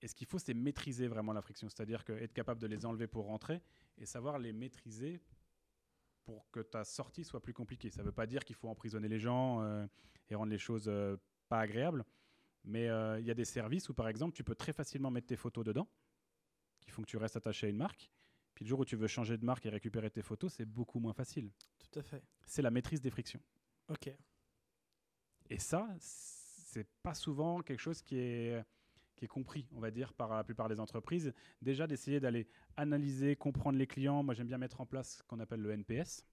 [0.05, 1.67] ce qu'il faut, c'est maîtriser vraiment la friction.
[1.67, 3.61] C'est-à-dire être capable de les enlever pour rentrer
[3.97, 5.19] et savoir les maîtriser
[6.25, 7.89] pour que ta sortie soit plus compliquée.
[7.89, 9.85] Ça ne veut pas dire qu'il faut emprisonner les gens euh,
[10.29, 10.91] et rendre les choses
[11.49, 12.05] pas agréables.
[12.63, 12.85] Mais
[13.19, 15.63] il y a des services où, par exemple, tu peux très facilement mettre tes photos
[15.63, 15.87] dedans,
[16.81, 18.11] qui font que tu restes attaché à une marque.
[18.55, 20.99] Puis le jour où tu veux changer de marque et récupérer tes photos, c'est beaucoup
[20.99, 21.51] moins facile.
[21.77, 22.23] Tout à fait.
[22.45, 23.41] C'est la maîtrise des frictions.
[23.89, 24.09] Ok.
[25.49, 28.63] Et ça, c'est pas souvent quelque chose qui est,
[29.15, 31.33] qui est compris, on va dire, par la plupart des entreprises.
[31.61, 32.47] Déjà, d'essayer d'aller
[32.77, 34.23] analyser, comprendre les clients.
[34.23, 36.25] Moi, j'aime bien mettre en place ce qu'on appelle le NPS,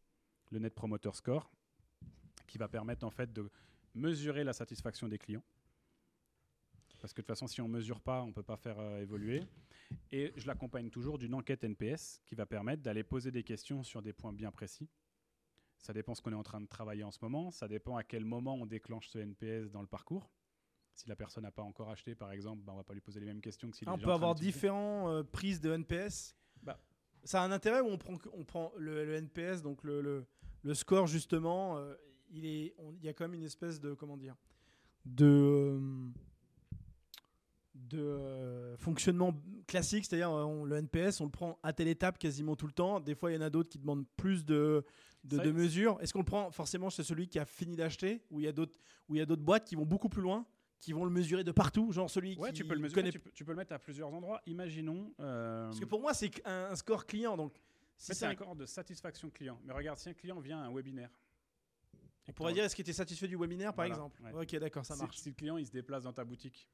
[0.50, 1.50] le Net Promoter Score,
[2.46, 3.50] qui va permettre en fait de
[3.94, 5.42] mesurer la satisfaction des clients.
[7.03, 8.78] Parce que de toute façon, si on ne mesure pas, on ne peut pas faire
[8.78, 9.42] euh, évoluer.
[10.12, 14.00] Et je l'accompagne toujours d'une enquête NPS qui va permettre d'aller poser des questions sur
[14.03, 14.88] des points bien précis.
[15.78, 17.50] Ça dépend ce qu'on est en train de travailler en ce moment.
[17.50, 20.30] Ça dépend à quel moment on déclenche ce NPS dans le parcours.
[20.94, 23.00] Si la personne n'a pas encore acheté, par exemple, bah, on ne va pas lui
[23.00, 26.36] poser les mêmes questions que s'il Ah, on peut avoir différentes euh, prises de NPS.
[26.62, 26.78] Bah.
[27.24, 30.24] ça a un intérêt ou on prend, on prend le, le NPS, donc le, le,
[30.62, 31.94] le score justement, euh,
[32.30, 34.36] il est, on- il y a quand même une espèce de comment dire,
[35.05, 35.80] de
[37.74, 39.32] de euh, fonctionnement
[39.66, 42.72] classique, c'est-à-dire euh, on- le NPS, on le prend à telle étape quasiment tout le
[42.72, 43.00] temps.
[43.00, 44.84] Des fois, il y en a d'autres qui demandent plus de,
[45.24, 45.98] de, mesures.
[46.00, 48.52] Est-ce qu'on le prend forcément chez celui qui a fini d'acheter, ou il y a
[48.52, 50.44] d'autres, où il y a d'autres boîtes qui vont beaucoup plus loin,
[50.80, 53.12] qui vont le mesurer de partout, genre celui Ouais, qui tu peux le mesurer, connaît
[53.12, 54.42] tu peux, tu peux le mettre à plusieurs endroits.
[54.46, 55.14] Imaginons.
[55.20, 57.36] euh, Parce que pour moi, c'est un, un score client.
[57.36, 57.54] Donc,
[57.96, 59.58] si c'est un score de satisfaction client.
[59.64, 61.10] Mais regarde, si un client vient à un webinaire.
[62.28, 64.42] on pourrait dire est-ce qu'il était satisfait du webinaire, par Voilà, exemple ouais.
[64.42, 65.16] Ok, d'accord, ça si, marche.
[65.18, 66.68] si le client il se déplace dans ta boutique,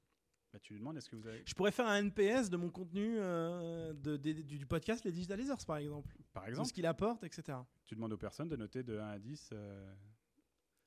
[0.53, 1.43] bah, tu lui demandes est-ce que vous avez.
[1.45, 5.39] Je pourrais faire un NPS de mon contenu euh, de, du, du podcast Les Digital
[5.39, 6.17] Leaders, par exemple.
[6.33, 7.59] Par exemple, ce qu'il apporte, etc.
[7.85, 9.95] tu demandes aux personnes de noter de 1 à 10 euh,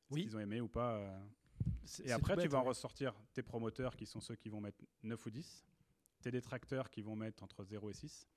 [0.09, 0.21] Oui.
[0.21, 0.95] ce qu'ils ont aimé ou pas.
[0.97, 1.19] euh.
[2.05, 2.69] Et après, tu vas en ouais.
[2.69, 5.65] ressortir tes promoteurs qui sont ceux qui vont mettre 9 ou 10,
[6.21, 8.27] tes détracteurs qui vont mettre entre 0 et 6,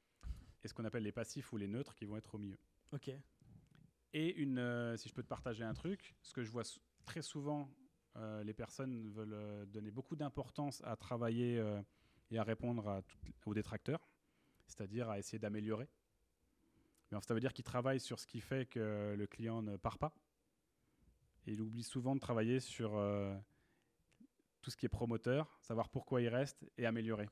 [0.62, 2.58] et ce qu'on appelle les passifs ou les neutres qui vont être au milieu.
[2.92, 3.10] Ok.
[4.12, 6.62] Et une, euh, si je peux te partager un truc, ce que je vois
[7.06, 7.70] très souvent,
[8.44, 11.80] les personnes veulent euh, donner beaucoup d'importance à travailler euh,
[12.30, 13.02] et à répondre
[13.46, 14.08] aux détracteurs,
[14.66, 15.88] c'est-à-dire à essayer d'améliorer.
[17.10, 19.98] Mais ça veut dire qu'ils travaillent sur ce qui fait que le client ne part
[19.98, 20.14] pas.
[21.46, 23.36] Et il oublie souvent de travailler sur euh,
[24.62, 27.28] tout ce qui est promoteur, savoir pourquoi il reste et améliorer.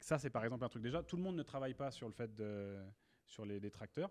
[0.00, 0.82] Ça, c'est par exemple un truc.
[0.82, 2.82] Déjà, tout le monde ne travaille pas sur le fait de,
[3.26, 4.10] sur les détracteurs,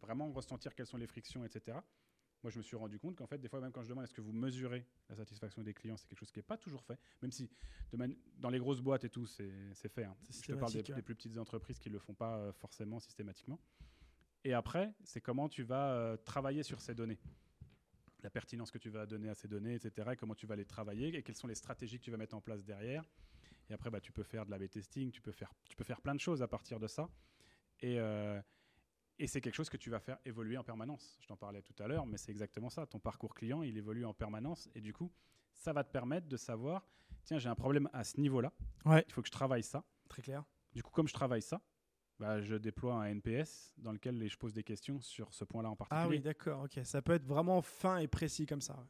[0.00, 1.78] vraiment ressentir quelles sont les frictions, etc.
[2.44, 4.12] Moi, je me suis rendu compte qu'en fait, des fois, même quand je demande est-ce
[4.12, 6.98] que vous mesurez la satisfaction des clients, c'est quelque chose qui n'est pas toujours fait,
[7.22, 7.48] même si
[7.90, 10.04] de mani- dans les grosses boîtes et tout, c'est fait.
[10.04, 10.14] hein.
[10.28, 10.96] Je te parle des, ouais.
[10.96, 13.58] des plus petites entreprises qui ne le font pas euh, forcément systématiquement.
[14.44, 17.18] Et après, c'est comment tu vas euh, travailler sur ces données.
[18.22, 20.10] La pertinence que tu vas donner à ces données, etc.
[20.12, 22.34] Et comment tu vas les travailler et quelles sont les stratégies que tu vas mettre
[22.36, 23.04] en place derrière.
[23.70, 26.02] Et après, bah, tu peux faire de l'A/B testing, tu peux, faire, tu peux faire
[26.02, 27.08] plein de choses à partir de ça.
[27.80, 28.38] Et, euh,
[29.18, 31.16] et c'est quelque chose que tu vas faire évoluer en permanence.
[31.20, 32.86] Je t'en parlais tout à l'heure, mais c'est exactement ça.
[32.86, 34.68] Ton parcours client, il évolue en permanence.
[34.74, 35.12] Et du coup,
[35.52, 36.84] ça va te permettre de savoir,
[37.24, 38.52] tiens, j'ai un problème à ce niveau-là.
[38.84, 39.04] Ouais.
[39.08, 39.84] Il faut que je travaille ça.
[40.08, 40.44] Très clair.
[40.72, 41.60] Du coup, comme je travaille ça,
[42.18, 45.76] bah, je déploie un NPS dans lequel je pose des questions sur ce point-là en
[45.76, 46.02] particulier.
[46.04, 46.64] Ah oui, d'accord.
[46.64, 46.80] Ok.
[46.84, 48.74] Ça peut être vraiment fin et précis comme ça.
[48.74, 48.86] ouais.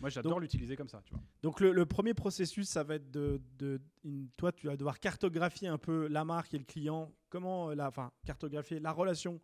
[0.00, 1.22] Moi, j'adore l'utiliser comme ça, tu vois.
[1.42, 5.00] Donc le, le premier processus, ça va être de, de- une- toi, tu vas devoir
[5.00, 7.12] cartographier un peu la marque et le client.
[7.30, 9.40] Comment, euh, enfin, cartographier la relation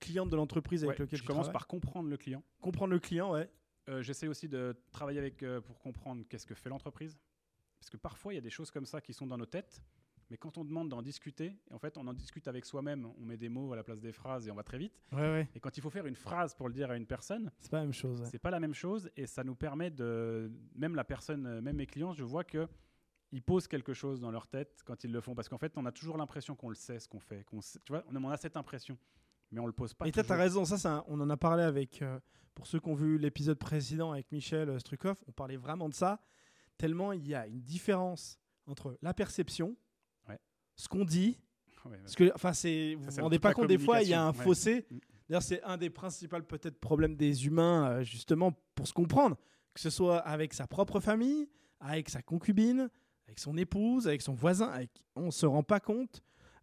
[0.00, 2.42] cliente de l'entreprise avec Ouais, lequel je commence par comprendre le client.
[2.60, 3.48] comprendre le client, ouais.
[3.88, 7.18] Euh, J'essaie aussi de travailler avec euh, pour comprendre qu'est-ce que fait l'entreprise.
[7.78, 9.82] Parce que parfois, il y a des choses comme ça qui sont dans nos têtes.
[10.28, 13.36] Mais quand on demande d'en discuter, en fait, on en discute avec soi-même, on met
[13.36, 15.00] des mots à la place des phrases et on va très vite.
[15.10, 15.48] Ouais, ouais.
[15.56, 17.78] Et quand il faut faire une phrase pour le dire à une personne, C'est pas
[17.78, 18.22] la même chose.
[18.30, 21.76] c'est pas la même chose et ça nous permet de même la personne euh, même
[21.76, 22.68] mes clients je vois que
[23.32, 25.84] ils posent quelque chose dans leur tête quand ils le font parce qu'en fait on
[25.86, 28.56] a toujours l'impression qu'on le sait ce qu'on fait qu'on tu vois on a cette
[28.56, 28.96] impression
[29.50, 30.26] mais on le pose pas Et toujours.
[30.26, 32.18] t'as raison, ça, un- on en a parlé avec, euh,
[32.54, 35.94] pour ceux qui ont vu l'épisode précédent avec Michel euh, Strukov, on parlait vraiment de
[35.94, 36.20] ça,
[36.76, 39.76] tellement il y a une différence entre la perception,
[40.28, 40.38] Ouais.
[40.76, 41.38] ce qu'on dit,
[41.86, 44.14] Ouais, parce que, enfin, c'est, vous Ça, vous rendez pas compte, des fois, il y
[44.14, 44.86] a un fossé.
[44.90, 44.98] Mm.
[45.28, 49.36] D'ailleurs, c'est un des principaux peut-être problèmes des humains, euh, justement, pour se comprendre,
[49.72, 51.48] que ce soit avec sa propre famille,
[51.78, 52.90] avec sa concubine,
[53.26, 54.90] avec son épouse, avec son voisin, avec...
[55.14, 56.20] on se rend pas compte.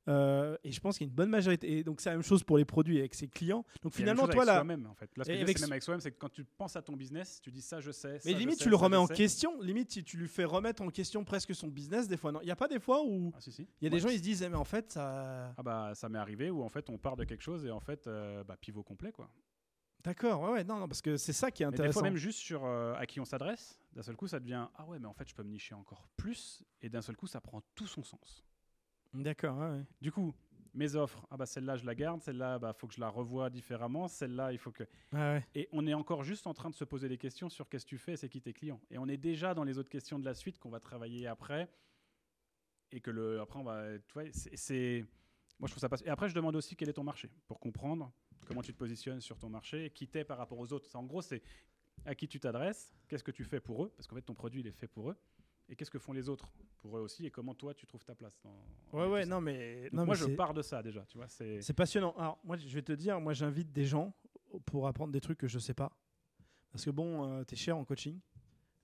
[0.08, 1.78] Euh, et je pense qu'il y a une bonne majorité.
[1.80, 3.66] Et donc, c'est la même chose pour les produits avec ses clients.
[3.82, 4.56] Donc, même finalement, toi, là.
[4.56, 6.76] soi-même en fait là ce que avec même avec soi-même c'est que quand tu penses
[6.76, 8.98] à ton business tu dis ça je sais ça, Mais limite, sais, tu le remets
[8.98, 9.14] en sais.
[9.16, 9.60] question.
[9.62, 12.40] Limite, si tu lui fais remettre en question presque son business, des fois, non?
[12.42, 14.10] Il n'y a pas des fois où ah si si il y a des gens,
[14.10, 15.54] ils se disent, eh, mais en fait, ça.
[15.58, 17.80] ah bah ça m'est arrivé où en fait on part de quelque chose et en
[17.82, 19.30] fait euh, bah, pivot complet quoi
[20.04, 22.00] D'accord, ouais, ouais, non, non, parce que c'est ça qui est Mais des intéressant.
[22.00, 24.86] fois même juste sur euh, à qui on s'adresse, d'un seul coup ça devient ah
[24.86, 27.42] ouais mais en fait je peux me nicher encore plus et d'un seul coup ça
[27.42, 28.46] prend tout son sens.
[29.22, 29.86] D'accord, ouais, ouais.
[30.02, 30.34] Du coup
[30.74, 33.50] mes offres ah bah celle-là je la garde, celle-là bah faut que je la revoie
[33.50, 35.44] différemment, celle-là il faut que ouais.
[35.56, 37.90] et on est encore juste en train de se poser des questions sur qu'est-ce que
[37.90, 40.26] tu fais, c'est qui tes clients et on est déjà dans les autres questions de
[40.26, 41.68] la suite qu'on va travailler après
[42.92, 45.04] et que le après on va tu vois c'est-
[45.58, 47.60] moi je trouve ça passe et après je demande aussi quel est ton marché pour
[47.60, 48.12] comprendre
[48.48, 50.88] comment tu te positionnes sur ton marché, qui t'es par rapport aux autres.
[50.90, 51.42] Ça, en gros, c'est
[52.06, 54.62] à qui tu t'adresses, qu'est-ce que tu fais pour eux, parce qu'en fait, ton produit,
[54.62, 55.18] il est fait pour eux,
[55.70, 58.16] et qu'est-ce que font les autres pour eux aussi, et comment toi, tu trouves ta
[58.16, 58.40] place.
[58.44, 59.84] Dans, Ouais, ouais, non, mais.
[59.86, 61.28] Donc non, moi, mais je pars de ça déjà, tu vois.
[61.28, 62.14] C'est C'est passionnant.
[62.18, 64.14] Alors, moi, je vais te dire, moi, j'invite des gens
[64.66, 65.92] pour apprendre des trucs que je sais pas.
[66.72, 68.20] Parce que bon, tu es cher en coaching.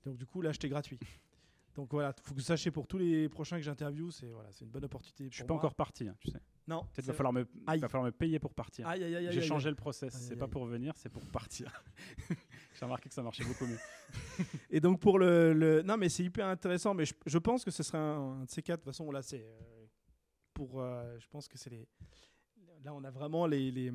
[0.05, 0.99] Donc, du coup, là, je t'ai gratuit.
[1.75, 4.63] Donc, voilà, faut que vous sachiez pour tous les prochains que j'interviewe, c'est voilà, c'est
[4.63, 5.27] une bonne opportunité.
[5.29, 5.61] je suis pas moi.
[5.61, 6.39] encore parti, hein, tu sais.
[6.67, 6.83] Non.
[6.93, 7.79] Peut-être va falloir me, Aïe.
[7.79, 8.87] va falloir me payer pour partir.
[8.95, 10.13] J'ai changé le process.
[10.13, 11.83] C'est pas pour venir, c'est pour partir.
[12.83, 13.77] J'ai remarqué que ça marchait beaucoup mieux.
[14.69, 15.53] Et donc, pour le.
[15.53, 16.93] le- Non, mais c'est hyper intéressant.
[16.93, 18.81] Mais je, je pense que ce serait un, un de ces quatre.
[18.81, 19.41] De toute façon, là, c'est.
[19.41, 19.85] euh,
[20.53, 20.81] pour.
[20.81, 21.87] euh, je pense que c'est les.
[22.83, 23.71] Là, on a vraiment les.
[23.71, 23.91] les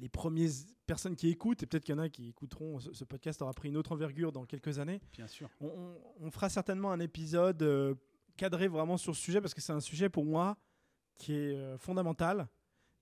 [0.00, 0.50] les premières
[0.86, 3.52] personnes qui écoutent, et peut-être qu'il y en a qui écouteront, ce, ce podcast aura
[3.52, 5.00] pris une autre envergure dans quelques années.
[5.12, 5.50] Bien sûr.
[5.60, 7.96] On, on- on fera certainement un épisode euh,
[8.36, 10.56] cadré vraiment sur ce sujet parce que c'est un sujet pour moi
[11.16, 12.46] qui est euh, fondamental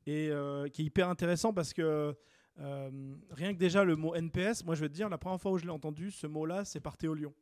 [0.06, 2.16] et euh, qui est hyper intéressant parce que
[2.58, 5.52] euh, rien que déjà le mot NPS, moi je vais te dire, la première fois
[5.52, 7.34] où je l'ai entendu, ce mot-là, c'est par Théo Lyon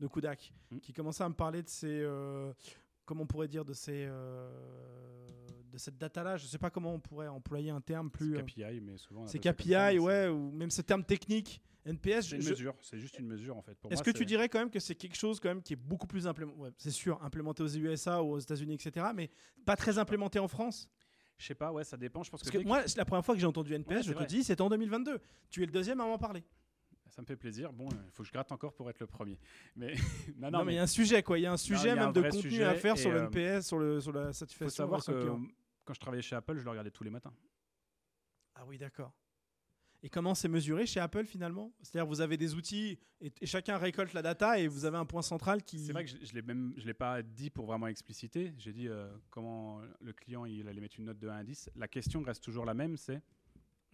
[0.00, 0.78] de Kudak, Mm.
[0.80, 2.52] qui commençait à me parler de ces, euh,
[3.04, 4.48] comment on pourrait dire, de ces, euh,
[5.70, 6.36] de cette data-là.
[6.36, 8.34] Je sais pas comment on pourrait employer un terme plus.
[8.34, 9.26] C'est euh, KPI, mais souvent.
[9.26, 11.60] C'est KPI, ça, ouais, ou même ce terme technique.
[11.86, 12.74] NPS, C'est une je- mesure.
[12.80, 13.76] C'est juste une mesure en fait.
[13.90, 16.06] Est-ce que tu dirais quand même que c'est quelque chose quand même qui est beaucoup
[16.06, 19.28] plus implémenté, ouais, c'est sûr, implémenté aux USA ou aux États-Unis, etc., mais
[19.66, 20.88] pas très implémenté en France?
[21.38, 21.72] Je sais pas.
[21.72, 22.22] Ouais, ça dépend.
[22.22, 24.02] Je pense Parce que, que moi, c'est la première fois que j'ai entendu NPS, Ouais,
[24.02, 24.26] je te vrai.
[24.26, 25.20] dis, c'était en 2022.
[25.50, 26.44] Tu es le deuxième à m'en parler.
[27.08, 27.72] Ça me fait plaisir.
[27.72, 29.38] Bon, il faut que je gratte encore pour être le premier.
[29.76, 29.94] Mais
[30.36, 31.38] non, Non, non, mais il y a un sujet, quoi.
[31.38, 33.66] Il y a un sujet un même de contenu à faire sur le euh, NPS,
[33.66, 34.70] sur, le, sur la faut satisfaction.
[34.84, 35.52] savoir relation que
[35.84, 37.32] quand je travaillais chez Apple, je le regardais tous les matins.
[38.56, 39.12] Ah oui, d'accord.
[40.04, 41.72] Et comment c'est mesuré chez Apple finalement?
[41.80, 45.06] C'est-à-dire vous avez des outils et, et chacun récolte la data et vous avez un
[45.06, 45.78] point central qui.
[45.78, 48.52] C'est vrai que je, je l'ai même, je l'ai pas dit pour vraiment expliciter.
[48.58, 51.70] J'ai dit euh, comment le client il allait mettre une note de 1 à 10.
[51.76, 53.22] La question reste toujours la même, c'est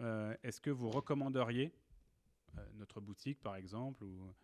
[0.00, 1.72] euh, est-ce que vous recommanderiez
[2.58, 4.34] euh, notre boutique par exemple ou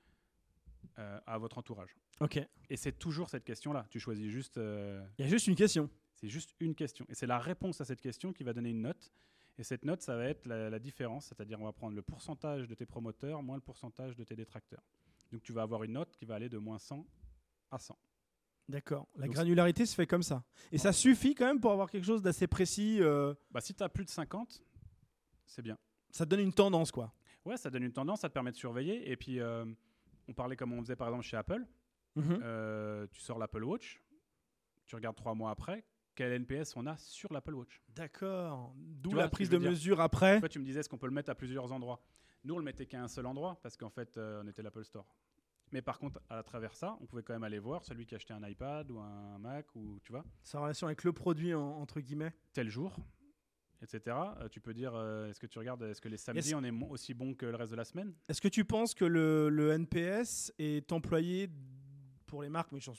[1.26, 1.94] à votre entourage?
[2.20, 2.38] Ok.
[2.70, 3.86] Et c'est toujours cette question-là.
[3.90, 5.90] Tu choisis juste, Il y a juste une question.
[6.14, 7.04] c'est juste une question.
[7.08, 9.12] Et c'est la réponse à cette question qui va donner une note.
[9.58, 12.68] Et cette note, ça va être la, la différence, c'est-à-dire on va prendre le pourcentage
[12.68, 14.82] de tes promoteurs moins le pourcentage de tes détracteurs.
[15.32, 17.06] Donc tu vas avoir une note qui va aller de moins 100
[17.70, 17.98] à 100.
[18.68, 19.06] D'accord.
[19.16, 20.42] La Donc, granularité se fait comme ça.
[20.72, 22.98] Et ça suffit quand même pour avoir quelque chose d'assez précis.
[23.00, 24.60] euh, Bah, si tu as plus de 50,
[25.46, 25.78] c'est bien.
[26.10, 27.12] ça te donne une tendance, quoi.
[27.44, 29.08] Ouais, ça donne une tendance, ça te permet de surveiller.
[29.10, 29.64] Et puis, euh,
[30.28, 31.64] on parlait comme on faisait par exemple chez Apple.
[32.16, 32.40] Mhm.
[32.42, 34.02] Euh, tu sors l'Apple Watch,
[34.86, 35.84] tu regardes trois mois après,
[36.16, 37.80] quel NPS on a sur l'Apple Watch.
[37.94, 38.74] D'accord.
[38.76, 40.40] D'où la prise de mesure après.
[40.40, 42.00] Toi, tu me disais, est-ce qu'on peut le mettre à plusieurs endroits?
[42.44, 44.84] Nous, on le mettait qu'à un seul endroit parce qu'en fait, euh, on était l'Apple
[44.84, 45.06] Store.
[45.72, 48.34] Mais par contre, à travers ça, on pouvait quand même aller voir celui qui achetait
[48.34, 52.00] un iPad ou un Mac ou tu vois, Sa relation avec le produit, en- entre
[52.00, 52.32] guillemets.
[52.52, 52.94] tel jour,
[53.82, 54.16] etc.
[54.40, 56.70] Euh, tu peux dire, euh, est-ce que tu regardes, est-ce que les samedis, on est
[56.88, 58.14] aussi bon que le reste de la semaine?
[58.28, 61.48] Est-ce que tu penses que le, le NPS est employé
[62.26, 62.90] pour les marques Mais je,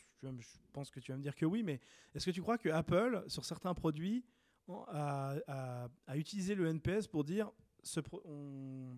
[0.73, 1.63] pense que tu vas me dire que oui.
[1.63, 1.79] Mais
[2.15, 4.23] est-ce que tu crois que Apple, sur certains produits,
[4.89, 7.51] a, a- a utilisé le NPS pour dire
[7.83, 8.97] ce on,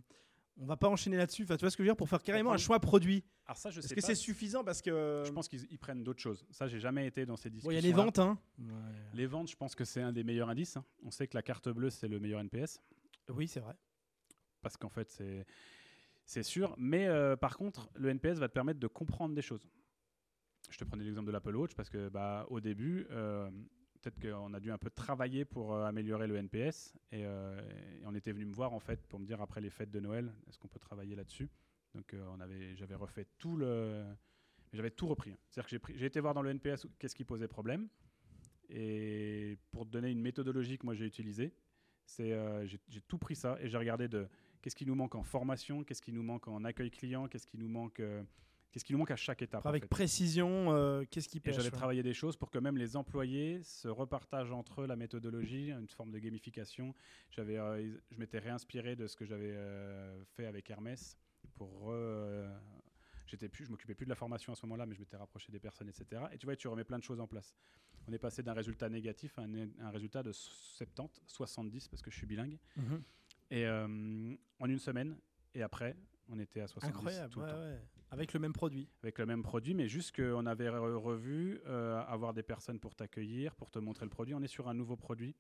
[0.58, 1.44] on va pas enchaîner là-dessus?
[1.44, 1.98] Enfin, tu vois ce que je veux dire?
[1.98, 3.24] Pour faire carrément un choix produit.
[3.46, 4.64] Alors ça, je Est-ce que c'est suffisant?
[4.64, 5.24] Parce que.
[5.26, 6.46] Je pense qu'ils ils prennent d'autres choses.
[6.52, 7.72] Ça, j'ai jamais été dans ces discussions.
[7.72, 8.38] il y a les ventes, hein
[9.14, 10.78] Les ventes, je pense que c'est un des meilleurs indices.
[10.78, 10.86] hein.
[11.04, 12.82] On sait que la carte bleue, c'est le meilleur NPS.
[13.30, 13.76] Oui, c'est vrai.
[14.62, 15.46] parce qu'en fait, c'est,
[16.26, 16.74] c'est sûr.
[16.78, 19.68] Mais euh, par contre, le NPS va te permettre de comprendre des choses.
[20.70, 23.50] Je te prenais l'exemple de l'Apple Watch parce que bah, au début, euh,
[24.02, 26.94] peut-être qu'on a dû un peu travailler pour euh, améliorer le NPS.
[27.12, 27.60] Et, euh,
[28.00, 30.00] et on était venu me voir en fait pour me dire après les fêtes de
[30.00, 31.50] Noël, est-ce qu'on peut travailler là-dessus?
[31.96, 32.16] Donc
[32.76, 34.06] j'avais refait tout le.
[34.74, 35.36] J'avais tout repris.
[35.50, 37.88] C'est-à-dire que j'ai, été voir dans le NPS qu'est-ce qui posait problème.
[38.70, 41.52] Et pour te donner une méthodologie que moi j'ai utilisée,
[42.06, 44.28] c'est, j'ai, tout pris ça et j'ai regardé de
[44.62, 47.58] qu'est-ce qui nous manque en formation, qu'est-ce qui nous manque en accueil client, qu'est-ce qui
[47.58, 48.04] nous manque,
[48.72, 49.66] qu'est-ce qui nous manque à chaque étape.
[49.66, 49.90] en Avec fait.
[49.90, 51.72] précision, euh, qu'est-ce qui pêche j'avais ouais.
[51.72, 55.88] travaillé des choses pour que même les employés se repartagent entre eux la méthodologie, une
[55.90, 56.94] forme de gamification.
[57.32, 61.18] J'avais, euh, je m'étais réinspiré de ce que j'avais euh, fait avec Hermès
[61.56, 61.94] pour
[63.30, 65.52] J'étais plus, je m'occupais plus de la formation à ce moment-là, mais je m'étais rapproché
[65.52, 66.24] des personnes, etc.
[66.34, 67.54] Et tu vois, tu remets plein de choses en place.
[68.08, 72.10] On est passé d'un résultat négatif à un, un résultat de 70, 70 parce que
[72.10, 72.58] je suis bilingue.
[72.76, 73.04] Mhm.
[73.52, 75.16] Et euh, en une semaine,
[75.54, 75.96] et après,
[76.28, 77.80] on était à 70 Incroyable, tout le ouais, temps ouais.
[78.12, 78.90] Avec le même produit.
[79.04, 82.96] avec le même produit, mais juste qu'on avait re- revu euh, avoir des personnes pour
[82.96, 84.34] t'accueillir, pour te montrer le produit.
[84.34, 85.36] On est sur un nouveau produit.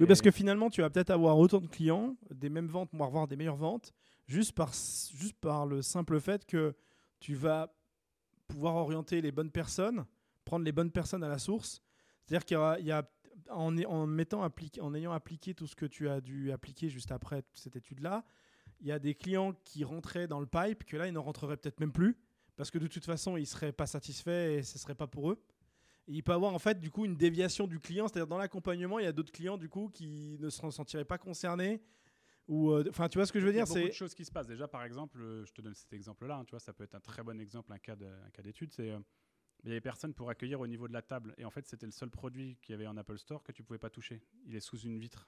[0.00, 3.08] Oui, parce que finalement, tu vas peut-être avoir autant de clients, des mêmes ventes, voire
[3.08, 3.92] avoir des meilleures ventes,
[4.26, 6.74] juste par, juste par le simple fait que
[7.20, 7.74] tu vas
[8.46, 10.04] pouvoir orienter les bonnes personnes,
[10.44, 11.80] prendre les bonnes personnes à la source.
[12.24, 13.08] C'est-à-dire qu'il y aura- il y a,
[13.50, 17.10] en, en, mettant appliqué, en ayant appliqué tout ce que tu as dû appliquer juste
[17.10, 18.24] après cette étude-là,
[18.84, 21.56] il y a des clients qui rentraient dans le pipe que là, ils ne rentreraient
[21.56, 22.16] peut-être même plus,
[22.54, 25.06] parce que de toute façon, ils ne seraient pas satisfaits et ce ne serait pas
[25.06, 25.42] pour eux.
[26.06, 28.98] Et il peut avoir en fait du coup une déviation du client, c'est-à-dire dans l'accompagnement,
[28.98, 31.82] il y a d'autres clients du coup qui ne se sentiraient pas concernés.
[32.46, 33.88] Ou, euh, enfin, tu vois ce que je veux Il y a dire beaucoup C'est
[33.88, 34.46] de choses qui se passent.
[34.46, 36.36] Déjà, par exemple, euh, je te donne cet exemple-là.
[36.36, 37.96] hein, tu vois, ça peut être un très bon exemple, un cas
[38.42, 38.70] d'étude.
[38.70, 38.98] C'est euh,
[39.62, 41.86] il y avait personne pour accueillir au niveau de la table, et en fait, c'était
[41.86, 44.20] le seul produit qu'il y avait en Apple Store que tu pouvais pas toucher.
[44.44, 45.26] Il est sous une vitre.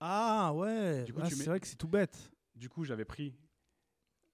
[0.00, 2.32] ah ouais, Du coup, Ah, c'est vrai que c'est tout bête.
[2.56, 3.34] Du coup, j'avais pris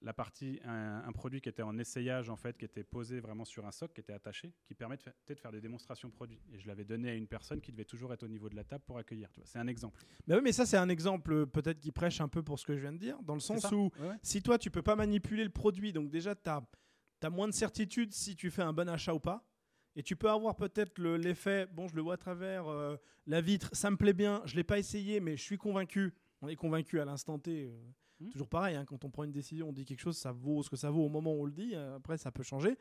[0.01, 3.45] la partie, un, un produit qui était en essayage, en fait, qui était posé vraiment
[3.45, 6.41] sur un socle, qui était attaché, qui permet de peut-être faire des démonstrations produits.
[6.51, 8.65] Et je l'avais donné à une personne qui devait toujours être au niveau de la
[8.65, 9.29] table pour accueillir.
[9.45, 10.01] C'est un exemple.
[10.27, 12.65] Mais oui, mais ça, c'est un exemple euh, peut-être qui prêche un peu pour ce
[12.65, 14.15] que je viens de dire, dans le sens où Ouais, ouais.
[14.21, 18.11] si toi, tu peux pas manipuler le produit, donc déjà, tu as, moins de certitude
[18.11, 19.47] si tu fais un bon achat ou pas.
[19.95, 23.39] Et tu peux avoir peut-être le- l'effet, bon, je le vois à travers euh, la
[23.39, 26.13] vitre, ça me plaît bien, je l'ai pas essayé, mais je suis convaincu.
[26.41, 27.67] On est convaincu à l'instant T.
[27.67, 27.81] euh,
[28.23, 28.31] Mhm.
[28.31, 30.69] Toujours pareil, hein, quand on prend une décision, on dit quelque chose, ça vaut ce
[30.69, 31.71] que ça vaut au moment où on le dit.
[31.75, 32.77] euh, après, ça peut changer.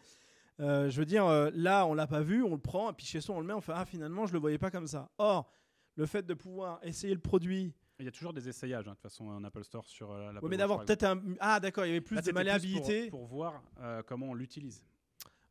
[0.61, 3.07] Euh, je veux dire, euh, là, on l'a pas vu, on le prend, et puis
[3.07, 5.11] chez soi, on le met, on fait ah finalement, je le voyais pas comme ça.
[5.19, 5.51] Or,
[5.97, 8.95] le fait de pouvoir essayer le produit, Il y a toujours des essayages, hein, de
[8.97, 11.85] toute façon, en Apple Store sur euh, la ouais, mais d'avoir peut-être un ah d'accord,
[11.87, 13.09] il y avait plus de malléabilité.
[13.11, 14.85] Pour, pour voir euh, comment on l'utilise.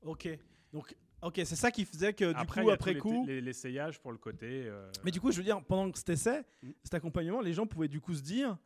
[0.04, 0.28] Ok.
[0.74, 3.00] Donc, ok, c'est ça qui faisait que du Après, coup, il y a après les-
[3.00, 3.26] coup.
[3.26, 4.70] les- l'essayage pour le côté.
[5.04, 6.72] Mais du coup, je veux dire, pendant cet essai, Mm.
[6.84, 8.58] cet accompagnement, les gens pouvaient du coup se dire,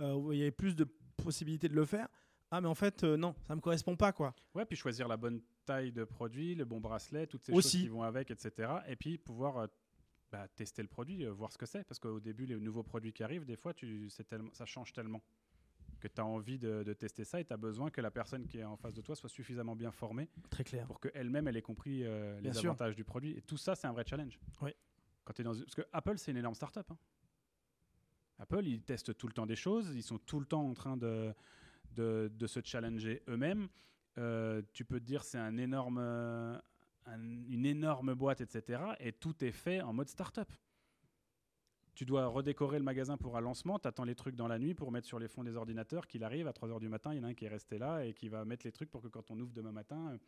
[0.00, 0.84] où il y avait plus de
[1.16, 2.08] possibilités de le faire.
[2.50, 4.34] Ah, mais en fait, euh, non, ça me correspond pas, quoi.
[4.54, 7.70] Ouais, puis choisir la bonne taille de produit, le bon bracelet, toutes ces Aussi.
[7.78, 8.72] choses qui vont avec, etc.
[8.88, 9.66] Et puis pouvoir euh,
[10.32, 11.84] bah, tester le produit, euh, voir ce que c'est.
[11.84, 15.22] Parce qu'au début, les nouveaux produits qui arrivent, des fois, tu, tellement, ça change tellement
[16.00, 18.46] que tu as envie de, de tester ça et tu as besoin que la personne
[18.46, 20.86] qui est en face de toi soit suffisamment bien formée Très clair.
[20.86, 22.70] pour qu'elle-même, elle ait compris euh, les Bien sûr.
[22.70, 23.32] avantages du produit.
[23.36, 24.40] Et tout ça, c'est un vrai challenge.
[24.62, 24.70] Oui.
[25.24, 25.52] Quand es dans...
[25.54, 26.90] Parce que Apple, c'est une énorme startup.
[26.90, 26.96] hein.
[28.40, 30.96] Apple, ils testent tout le temps des choses, ils sont tout le temps en train
[30.96, 31.32] de,
[31.94, 33.68] de, se challenger eux-mêmes.
[34.18, 36.60] Euh, tu peux te dire c'est un énorme, un-
[37.06, 38.82] une énorme boîte, etc.
[38.98, 40.50] Et tout est fait en mode startup.
[41.94, 44.74] Tu dois redécorer le magasin pour un lancement, tu attends les trucs dans la nuit
[44.74, 47.20] pour mettre sur les fonds des ordinateurs, qu'il arrive à 3h du matin, il y
[47.20, 49.08] en a un qui est resté là et qui va mettre les trucs pour que
[49.08, 50.18] quand on ouvre demain matin, euh,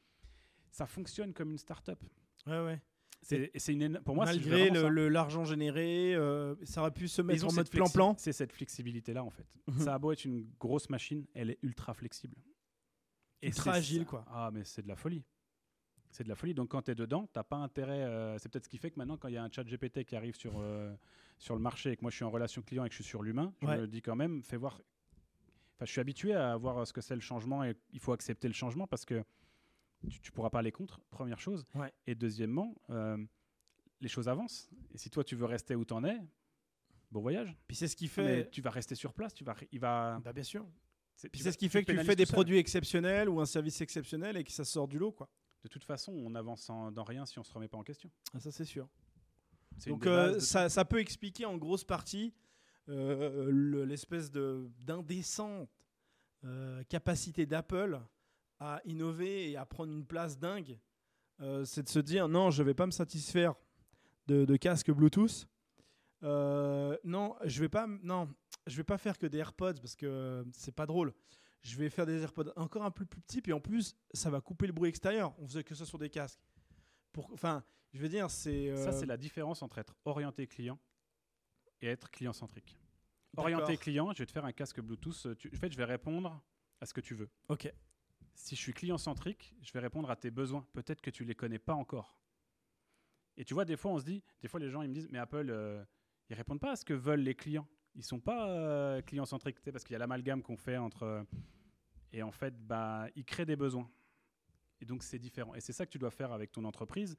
[0.71, 2.03] ça fonctionne comme une startup.
[2.47, 2.81] Ouais, ouais.
[3.25, 4.69] C'est, et une pour moi, Malgré
[5.09, 8.15] l'argent généré, euh, ça aurait pu se mettre en mode plan-plan.
[8.19, 9.47] C'est cette flexibilité-là, en fait.
[9.69, 9.79] Mhm.
[9.81, 12.37] Ça a beau être une grosse machine, elle est ultra flexible.
[13.43, 14.05] Ultra c'est agile, ça.
[14.09, 14.25] quoi.
[14.29, 15.23] Ah, mais c'est de la folie.
[16.11, 16.53] C'est de la folie.
[16.53, 18.03] Donc, quand tu es dedans, tu pas intérêt.
[18.03, 20.05] euh, c'est peut-être ce qui fait que maintenant, quand il y a un chat GPT
[20.05, 20.93] qui arrive sur, euh,
[21.39, 23.09] sur le marché et que moi, je suis en relation client et que je suis
[23.09, 23.79] sur l'humain, je Ouais.
[23.79, 24.75] me dis quand même, fais voir.
[25.77, 28.47] Enfin, je suis habitué à voir ce que c'est le changement et il faut accepter
[28.49, 29.25] le changement parce que
[30.11, 31.65] tu, tu pourras pas aller contre, première chose.
[31.75, 31.93] Ouais.
[32.07, 33.17] Et deuxièmement, euh,
[34.01, 34.69] les choses avancent.
[34.93, 36.19] Et si toi, tu veux rester où tu en es,
[37.11, 37.57] bon voyage.
[37.67, 38.11] Puis c'est ce qui Mais
[38.43, 38.51] fait.
[38.51, 40.21] tu vas rester sur place, tu vas, il va.
[40.25, 40.67] Bah, bien sûr.
[41.15, 43.81] c'est- Puis c'est ce qui fait que tu fais des produits exceptionnels ou un service
[43.81, 45.29] exceptionnel et que ça sort du lot, quoi.
[45.63, 48.11] De toute façon, on avance en- dans rien si on se remet pas en question.
[48.35, 48.89] Ah, ça, c'est sûr.
[49.87, 52.35] Donc euh, ça, ça peut expliquer en grosse partie
[52.89, 55.71] euh, le- l'espèce de d'indécente
[56.45, 58.01] euh, capacité d'Apple
[58.63, 60.79] à innover et à prendre une place dingue.
[61.41, 63.55] Euh, c'est de se dire non, je vais pas me satisfaire
[64.29, 65.49] de, de casques Bluetooth.
[66.23, 68.29] Euh, non, je vais pas, non,
[68.69, 71.13] je vais pas faire que des AirPods parce que euh, c'est pas drôle.
[71.63, 74.41] Je vais faire des AirPods encore un peu plus petits, puis en plus, ça va
[74.41, 75.35] couper le bruit extérieur.
[75.39, 76.41] On faisait que ça sur des casques.
[77.13, 78.75] Pour, enfin, je veux dire, c'est.
[78.77, 80.79] Ça, euh, c'est la différence entre être orienté client
[81.81, 82.79] et être client-centrique.
[83.35, 83.51] D'accord.
[83.53, 85.27] Orienté client, je vais te faire un casque Bluetooth.
[85.27, 86.41] euh, tu- en fait, je vais répondre
[86.81, 87.29] à ce que tu veux.
[87.49, 87.73] Ok.
[88.35, 90.67] Si je suis client-centrique, je vais répondre à tes besoins.
[90.73, 92.19] Peut-être que tu les connais pas encore.
[93.37, 95.09] Et tu vois, des fois, on se dit, des fois, les gens, ils me disent,
[95.11, 95.85] mais Apple, euh,
[96.29, 97.67] ils répondent pas à ce que veulent les clients.
[97.95, 101.03] Ils sont pas euh, client-centriques, parce qu'il y a l'amalgame qu'on fait entre.
[101.05, 101.23] euh,
[102.13, 103.91] et en fait, bah, ils créent des besoins.
[104.81, 105.55] Et donc, c'est différent.
[105.55, 107.17] Et c'est ça que tu dois faire avec ton entreprise.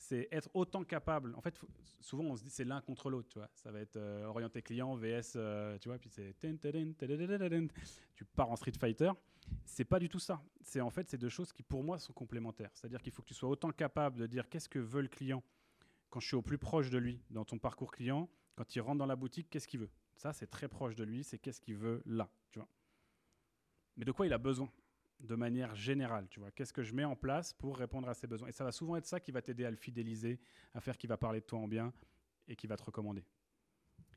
[0.00, 1.34] C'est être autant capable.
[1.34, 1.54] En fait,
[2.00, 3.50] souvent, on se dit c'est l'un contre l'autre, tu vois.
[3.54, 6.34] Ça va être euh, orienté client, VS, euh, tu vois, puis c'est.
[8.14, 9.12] Tu pars en Street Fighter.
[9.66, 10.42] C'est pas du tout ça.
[10.62, 12.70] C'est en fait, c'est deux choses qui, pour moi, sont complémentaires.
[12.72, 15.42] C'est-à-dire qu'il faut que tu sois autant capable de dire qu'est-ce que veut le client
[16.08, 18.30] quand je suis au plus proche de lui dans ton parcours client.
[18.56, 19.90] Quand il rentre dans la boutique, qu'est-ce qu'il veut?
[20.16, 21.24] Ça, c'est très proche de lui.
[21.24, 22.68] C'est qu'est-ce qu'il veut là, tu vois.
[23.98, 24.72] Mais de quoi il a besoin?
[25.20, 26.50] De manière générale, tu vois.
[26.50, 28.48] Qu'est-ce que je mets en place pour répondre à ses besoins?
[28.48, 30.40] Et ça va souvent être ça qui va t'aider à le fidéliser,
[30.74, 31.92] à faire qu'il va parler de toi en bien
[32.48, 33.24] et qui va te recommander.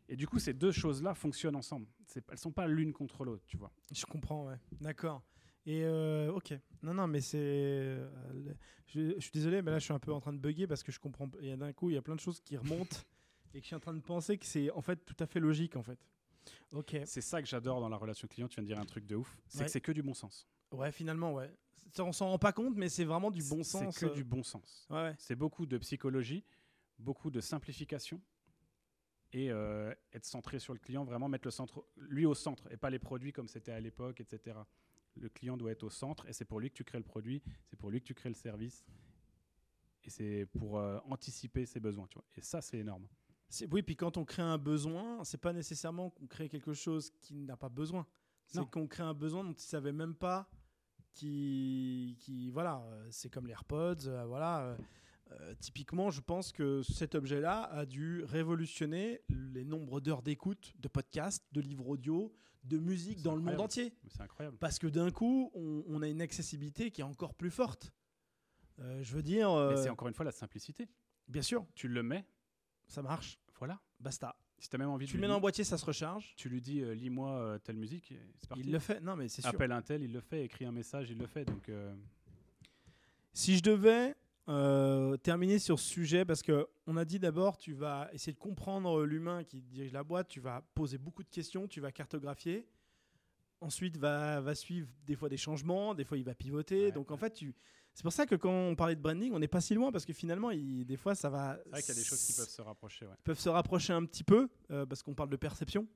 [0.09, 1.87] Et du coup, ces deux choses-là fonctionnent ensemble.
[2.29, 3.71] Elles sont pas l'une contre l'autre, tu vois.
[3.91, 4.57] Je comprends, ouais.
[4.81, 5.23] D'accord.
[5.65, 6.53] Et euh, ok.
[6.81, 7.37] Non, non, mais c'est.
[7.39, 8.53] euh,
[8.87, 10.83] je, je suis désolé, mais là, je suis un peu en train de bugger parce
[10.83, 11.29] que je comprends.
[11.41, 12.97] Il y a d'un coup, il y a plein de choses qui remontent
[13.53, 15.39] et que je suis en train de penser que c'est en fait tout à fait
[15.39, 15.99] logique, en fait.
[16.71, 16.97] Ok.
[17.05, 18.49] C'est ça que j'adore dans la relation client.
[18.49, 19.37] Tu viens de dire un truc de ouf.
[19.47, 19.65] C'est Ouais.
[19.65, 20.45] que c'est que du bon sens.
[20.73, 21.51] Ouais, finalement, ouais.
[21.91, 23.97] Ça, on s'en rend pas compte, mais c'est vraiment du bon C'est sens.
[23.99, 24.87] que euh, du bon sens.
[24.89, 25.15] Ouais, ouais.
[25.19, 26.43] C'est beaucoup de psychologie,
[26.97, 28.19] beaucoup de simplification
[29.31, 32.77] et euh, être centré sur le client, vraiment mettre le centre, lui au centre et
[32.77, 34.57] pas les produits comme c'était à l'époque, etc.
[35.15, 37.43] Le client doit être au centre et c'est pour lui que tu crées le produit,
[37.67, 38.83] c'est pour lui que tu crées le service
[40.03, 42.07] et c'est pour euh, anticiper ses besoins.
[42.07, 42.25] Tu vois.
[42.35, 43.07] Et ça, c'est énorme.
[43.49, 47.11] C'est- Oui, puis quand on crée un besoin, c'est pas nécessairement qu'on crée quelque chose
[47.21, 48.07] qui n'a pas besoin.
[48.47, 50.49] C'est qu'on crée un besoin dont ils savaient même pas
[51.13, 54.61] qui, qui voilà, euh, c'est comme les AirPods, euh, voilà.
[54.63, 54.77] euh,
[55.31, 60.87] euh, typiquement, je pense que cet objet-là a dû révolutionner les nombres d'heures d'écoute de
[60.87, 62.31] podcasts, de livres audio,
[62.63, 63.93] de musique dans le monde entier.
[64.07, 64.57] C'est incroyable.
[64.59, 67.91] Parce que d'un coup, on, on a une accessibilité qui est encore plus forte.
[68.79, 70.87] Euh, je veux dire, Mais c'est encore une fois la simplicité.
[71.27, 72.25] bien sûr, Tu le mets,
[72.87, 73.79] ça marche, voilà.
[73.99, 74.35] basta.
[74.63, 75.83] Si tu as même envie Tu de le mets dans un dire- boîtier, ça se
[75.85, 76.33] recharge.
[76.37, 78.63] tu lui dis euh, lis-moi euh, telle musique, et c'est parti.
[78.63, 79.01] Il le fait.
[79.01, 79.49] Non, mais c'est sûr.
[79.49, 80.45] Appelle un tel, il le fait.
[80.45, 81.43] Écrit un message, il le fait.
[81.43, 81.93] Donc euh,
[83.33, 84.15] Si je devais
[85.21, 89.03] terminer sur ce sujet, parce que on a dit d'abord, tu vas essayer de comprendre
[89.03, 92.65] l'humain qui dirige la boîte, tu vas poser beaucoup de questions, tu vas cartographier.
[93.63, 96.85] Ensuite, va, va suivre des fois des changements, des fois il va pivoter.
[96.85, 97.55] Ouais, Donc en fait, tu...
[97.93, 100.05] c'est pour ça que quand on parlait de branding, on n'est pas si loin parce
[100.05, 101.57] que finalement, il- des fois, ça va.
[101.63, 103.05] c'est vrai qu'il y a des choses qui peuvent se rapprocher.
[103.05, 103.15] Ouais.
[103.23, 105.87] peuvent se rapprocher un petit peu euh, parce qu'on parle de perception.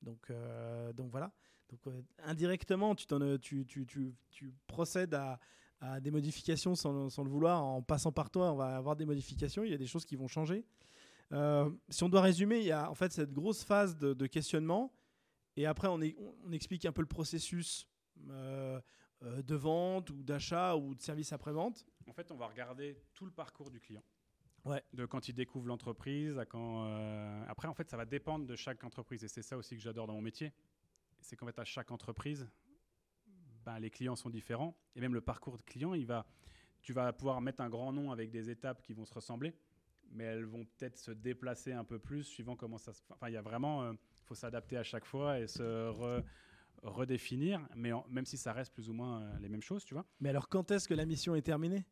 [0.00, 1.32] Donc, euh, donc voilà.
[1.70, 3.06] Donc, euh, indirectement, tu,
[3.66, 5.38] tu, tu, procèdes à,
[5.80, 7.64] à des modifications sans, sans le vouloir.
[7.64, 9.64] En passant par toi, on va avoir des modifications.
[9.64, 10.64] Il y a des choses qui vont changer.
[11.88, 14.92] Si on doit résumer, il y a en fait cette grosse phase de, de questionnement.
[15.56, 17.86] Et après, on, est- on- on explique un peu le processus
[18.30, 18.80] euh,
[19.22, 21.86] euh, de vente ou d'achat ou de service après-vente.
[22.08, 24.02] En fait, on va regarder tout le parcours du client.
[24.64, 24.82] Ouais.
[24.92, 26.84] De quand il découvre l'entreprise à quand.
[26.86, 29.24] euh, Après, en fait, ça va dépendre de chaque entreprise.
[29.24, 30.52] Et c'est ça aussi que j'adore dans mon métier.
[31.20, 32.48] C'est qu'en fait, à chaque entreprise,
[33.64, 34.76] ben, les clients sont différents.
[34.94, 36.26] Et même le parcours de client, il va,
[36.80, 39.54] tu vas pouvoir mettre un grand nom avec des étapes qui vont se ressembler.
[40.10, 43.00] Mais elles vont peut-être se déplacer un peu plus suivant comment ça se.
[43.10, 43.94] Enfin, il y a vraiment.
[44.22, 46.22] Il faut s'adapter à chaque fois et se re-
[46.82, 47.60] redéfinir.
[47.74, 50.06] Mais en- même si ça reste plus ou moins euh, les mêmes choses, tu vois.
[50.20, 51.84] Mais alors, quand est-ce que la mission est terminée?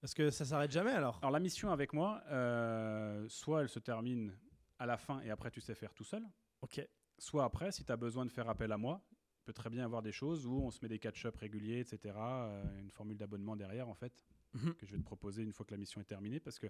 [0.00, 1.18] Parce que ça s'arrête jamais alors.
[1.22, 4.36] Alors la mission avec moi, euh, soit elle se termine
[4.78, 6.22] à la fin et après tu sais faire tout seul,
[6.60, 6.80] Ok.
[7.18, 9.84] soit après, si tu as besoin de faire appel à moi, il peut très bien
[9.84, 12.14] avoir des choses où on se met des catch-up réguliers, etc.
[12.16, 14.12] euh, une formule d'abonnement derrière en fait,
[14.54, 14.74] Mhm.
[14.76, 16.68] que je vais te proposer une fois que la mission est terminée, parce que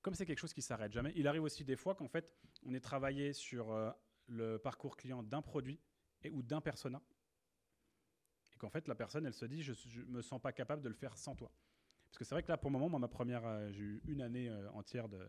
[0.00, 2.32] comme c'est quelque chose qui s'arrête jamais, il arrive aussi des fois qu'en fait
[2.64, 3.90] on est travaillé sur euh,
[4.30, 5.78] le parcours client d'un produit
[6.22, 7.02] et ou d'un persona,
[8.54, 10.88] et qu'en fait la personne elle se dit je, je me sens pas capable de
[10.88, 11.52] le faire sans toi.
[12.10, 14.02] Parce que c'est vrai que là, pour le moment, moi, ma première, euh, j'ai eu
[14.08, 15.24] une année euh, entière de,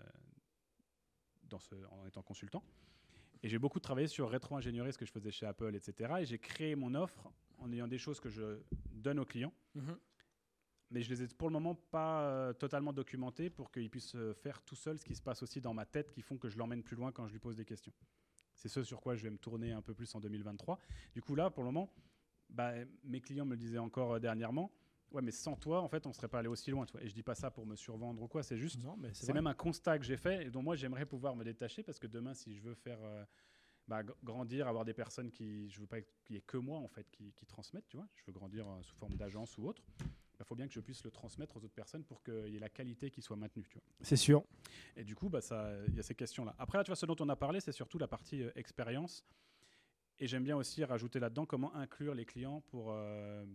[1.44, 2.64] dans ce, en étant consultant.
[3.44, 6.14] Et j'ai beaucoup travaillé sur rétro-ingénierie, ce que je faisais chez Apple, etc.
[6.20, 8.60] Et j'ai créé mon offre en ayant des choses que je
[8.92, 9.54] donne aux clients.
[9.76, 9.98] Mhm.
[10.92, 14.34] Mais je les ai pour le moment pas euh, totalement documentées pour qu'il puisse euh,
[14.34, 16.58] faire tout seul ce qui se passe aussi dans ma tête qui font que je
[16.58, 17.94] l'emmène plus loin quand je lui pose des questions.
[18.62, 20.78] C'est ce sur quoi je vais me tourner un peu plus en 2023.
[21.16, 21.92] Du coup, là, pour le moment,
[22.48, 22.74] bah,
[23.04, 24.72] mes clients me le disaient encore euh, dernièrement.
[25.12, 26.86] Ouais, mais sans toi, en fait, on serait pas allé aussi loin.
[26.86, 27.02] tu vois.
[27.04, 28.44] Et je dis pas ça pour me survendre ou quoi.
[28.44, 31.08] C'est juste Non, mais c'est même un constat que j'ai fait et dont moi j'aimerais
[31.08, 33.26] pouvoir me détacher parce que demain, si je veux faire euh,
[33.88, 36.78] bah, gr- grandir, avoir des personnes qui, je veux pas qu'il y ait que moi
[36.80, 39.66] en fait qui, qui transmettent, tu vois, je veux grandir euh, sous forme d'agence ou
[39.68, 39.82] autre,
[40.42, 42.60] il faut bien que je puisse le transmettre aux autres personnes pour qu'il y ait
[42.60, 43.68] la qualité qui soit maintenue.
[44.02, 44.44] C'est sûr.
[44.96, 45.40] Et du coup, bah,
[45.88, 46.56] il y a ces questions-là.
[46.58, 49.24] Après, là, tu vois, ce dont on a parlé, c'est surtout la partie euh, expérience.
[50.20, 53.46] Et j'aime bien aussi rajouter là-dedans comment inclure les clients pour, euh,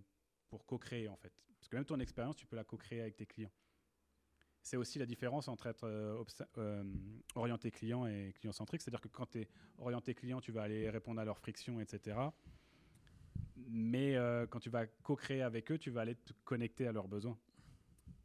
[0.48, 1.32] pour co-créer, en fait.
[1.58, 3.52] Parce que même ton expérience, tu peux la co-créer avec tes clients.
[4.62, 6.84] C'est aussi la différence entre être euh,
[7.36, 8.82] orienté client et client-centrique.
[8.82, 9.48] C'est-à-dire que quand tu es
[9.78, 12.18] orienté client, tu vas aller répondre à leurs frictions, etc.
[13.68, 17.08] Mais euh, quand tu vas co-créer avec eux, tu vas aller te connecter à leurs
[17.08, 17.38] besoins.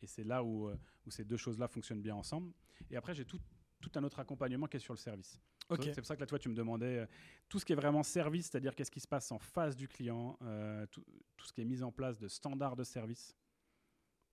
[0.02, 2.52] Et c'est là où, euh, où ces deux choses-là fonctionnent bien ensemble.
[2.90, 3.40] Et après, j'ai tout,
[3.80, 5.40] tout un autre accompagnement qui est sur le service.
[5.80, 7.06] C'est pour ça que là, toi, tu me demandais euh,
[7.48, 10.38] tout ce qui est vraiment service, c'est-à-dire qu'est-ce qui se passe en face du client,
[10.92, 11.06] tout,
[11.38, 13.38] tout ce qui est mis en place de standards de service.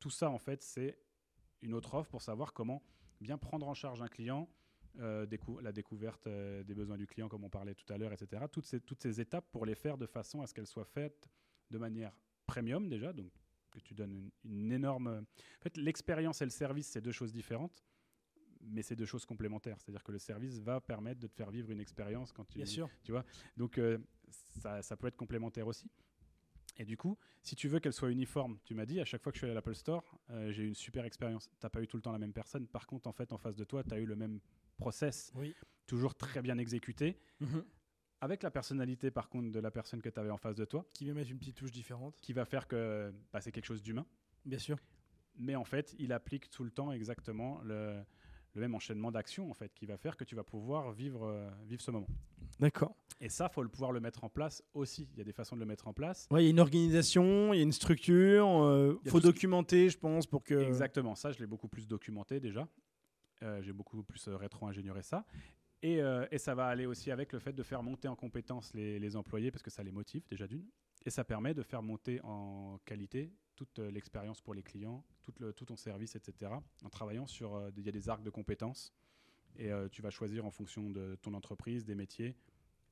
[0.01, 0.98] Tout ça, en fait, c'est
[1.62, 2.82] une autre offre pour savoir comment
[3.20, 4.48] bien prendre en charge un client,
[4.98, 8.12] euh, décou- la découverte euh, des besoins du client, comme on parlait tout à l'heure,
[8.12, 8.44] etc.
[8.51, 11.28] Toutes ces, toutes ces étapes pour les faire de façon à ce qu'elles soient faites
[11.70, 12.12] de manière
[12.47, 13.31] premium déjà, donc
[13.70, 15.09] que tu donnes une, une énorme...
[15.09, 17.85] En fait, l'expérience et le service, c'est deux choses différentes,
[18.60, 19.78] mais c'est deux choses complémentaires.
[19.78, 22.56] C'est-à-dire que le service va permettre de te faire vivre une expérience quand tu...
[22.56, 22.89] Bien sûr.
[23.56, 23.98] Donc euh,
[24.31, 25.90] ça, ça peut être complémentaire aussi.
[26.81, 29.32] Et du coup, si tu veux qu'elle soit uniforme, tu m'as dit, à chaque fois
[29.32, 31.48] que je suis allé à l'Apple Store, euh, j'ai eu une super expérience.
[31.51, 32.66] Tu n'as pas eu tout le temps la même personne.
[32.69, 34.39] Par contre, en fait, en face de toi, tu as eu le même
[34.78, 35.55] process, Oui.
[35.86, 37.64] toujours très bien exécuté, Mhm.
[38.20, 40.86] avec la personnalité, par contre, de la personne que tu avais en face de toi,
[40.94, 42.18] Qui vient mettre une petite touche différente.
[42.20, 44.06] qui va faire que bah, c'est quelque chose d'humain.
[44.46, 44.78] Bien sûr.
[45.36, 48.00] Mais en fait, il applique tout le temps exactement le,
[48.55, 51.48] le même enchaînement d'actions, en fait, qui va faire que tu vas pouvoir vivre, euh,
[51.66, 52.09] vivre ce moment.
[52.59, 52.96] D'accord.
[53.20, 55.09] Et ça, faut le pouvoir le mettre en place aussi.
[55.12, 56.26] Il y a des façons de le mettre en place.
[56.32, 58.46] Ouais, il y a une organisation, il y a une structure.
[58.48, 60.55] Il Il faut qui- documenter, je pense, pour que.
[60.55, 62.68] Exactement, ça je l'ai beaucoup plus documenté déjà.
[63.43, 65.24] Euh, J'ai beaucoup plus euh, rétro-ingénieur ça.
[65.82, 68.74] Et, euh, et ça va aller aussi avec le fait de faire monter en compétence
[68.74, 70.66] les, employés parce que ça les motive déjà d'une.
[71.06, 75.77] Et ça permet de faire monter en qualité toute l'expérience pour les clients, tout, ton
[75.77, 76.52] service, etc.
[76.85, 78.93] En travaillant sur, il y a des arcs de compétences
[79.56, 82.36] et tu vas choisir en fonction de ton entreprise, des métiers,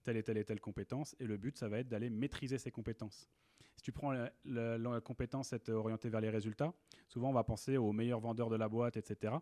[0.04, 1.16] telle et telle et telle compétence.
[1.18, 3.28] Et le but, ça va être d'aller maîtriser ces compétences.
[3.76, 6.72] Si tu prends la, la- compétence être orientée vers les résultats,
[7.08, 9.34] souvent on va penser au meilleur vendeur de la boîte, etc.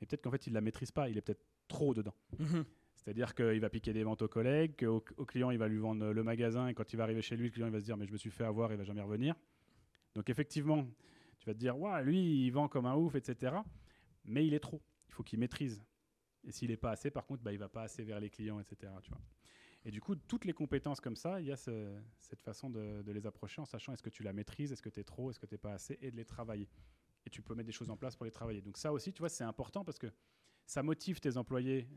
[0.00, 2.14] Mais peut-être qu'en fait, il ne la maîtrise pas, il est peut-être trop dedans.
[2.38, 2.64] Mhm.
[2.96, 6.12] C'est-à-dire qu'il va piquer des ventes aux collègues, qu'au au client, il va lui vendre
[6.12, 7.96] le magasin, et quand il va arriver chez lui, le client il va se dire
[7.96, 9.34] Mais je me suis fait avoir, il va jamais revenir.
[10.14, 10.86] Donc, effectivement,
[11.38, 13.56] tu vas te dire Waouh, lui, il vend comme un ouf, etc.
[14.24, 14.82] Mais il est trop.
[15.08, 15.82] Il faut qu'il maîtrise.
[16.44, 18.60] Et s'il n'est pas assez, par contre, bah, il va pas assez vers les clients,
[18.60, 18.92] etc.
[19.02, 19.20] Tu vois.
[19.84, 23.02] Et du coup, toutes les compétences comme ça, il y a ce- cette façon de,
[23.02, 25.30] de les approcher en sachant est-ce que tu la maîtrises, est-ce que tu es trop,
[25.30, 26.68] est-ce que tu n'es pas assez, et de les travailler.
[27.26, 28.60] Et tu peux mettre des choses en place pour les travailler.
[28.62, 30.06] Donc, ça aussi, tu vois, c'est important parce que
[30.64, 31.88] ça motive tes employés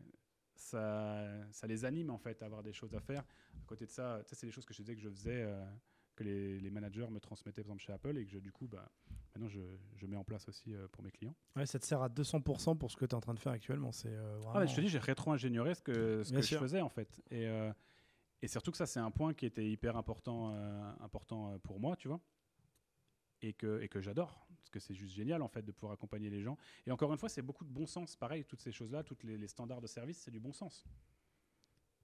[0.56, 3.24] ça, ça les anime en fait à avoir des choses à faire.
[3.56, 5.66] À côté de ça, ça c'est des choses que je disais que je faisais, euh,
[6.16, 8.68] que les, les managers me transmettaient par exemple chez Apple et que je, du coup,
[8.68, 8.92] bah,
[9.34, 9.62] maintenant je,
[9.96, 11.36] je mets en place aussi euh, pour mes clients.
[11.56, 13.54] Ouais, ça te sert à 200% pour ce que tu es en train de faire
[13.54, 13.92] actuellement.
[13.92, 16.58] C'est euh, Ah, mais vraiment- je te dis, j'ai rétro-ingénieur ce que, ce que je
[16.58, 17.22] faisais en fait.
[17.32, 17.48] Et,
[18.42, 20.54] et surtout que ça, c'est un point qui était hyper important,
[21.00, 22.20] important pour moi, tu vois.
[23.42, 26.30] Et que, et que j'adore, parce que c'est juste génial en fait de pouvoir accompagner
[26.30, 26.58] les gens.
[26.86, 28.16] Et encore une fois, c'est beaucoup de bon sens.
[28.16, 30.86] Pareil, toutes ces choses-là, tous les, standards de service, c'est du bon sens.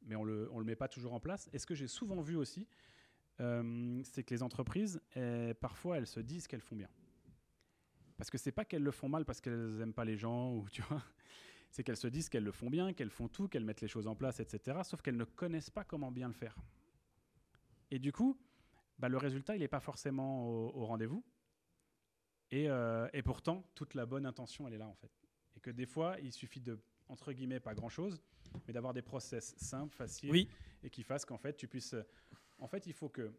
[0.03, 1.49] Mais on le, le met pas toujours en place.
[1.53, 2.67] Et ce que j'ai souvent vu aussi,
[3.39, 5.01] euh, c'est que les entreprises,
[5.59, 6.89] parfois, elles se disent qu'elles font bien.
[8.17, 10.67] Parce que c'est pas qu'elles le font mal parce qu'elles aiment pas les gens ou
[10.69, 11.03] tu vois
[11.71, 14.07] c'est qu'elles se disent qu'elles le font bien, qu'elles font tout, qu'elles mettent les choses
[14.07, 14.79] en place, etc.
[14.83, 16.55] Sauf qu'elles ne connaissent pas comment bien le faire.
[17.91, 18.37] Et du coup,
[18.99, 21.23] bah, le résultat, il n'est pas forcément au rendez-vous.
[22.51, 25.11] Et, euh, et pourtant, toute la bonne intention, elle est là, en fait.
[25.55, 26.79] Et que des fois, il suffit de,
[27.09, 28.21] entre guillemets, pas grand-chose,
[28.67, 30.49] mais d'avoir des process simples, faciles, Oui.
[30.83, 31.95] et qui fassent qu'en fait, tu puisses...
[32.59, 33.33] En fait, il faut que,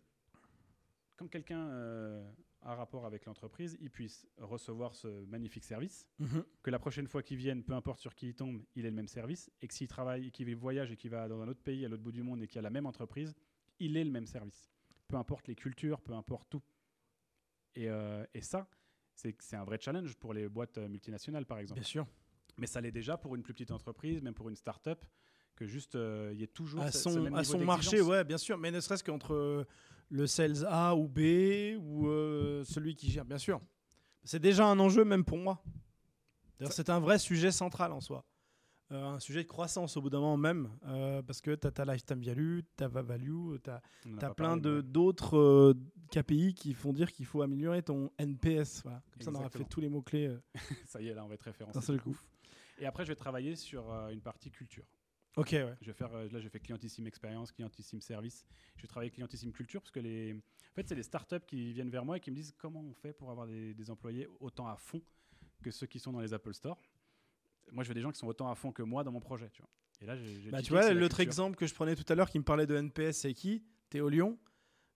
[1.17, 2.31] quand quelqu'un euh,
[2.63, 6.45] a rapport avec l'entreprise, il puisse recevoir ce magnifique service, Mhm.
[6.63, 8.95] que la prochaine fois qu'il vienne, peu importe sur qui il tombe, il ait le
[8.97, 11.85] même service, et que s'il travaille, qu'il voyage et qu'il va dans un autre pays,
[11.85, 13.35] à l'autre bout du monde, et qu'il a la même entreprise,
[13.81, 14.71] il ait le même service.
[15.09, 16.63] Peu importe les cultures, peu importe tout.
[17.75, 18.69] Et, euh, et ça,
[19.19, 21.81] c'est c'est un vrai challenge pour les boîtes euh, multinationales, par exemple.
[21.81, 22.07] Bien sûr.
[22.57, 25.05] Mais ça l'est déjà pour une plus petite entreprise, même pour une start-up,
[25.57, 28.25] que juste euh, il y ait toujours À ce son, même à son marché, ouais,
[28.25, 28.59] bien sûr.
[28.59, 29.65] Mais ne serait-ce qu'entre euh,
[30.09, 33.61] le sales A ou B ou euh, celui qui gère, bien sûr.
[34.25, 35.63] C'est déjà un enjeu même pour moi.
[36.71, 38.25] C'est un vrai sujet central en soi.
[38.91, 41.71] Euh, un sujet de croissance au bout d'un moment même, euh, parce que tu as
[41.71, 45.75] ta lifetime value, ta va value, tu as, On en a pas plein d'autres euh,
[46.11, 48.83] KPI qui font dire qu'il faut améliorer ton NPS.
[48.85, 49.03] Voilà.
[49.13, 50.35] Comme ça, on aura fait tous les mots-clés.
[50.87, 51.79] Ça y est, là, on va être référencé.
[51.83, 52.19] Seul coup.
[52.79, 54.87] Et après, je vais travailler sur une partie culture.
[55.37, 55.77] Ok, ouais.
[55.83, 58.47] Je vais faire, là, je fais clientissime expérience, clientissime service.
[58.77, 61.91] Je vais travailler clientissime culture parce que les, en fait, c'est les startups qui viennent
[61.91, 64.67] vers moi et qui me disent comment on fait pour avoir des, des employés autant
[64.67, 65.03] à fond
[65.63, 66.81] que ceux qui sont dans les Apple Store.
[67.73, 69.49] Moi, je veux des gens qui sont autant à fond que moi dans mon projet,
[69.51, 69.71] tu vois.
[70.01, 72.39] Et là, j'ai, Bah, tu vois, l'autre exemple que je prenais tout à l'heure qui
[72.39, 74.39] me parlait de NPS, c'est qui Théo Lyon.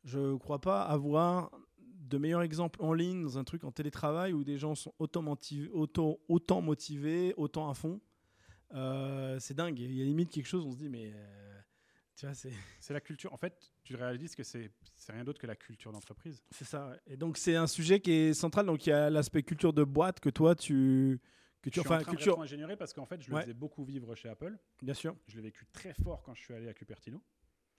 [0.05, 4.45] Je crois pas avoir de meilleurs exemples en ligne dans un truc en télétravail où
[4.45, 8.01] des gens sont autant, motivés, autant, autant motivés, autant à fond.
[8.75, 9.79] Euh, c'est dingue.
[9.79, 11.61] Il y a limite quelque chose, on se dit, mais euh,
[12.17, 13.33] tu vois, c'est C'est la culture.
[13.33, 16.43] En fait, tu réalises que c'est, c'est rien d'autre que la culture d'entreprise.
[16.51, 16.89] c'est ça.
[16.89, 16.97] ouais.
[17.07, 18.67] Et donc, c'est un sujet qui est central.
[18.67, 21.21] Donc, il y a l'aspect culture de boîte que toi, tu.
[21.63, 22.37] Tu Je suis enfin, en train culture.
[22.37, 23.43] de ingénierie parce qu'en fait, je le Ouais.
[23.43, 24.59] faisais beaucoup vivre chez Apple.
[24.83, 25.17] Bien sûr.
[25.29, 27.23] Je l'ai vécu très fort quand je suis allé à Cupertino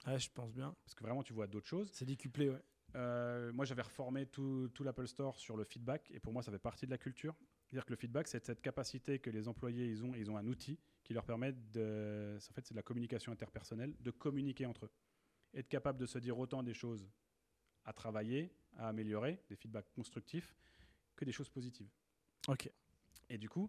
[0.07, 0.75] Ouais, je pense bien.
[0.85, 1.89] parce que vraiment, tu vois d'autres choses.
[1.93, 2.61] C'est décuplé, ouais.
[2.95, 6.51] Euh, moi, j'avais reformé tout, tout l'Apple Store sur le feedback, et pour moi, ça
[6.51, 7.35] fait partie de la culture.
[7.65, 10.13] C'est-à-dire que le feedback, c'est cette capacité que les employés ils ont.
[10.13, 12.37] Ils ont un outil qui leur permet de.
[12.37, 14.91] En fait, c'est de la communication interpersonnelle, de communiquer entre eux,
[15.55, 17.09] être capable de se dire autant des choses
[17.85, 20.55] à travailler, à améliorer, des feedbacks constructifs,
[21.15, 21.89] que des choses positives.
[22.47, 22.69] Ok.
[23.33, 23.67] Et du coup,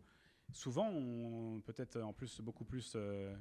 [0.53, 0.91] souvent,
[1.65, 3.35] peut-être en plus beaucoup plus euh,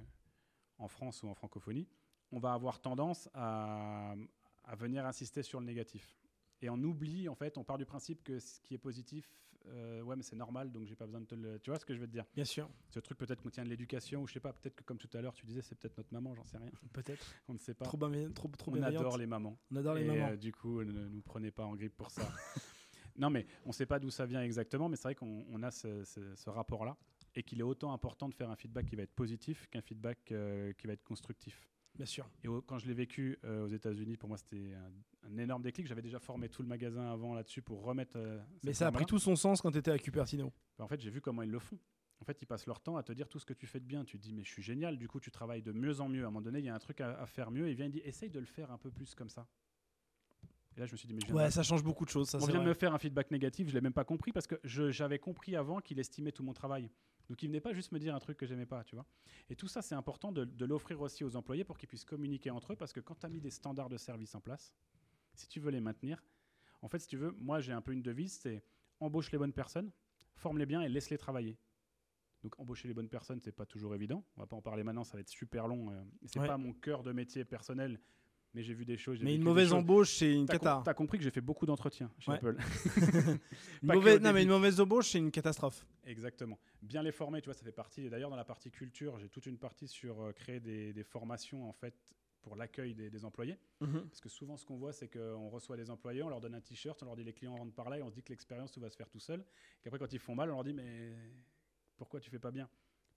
[0.78, 1.86] en France ou en francophonie,
[2.32, 4.16] on va avoir tendance à,
[4.64, 6.16] à venir insister sur le négatif.
[6.62, 9.30] Et on oublie, en fait, on part du principe que ce qui est positif,
[9.66, 11.60] euh, ouais, mais c'est normal, donc j'ai pas besoin de te le.
[11.60, 12.26] Tu vois ce que je veux te dire?
[12.34, 12.70] Bien sûr.
[12.90, 15.10] Ce truc peut-être qu'on tient de l'éducation, ou je sais pas, peut-être que comme tout
[15.14, 16.72] à l'heure, tu disais, c'est peut-être notre maman, j'en sais rien.
[16.94, 17.26] Peut-être.
[17.50, 17.84] On ne sait pas.
[17.86, 17.98] Trop,
[18.34, 19.58] trop, trop on adore les mamans.
[19.72, 20.30] On adore les Et, mamans.
[20.30, 22.24] euh, du coup, ne nous prenez pas en grippe pour ça.
[23.18, 25.64] non, mais on ne sait pas d'où ça vient exactement, mais c'est vrai qu'on on
[25.64, 26.98] a ce, ce- ce rapport-là
[27.36, 30.32] et qu'il est autant important de faire un feedback qui va être positif qu'un feedback
[30.32, 31.68] euh, qui va être constructif.
[31.96, 32.28] Bien sûr.
[32.44, 34.92] Et au- quand je l'ai vécu euh, aux États-Unis, pour moi, c'était un,
[35.32, 35.86] un énorme déclic.
[35.88, 38.14] J'avais déjà formé tout le magasin avant là-dessus pour remettre.
[38.18, 40.52] euh, Mais ça a pris tout son sens quand tu étais à Cupertino.
[40.80, 41.78] En fait, j'ai vu comment ils le font.
[42.20, 43.86] en fait, ils passent leur temps à te dire tout ce que tu fais de
[43.86, 44.04] bien.
[44.06, 44.98] Tu te dis, mais je suis génial.
[44.98, 46.24] Du coup, tu travailles de mieux en mieux.
[46.24, 47.68] À un moment donné, il y a un truc à, à faire mieux.
[47.68, 49.46] Et il vient, il dit, essaye de le faire un peu plus comme ça.
[50.76, 52.30] Et là, je me suis dit, mais je Ouais, de, ça change beaucoup de choses.
[52.30, 53.68] Ça, on vient de me faire un feedback négatif.
[53.70, 56.90] Je l'ai même pas compris parce que j'avais compris avant qu'il estimait tout mon travail.
[57.30, 59.06] Donc, il venait pas juste me dire un truc que j'aimais pas, tu vois.
[59.50, 62.50] Et tout ça, c'est important de, de l'offrir aussi aux employés pour qu'ils puissent communiquer
[62.50, 64.74] entre eux parce que quand tu as mis des standards de service en place,
[65.36, 66.24] si tu veux les maintenir,
[66.82, 68.64] en fait, si tu veux, moi, j'ai un peu une devise, c'est
[69.00, 69.92] embauche les bonnes personnes,
[70.36, 71.58] forme-les bien et laisse-les travailler.
[72.42, 74.26] Donc embaucher les bonnes personnes, c'est pas toujours évident.
[74.36, 75.92] On va pas en parler maintenant, ça va être super long.
[75.92, 76.48] euh, c'est Ouais.
[76.48, 78.02] pas mon cœur de métier personnel,
[78.54, 79.22] mais j'ai vu des choses.
[79.24, 79.74] Mais une mauvaise choses.
[79.80, 82.38] embauche, c'est une T'as com- t'as compris que j'ai fait beaucoup d'entretiens chez Ouais.
[82.38, 82.58] Apple.
[83.82, 85.86] Mauvaise- au Non, mais une mauvaise embauche, c'est une catastrophe.
[86.06, 86.60] Exactement.
[86.82, 88.10] Bien les former, tu vois, ça fait partie.
[88.10, 91.68] D'ailleurs, dans la partie culture, j'ai toute une partie sur euh, créer des, des formations
[91.68, 91.96] en fait
[92.42, 93.58] pour l'accueil des, des employés.
[93.80, 96.62] Parce que souvent, ce qu'on voit, c'est qu'on reçoit des employés, on leur donne un
[96.62, 98.72] t-shirt, on leur dit les clients rentrent par là, et on se dit que l'expérience,
[98.72, 99.46] tout va se faire tout seul.
[99.84, 101.14] Et après, quand ils font mal, on leur dit mais
[101.96, 102.68] pourquoi tu fais pas bien?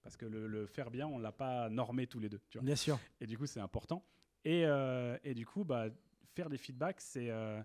[0.03, 2.41] Parce que le, le faire bien, on l'a pas normé tous les deux.
[2.51, 2.65] Tu vois.
[2.65, 3.01] Bien sûr.
[3.21, 4.05] Et du coup, c'est important.
[4.47, 5.89] Et, euh, et du coup, bah,
[6.37, 7.61] faire des feedbacks, c'est euh,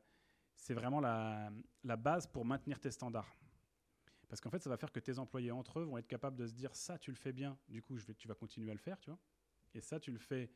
[0.69, 1.51] vraiment la,
[1.95, 3.37] base pour maintenir tes standards.
[4.27, 6.47] Parce qu'en fait, ça va faire que tes employés entre eux vont être capables de
[6.47, 8.99] se dire ça, tu le fais bien, du coup, tu vas continuer à le faire,
[8.99, 9.19] tu vois.
[9.75, 10.49] Et ça, tu le fais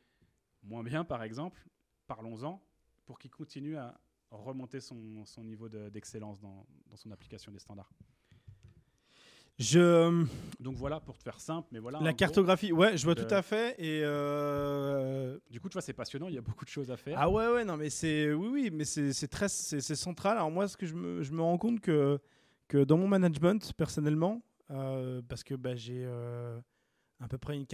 [0.64, 1.64] moins bien, par exemple,
[2.08, 2.60] parlons-en,
[3.04, 4.00] pour qu'il continue à
[4.32, 4.96] remonter son,
[5.44, 6.66] niveau de- d'excellence dans
[6.96, 7.92] son application des standards.
[9.58, 10.24] Je...
[10.60, 11.98] Donc voilà, pour te faire simple, mais voilà.
[12.00, 12.16] La gros.
[12.16, 13.74] cartographie, ouais, je vois de- tout à fait.
[13.78, 16.96] Et euh, Du coup, tu vois, c'est passionnant, il y a beaucoup de choses à
[16.96, 17.16] faire.
[17.18, 20.36] ah ouais, ouais, non, mais c'est oui, oui, mais c'est c'est très, c'est c'est central.
[20.36, 22.18] Alors moi, ce que je me, je me rends compte que
[22.68, 26.60] que dans mon management personnellement, euh, parce que bah, j'ai euh,
[27.20, 27.64] à peu près une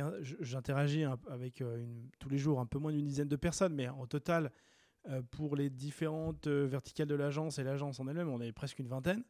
[0.40, 3.88] j'interagis avec euh, une- tous les jours un peu moins d'une dizaine de personnes, mais
[3.88, 4.52] en total
[5.08, 8.78] euh, pour les différentes euh, verticales de l'agence et l'agence en elle-même, on est presque
[8.78, 9.24] une vingtaine.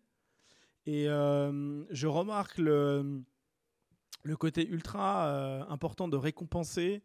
[0.86, 3.22] Et euh, je remarque le,
[4.24, 7.02] le côté ultra euh, important de récompenser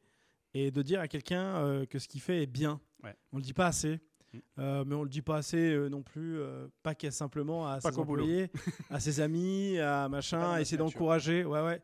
[0.53, 2.81] et de dire à quelqu'un euh, que ce qu'il fait est bien.
[3.03, 3.15] Ouais.
[3.31, 3.99] On le dit pas assez.
[4.33, 4.83] Mm.
[4.85, 6.39] Mais on le dit pas assez non plus,
[6.83, 8.51] pas qu'à simplement à Pas ses employés,
[8.89, 11.45] à ses amis, à machin, à essayer d'encourager.
[11.45, 11.81] Ouais, ouais.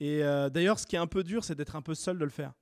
[0.00, 2.30] Et d'ailleurs, ce qui est un peu dur, c'est d'être un peu seul de le
[2.30, 2.52] faire.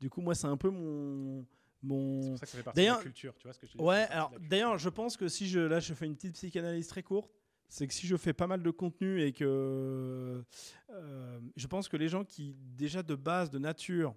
[0.00, 1.44] Du coup, moi, c'est un peu mon,
[1.82, 3.66] C'est mon, pour ça que ça fait partie de la culture, tu vois ce que
[3.66, 6.06] je te dis, ça Ouais, alors d'ailleurs, je pense que si je là je fais
[6.06, 7.30] une petite psychanalyse très courte,
[7.70, 10.44] c'est que si je fais pas mal de contenu et que
[10.90, 14.14] euh, je pense que les gens qui déjà de base de nature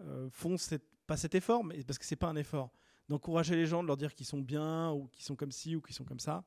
[0.00, 0.54] euh, font
[1.06, 2.70] pas cet effort, mais parce que c'est pas un effort,
[3.08, 5.80] d'encourager les gens, de leur dire qu'ils sont bien ou qu'ils sont comme ci ou
[5.80, 6.44] qu'ils sont comme ça.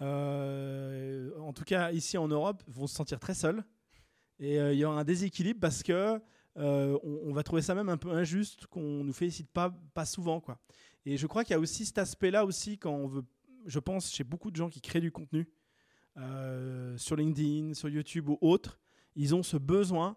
[0.00, 3.62] euh, en tout cas, ici en Europe, vont se sentir très seuls
[4.38, 6.18] et il y aura un déséquilibre parce que
[6.56, 10.40] on, on va trouver ça même un peu injuste qu'on nous félicite pas pas souvent
[10.40, 10.58] quoi.
[11.04, 13.24] Et je crois qu'il y a aussi cet aspect-là aussi quand on veut,
[13.66, 15.46] je pense, chez beaucoup de gens qui créent du contenu
[16.18, 18.78] euh, sur LinkedIn, sur YouTube ou autres,
[19.14, 20.16] ils ont ce besoin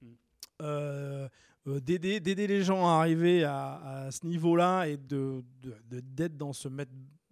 [0.00, 0.06] Mm.
[0.62, 1.28] euh,
[1.66, 3.74] euh, d'aider, d'aider les gens à arriver à,
[4.06, 6.88] à ce niveau-là et de, de- d'être dans ce, mode-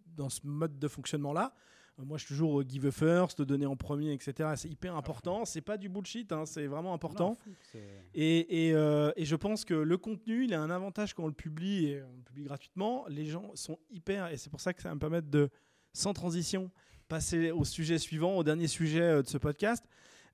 [0.07, 1.55] dans ce mode de fonctionnement-là.
[1.99, 4.51] Moi, je suis toujours give first, donner en premier, etc.
[4.57, 5.47] C'est hyper important.
[5.47, 7.31] C'est pas du bullshit, hein, c'est vraiment important.
[7.31, 10.69] Non, fou, c'est- Et, et, euh, et je pense que le contenu, il a un
[10.69, 13.07] avantage quand on le publie, et on le publie gratuitement.
[13.09, 15.49] Les gens sont hyper, et c'est pour ça que ça va me permettre de,
[15.95, 16.71] sans transition,
[17.09, 19.85] passer au sujet suivant, au dernier sujet euh, de ce podcast,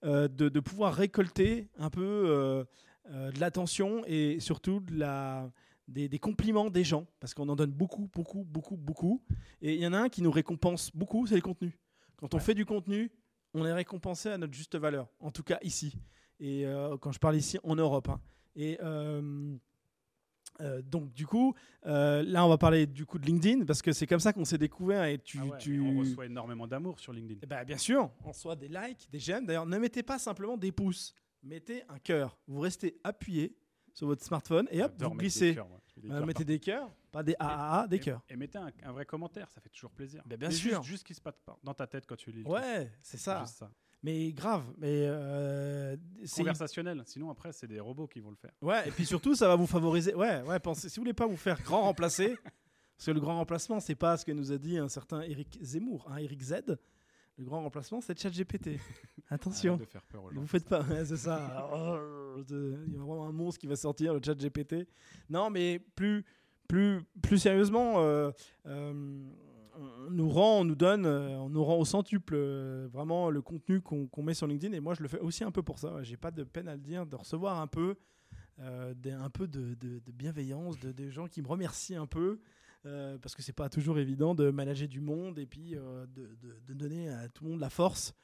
[0.04, 2.64] euh, de, de pouvoir récolter un peu euh,
[3.30, 5.50] de l'attention et surtout de la,
[5.88, 9.22] des, des compliments des gens, parce qu'on en donne beaucoup, beaucoup, beaucoup, beaucoup.
[9.60, 11.78] Et il y en a un qui nous récompense beaucoup, c'est le contenu.
[12.16, 12.42] Quand on Ouais.
[12.42, 13.10] fait du contenu,
[13.54, 15.96] on est récompensé à notre juste valeur, en tout cas ici.
[16.40, 18.08] Et euh, quand je parle ici, en Europe.
[18.08, 18.20] hein.
[18.56, 19.54] Et euh,
[20.60, 21.54] euh, donc, du coup,
[21.86, 24.44] euh, là, on va parler du coup de LinkedIn, parce que c'est comme ça qu'on
[24.44, 25.04] s'est découvert.
[25.04, 25.80] Et tu, Ah ouais, tu...
[25.80, 27.40] On reçoit énormément d'amour sur LinkedIn.
[27.42, 29.46] Eh ben, bien sûr, on soit des likes, des j'aime.
[29.46, 32.38] D'ailleurs, ne mettez pas simplement des pouces, mettez un cœur.
[32.46, 33.56] Vous restez appuyé
[33.94, 35.52] sur votre smartphone et hop, vous des glissez.
[35.96, 38.22] des Euh, mettez des cœurs, pas des AAA, des Et- cœurs.
[38.28, 40.22] Et mettez un, un vrai commentaire, ça fait toujours plaisir.
[40.26, 40.76] Ben, bien sûr.
[40.82, 42.42] Juste, juste qui se passe pas dans ta tête quand tu lis.
[42.44, 43.44] Ouais, c'est ça.
[44.04, 47.02] Mais grave, mais euh, c'est Conversationnel.
[47.06, 48.50] Sinon, après, c'est des robots qui vont le faire.
[48.60, 50.12] Ouais, et puis surtout, ça va vous favoriser.
[50.14, 52.34] Ouais, ouais, pensez, si vous voulez pas vous faire grand remplacer,
[52.96, 55.56] parce que le grand remplacement, c'est pas ce que nous a dit un certain Eric
[55.62, 56.54] Zemmour, hein, Eric Z.
[57.38, 58.70] Le grand remplacement, c'est ChatGPT.
[59.30, 59.76] Attention.
[59.76, 60.40] De faire peur aux gens.
[60.40, 61.68] vous faites pas, ouais, c'est ça.
[61.72, 64.86] Oh, de- Il y a vraiment un monstre qui va sortir, le chat GPT.
[65.30, 66.24] Non, mais plus,
[66.68, 68.30] plus, plus sérieusement, euh,
[68.66, 69.22] euh,
[70.06, 73.42] on nous rend, on nous donne, euh, on nous rend au centuple euh, vraiment le
[73.42, 74.74] contenu qu'on met sur LinkedIn.
[74.74, 76.02] Et moi, je le fais aussi un peu pour ça.
[76.02, 77.96] J'ai pas de peine à le dire, de recevoir un peu,
[78.60, 82.40] euh, de, bienveillance, de, des gens qui me remercient un peu.
[82.84, 87.28] parce que c'est pas toujours évident de manager du monde et puis de, donner à
[87.28, 88.14] tout le monde la force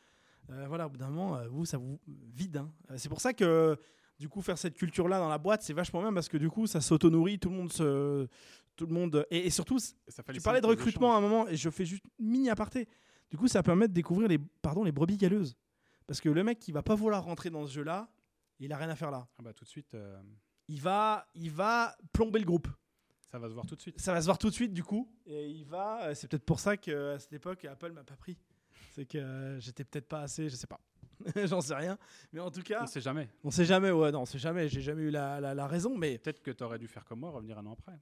[0.66, 2.00] voilà, au bout d'un moment, vous, ça vous
[2.34, 2.56] vide.
[2.56, 2.70] hein.
[2.96, 3.76] C'est pour ça que,
[4.18, 6.66] du coup, faire cette culture-là dans la boîte, c'est vachement bien parce que, du coup,
[6.66, 8.26] ça s'auto-nourrit, tout le monde se.
[8.78, 9.26] Tout le monde.
[9.30, 12.48] Et, et surtout, tu parlais de recrutement à un moment, et je fais juste mini
[12.48, 12.88] aparté.
[13.30, 15.56] Du coup, ça permet de découvrir les, pardon, les brebis galeuses.
[16.06, 18.08] Parce que le mec qui va pas vouloir rentrer dans ce jeu-là,
[18.60, 19.28] il a rien à faire là.
[19.38, 20.18] Ah bah, tout de suite, euh,
[20.68, 22.68] Il va, il va plomber le groupe.
[23.30, 24.00] ça va se voir tout de suite.
[24.00, 25.10] Ça va se voir tout de suite, du coup.
[25.26, 26.04] Et il va.
[26.04, 28.38] euh, C'est peut-être pour ça qu'à cette époque, Apple m'a pas pris.
[28.92, 30.80] C'est que euh, j'étais peut-être pas assez, je sais pas.
[31.46, 31.98] J'en sais rien.
[32.32, 33.28] Mais en tout cas, On sait jamais.
[33.44, 33.90] on sait jamais.
[33.90, 34.68] Ouais, non, on sait jamais.
[34.68, 37.18] J'ai jamais eu la, la- la raison, mais Peut-être que tu aurais dû faire comme
[37.20, 37.98] moi, revenir un an après.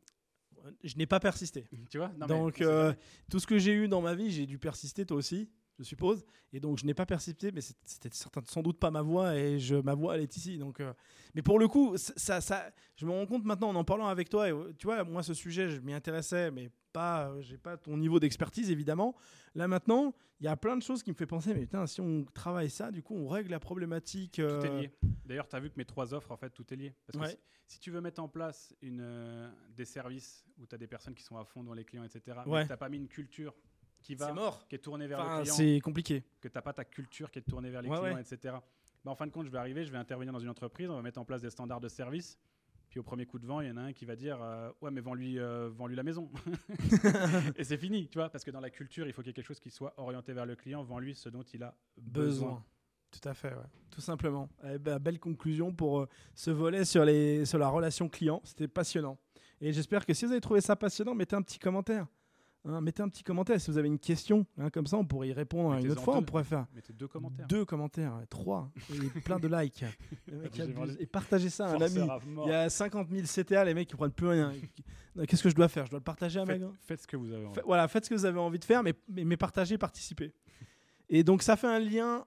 [0.84, 1.64] Je n'ai pas persisté.
[1.90, 2.10] tu vois?
[2.18, 2.92] Non, donc, euh,
[3.30, 5.48] tout ce que j'ai eu dans ma vie, j'ai dû persister, toi aussi,
[5.78, 6.24] je suppose.
[6.52, 9.76] Et donc, je n'ai pas persisté, mais c'était sans doute pas ma voix, et je,
[9.76, 10.58] ma voix, elle est ici.
[10.58, 10.92] Donc, euh,
[11.34, 14.06] mais pour le coup, c- ça, ça, je me rends compte maintenant en en parlant
[14.08, 14.48] avec toi.
[14.48, 17.76] Et, euh, tu vois, moi, ce sujet, je m'y intéressais, mais pas, euh, j'ai pas
[17.76, 19.14] ton niveau d'expertise, évidemment.
[19.54, 22.00] Là, maintenant, il y a plein de choses qui me fait penser, mais putain, si
[22.00, 24.34] on travaille ça, du coup, on règle la problématique.
[24.36, 24.90] Tout euh, est lié.
[25.26, 26.94] D'ailleurs, tu as vu que mes trois offres, en fait, tout est lié.
[27.06, 27.38] Parce que si,
[27.74, 31.14] si tu veux mettre en place une, euh, des services où tu as des personnes
[31.14, 32.64] qui sont à fond dans les clients, etc., Ouais.
[32.64, 33.54] tu n'as pas mis une culture
[34.06, 34.66] qui va, mort.
[34.68, 36.22] qui est tournée vers Enfin, le client, c'est compliqué.
[36.40, 38.20] que tu n'as pas ta culture qui est tournée vers les Ouais, clients, ouais.
[38.22, 38.56] etc.
[39.04, 40.94] Bah, en fin de compte, je vais arriver, je vais intervenir dans une entreprise, on
[40.96, 42.38] va mettre en place des standards de service.
[42.88, 44.70] Puis au premier coup de vent, il y en a un qui va dire euh,
[44.80, 46.30] Ouais, mais vends-lui euh, vends-lui la maison.
[47.56, 49.34] Et c'est fini, tu vois, parce que dans la culture, il faut qu'il y ait
[49.34, 52.48] quelque chose qui soit orienté vers le client, vends-lui ce dont il a besoin.
[52.48, 52.64] besoin.
[53.10, 53.64] Tout à fait, ouais.
[53.90, 54.48] tout simplement.
[54.64, 58.40] Eh ben, belle conclusion pour euh, ce volet sur, les, sur la relation client.
[58.44, 59.18] C'était passionnant.
[59.60, 62.06] Et j'espère que si vous avez trouvé ça passionnant, mettez un petit commentaire.
[62.68, 63.60] Hein, mettez un petit commentaire.
[63.60, 66.16] Si vous avez une question, hein, comme ça, on pourrait y répondre une autre fois.
[66.16, 66.26] On deux.
[66.26, 67.46] pourrait faire deux commentaires.
[67.46, 69.84] deux commentaires, trois, et plein de likes.
[70.98, 72.00] Et partagez ça à un ami.
[72.00, 72.18] À.
[72.44, 74.52] Il y a 50 000 CTA, les mecs qui prennent plus rien.
[75.28, 75.86] Qu'est-ce que je dois faire?
[75.86, 77.60] Je dois le partager à Faites, faites ce que vous avez envie.
[77.64, 80.34] Voilà, faites ce que vous avez envie de faire, mais, mais, mais partagez, participez.
[81.08, 82.24] Et donc, ça fait un lien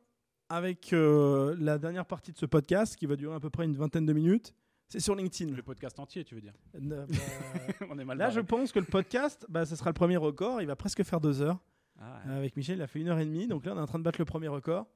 [0.49, 3.76] avec euh, la dernière partie de ce podcast qui va durer à peu près une
[3.76, 4.56] vingtaine de minutes.
[4.90, 5.53] C'est sur LinkedIn.
[5.56, 8.80] Le podcast entier, tu veux dire Ne- bah, On est mal là, je pense que
[8.80, 10.61] le podcast, bah, ce sera le premier record.
[10.61, 11.60] Il va presque faire deux heures.
[11.99, 13.48] Ah, Euh, Avec Michel, il a fait une heure et demie.
[13.48, 14.88] Donc là, on est en train de battre le premier record.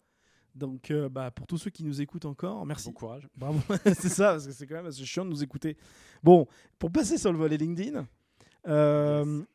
[0.56, 2.88] Donc, euh, bah, pour tous ceux qui nous écoutent encore, merci.
[2.90, 3.28] Bon courage.
[3.36, 5.78] Bravo, c'est ça, parce que c'est quand même assez chiant de nous écouter.
[6.24, 6.48] Bon,
[6.80, 8.06] pour passer sur le volet LinkedIn,
[8.68, 9.45] euh, Yes.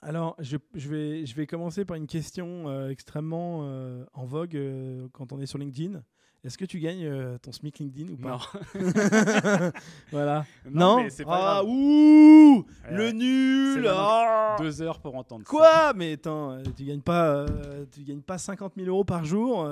[0.00, 4.56] alors je, je vais, je vais commencer par une question euh, extrêmement euh, en vogue
[4.56, 6.02] euh, quand on est sur LinkedIn.
[6.44, 8.38] Est-ce que tu gagnes euh, ton SMIC LinkedIn ou pas
[10.10, 10.44] Voilà.
[10.68, 11.66] Non, mais c'est pas Ah, grave.
[11.68, 15.50] ouh Ouais, Le nul ah Deux heures pour entendre ça.
[15.50, 19.24] Quoi Mais attends, euh, tu gagnes pas, euh, tu gagnes pas 50 000 euros par
[19.24, 19.68] jour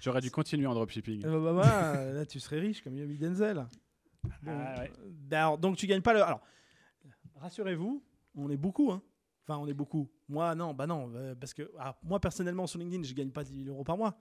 [0.00, 1.20] J'aurais dû continuer en dropshipping.
[1.24, 3.66] Eh bah, bah, bah, là, tu serais riche comme Yomi Denzel.
[4.42, 4.90] Bon, Ah, ouais.
[5.30, 6.22] alors, donc tu gagnes pas le.
[6.22, 6.40] Alors,
[7.36, 8.02] rassurez-vous,
[8.36, 8.90] on est beaucoup.
[8.90, 9.02] Hein.
[9.46, 10.08] Enfin, on est beaucoup.
[10.28, 13.64] Moi, non, bah non, parce que alors, moi personnellement sur LinkedIn, je gagne pas 10
[13.64, 14.16] 000 euros par mois.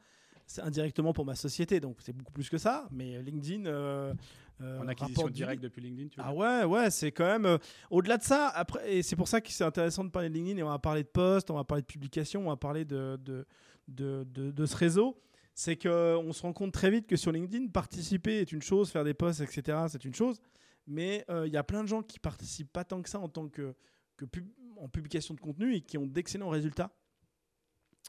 [0.48, 2.88] C'est indirectement pour ma société, donc c'est beaucoup plus que ça.
[2.92, 4.14] Mais LinkedIn, euh,
[4.62, 7.46] euh, En acquisition directe depuis LinkedIn, tu veux Ah ouais, ouais, c'est quand même.
[7.46, 7.58] euh,
[7.90, 10.58] Au-delà de ça, après, et c'est pour ça que c'est intéressant de parler de LinkedIn
[10.58, 13.18] et on va parler de posts, on va parler de publications, on va parler de,
[13.24, 13.46] de,
[13.88, 15.18] de, de- de ce réseau.
[15.54, 19.04] C'est qu'on se rend compte très vite que sur LinkedIn, participer est une chose, faire
[19.04, 20.40] des posts, etc., c'est une chose.
[20.88, 23.30] Mais euh, il y a plein de gens qui participent pas tant que ça en
[23.30, 23.74] tant que,
[24.18, 26.90] que pub- en publication de contenu et qui ont d'excellents résultats.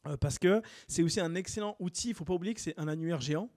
[0.06, 2.08] Euh, parce que c'est aussi un excellent outil.
[2.08, 3.48] Il faut pas oublier que c'est un annuaire géant.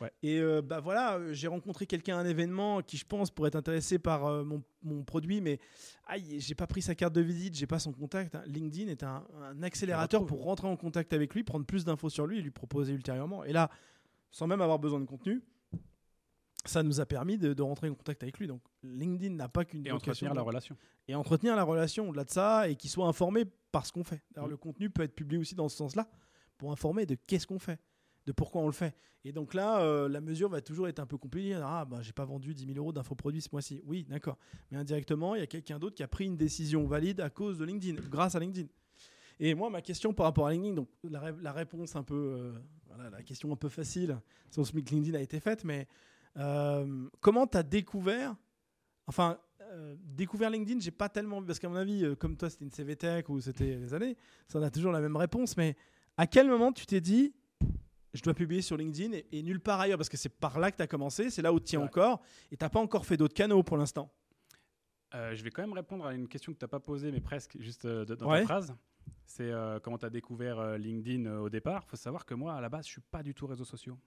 [0.00, 0.12] Ouais.
[0.22, 3.48] Et euh, bah voilà, euh, j'ai rencontré quelqu'un à un événement qui, je pense, pourrait
[3.48, 5.58] être intéressé par euh, mon, mon produit, mais
[6.06, 8.36] aïe, j'ai pas pris sa carte de visite, j'ai pas son contact.
[8.36, 8.44] hein.
[8.46, 12.28] LinkedIn est un, un accélérateur pour rentrer en contact avec lui, prendre plus d'infos sur
[12.28, 13.42] lui et lui proposer ultérieurement.
[13.42, 13.70] Et là,
[14.30, 15.42] sans même avoir besoin de contenu,
[16.64, 18.46] ça nous a permis de, de rentrer en contact avec lui.
[18.46, 20.76] Donc LinkedIn n'a pas qu'une Et entretenir la relation.
[21.08, 24.22] et entretenir la relation au-delà de ça et qu'il soit informé par ce qu'on fait.
[24.34, 24.50] Alors Mm.
[24.50, 26.08] le contenu peut être publié aussi dans ce sens-là
[26.56, 27.80] pour informer de qu'est-ce qu'on fait,
[28.26, 28.96] de pourquoi on le fait.
[29.24, 31.54] Et donc là, euh, la mesure va toujours être un peu compliquée.
[31.54, 33.82] Ah, bah, j'ai pas vendu 10 000 euros d'infoproduits ce mois-ci.
[33.84, 34.38] Oui, d'accord.
[34.70, 37.58] Mais indirectement, il y a quelqu'un d'autre qui a pris une décision valide à cause
[37.58, 38.68] de LinkedIn, grâce à LinkedIn.
[39.40, 42.14] Et moi, ma question par rapport à LinkedIn, donc la, ré- la réponse un peu,
[42.14, 44.18] euh, voilà, la question un peu facile
[44.50, 45.86] sur ce SMIC LinkedIn a été faite, mais
[46.36, 48.34] euh, comment tu as découvert,
[49.06, 49.38] enfin,
[49.70, 52.64] euh, découvert LinkedIn, j'ai pas tellement vu, parce qu'à mon avis, euh, comme toi, c'était
[52.64, 54.16] une CVTech ou c'était des années,
[54.48, 55.76] ça on a toujours la même réponse, mais
[56.16, 57.34] à quel moment tu t'es dit,
[58.14, 60.70] je dois publier sur LinkedIn et, et nulle part ailleurs, parce que c'est par là
[60.70, 61.86] que tu as commencé, c'est là où tu tiens Ouais.
[61.86, 64.12] encore, et tu pas encore fait d'autres canaux pour l'instant?
[65.14, 67.20] Euh, je vais quand même répondre à une question que tu n'as pas posée, mais
[67.20, 68.40] presque juste dans Ouais.
[68.40, 68.74] ta phrase.
[69.24, 69.50] C'est
[69.82, 71.82] comment tu as découvert LinkedIn au départ?
[71.86, 73.98] Il faut savoir que moi, à la base, je suis pas du tout réseaux sociaux.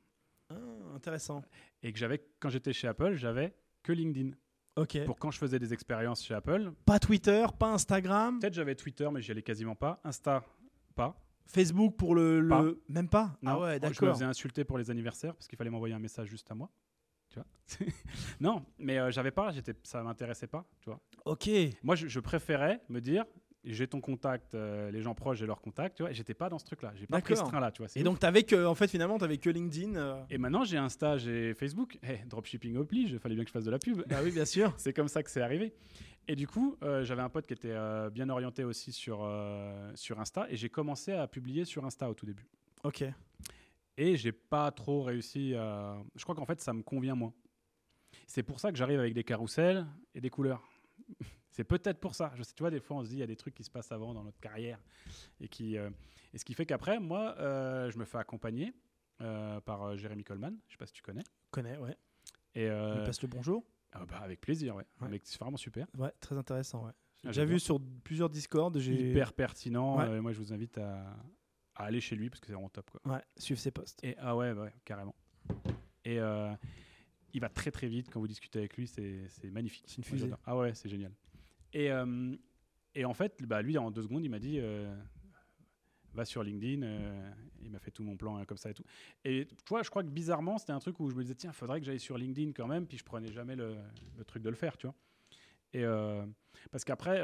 [0.50, 0.56] Ah,
[0.96, 1.44] intéressant.
[1.82, 4.32] Et que j'avais, quand j'étais chez Apple, j'avais que LinkedIn.
[4.76, 5.04] Ok.
[5.06, 8.40] Pour quand je faisais des expériences chez Apple, Pas Twitter, pas Instagram.
[8.40, 10.00] peut-être j'avais Twitter, mais j'y allais quasiment pas.
[10.04, 10.44] Insta,
[10.96, 11.16] pas.
[11.46, 13.36] Facebook pour le, même pas?
[13.42, 14.14] Non, ah ouais, Je me d'accord.
[14.14, 16.70] faisais insulter pour les anniversaires parce qu'il fallait m'envoyer un message juste à moi.
[17.30, 17.46] Tu vois
[18.40, 20.66] Non, mais euh, j'avais pas, j'étais, ça m'intéressait pas.
[20.80, 21.50] Tu vois Ok.
[21.84, 23.26] Moi, je, je préférais me dire,
[23.64, 25.98] j'ai ton contact, euh, les gens proches, j'ai leur contact.
[25.98, 26.94] Tu vois, j'étais pas dans ce truc-là.
[26.96, 27.72] J'ai pas pris ce train-là.
[27.72, 27.88] Tu vois.
[27.90, 28.06] c'est Et ouf.
[28.06, 29.96] donc t'avais que, en fait, finalement, t'avais que LinkedIn.
[29.96, 30.24] euh.
[30.30, 31.98] Et maintenant, j'ai Insta, j'ai Facebook.
[32.04, 34.04] Eh, dropshipping oblige, il fallait bien que je fasse de la pub.
[34.08, 34.74] Bah oui, bien sûr.
[34.78, 35.74] c'est comme ça que c'est arrivé.
[36.28, 37.76] Et du coup, euh, j'avais un pote qui était
[38.12, 39.28] bien orienté aussi sur,
[39.96, 40.48] sur Insta.
[40.50, 42.48] Et j'ai commencé à publier sur Insta au tout début.
[42.84, 43.04] Ok.
[43.98, 45.98] Et j'ai pas trop réussi à.
[46.16, 47.34] Je crois qu'en fait, ça me convient moins.
[48.26, 49.86] C'est pour ça que j'arrive avec des carousels
[50.16, 50.68] et des couleurs.
[51.52, 52.32] C'est peut-être pour ça.
[52.36, 53.64] Je sais, tu vois, des fois, on se dit, il y a des trucs qui
[53.64, 54.80] se passent avant dans notre carrière.
[55.42, 55.90] Et, qui, euh,
[56.34, 58.74] et ce qui fait qu'après, moi, euh, je me fais accompagner
[59.22, 60.58] euh, par Jérémy Coleman.
[60.68, 61.24] Je sais pas si tu connais.
[61.52, 61.96] Connais, ouais.
[62.56, 63.64] Et, On euh, passe le bonjour.
[63.92, 64.86] ah bah, avec plaisir, ouais.
[65.24, 65.88] C'est vraiment super.
[65.98, 66.92] Ouais, très intéressant, ouais.
[67.24, 67.52] J'ai Ah, j'adore.
[67.52, 68.78] vu sur plusieurs Discord.
[68.80, 69.10] J'ai.
[69.12, 69.98] Hyper pertinent.
[69.98, 70.22] Ouais.
[70.22, 71.02] Moi, je vous invite à,
[71.76, 72.90] à aller chez lui parce que c'est vraiment top.
[72.92, 73.14] Quoi.
[73.14, 74.02] Ouais, suivre ses posts.
[74.04, 75.16] Et, ah ouais, ouais, carrément.
[76.06, 76.18] Et
[77.34, 79.84] il va très très vite quand vous discutez avec lui, c'est magnifique.
[79.88, 80.32] C'est une fusée.
[80.46, 81.12] Ah ouais, c'est génial.
[81.74, 82.36] Et, euh,
[82.96, 84.94] et en fait, bah, lui, en deux secondes, il m'a dit euh,
[86.14, 86.84] va sur LinkedIn.
[86.84, 87.32] euh,
[87.64, 88.84] il m'a fait tout mon plan hein, comme ça et tout.
[89.24, 91.52] Et tu vois, je crois que bizarrement, c'était un truc où je me disais tiens,
[91.54, 92.88] faudrait que j'aille sur LinkedIn quand même.
[92.88, 93.76] Puis je prenais jamais le,
[94.18, 94.96] le truc de le faire, tu vois.
[95.74, 95.86] Et
[96.70, 97.24] parce qu'après,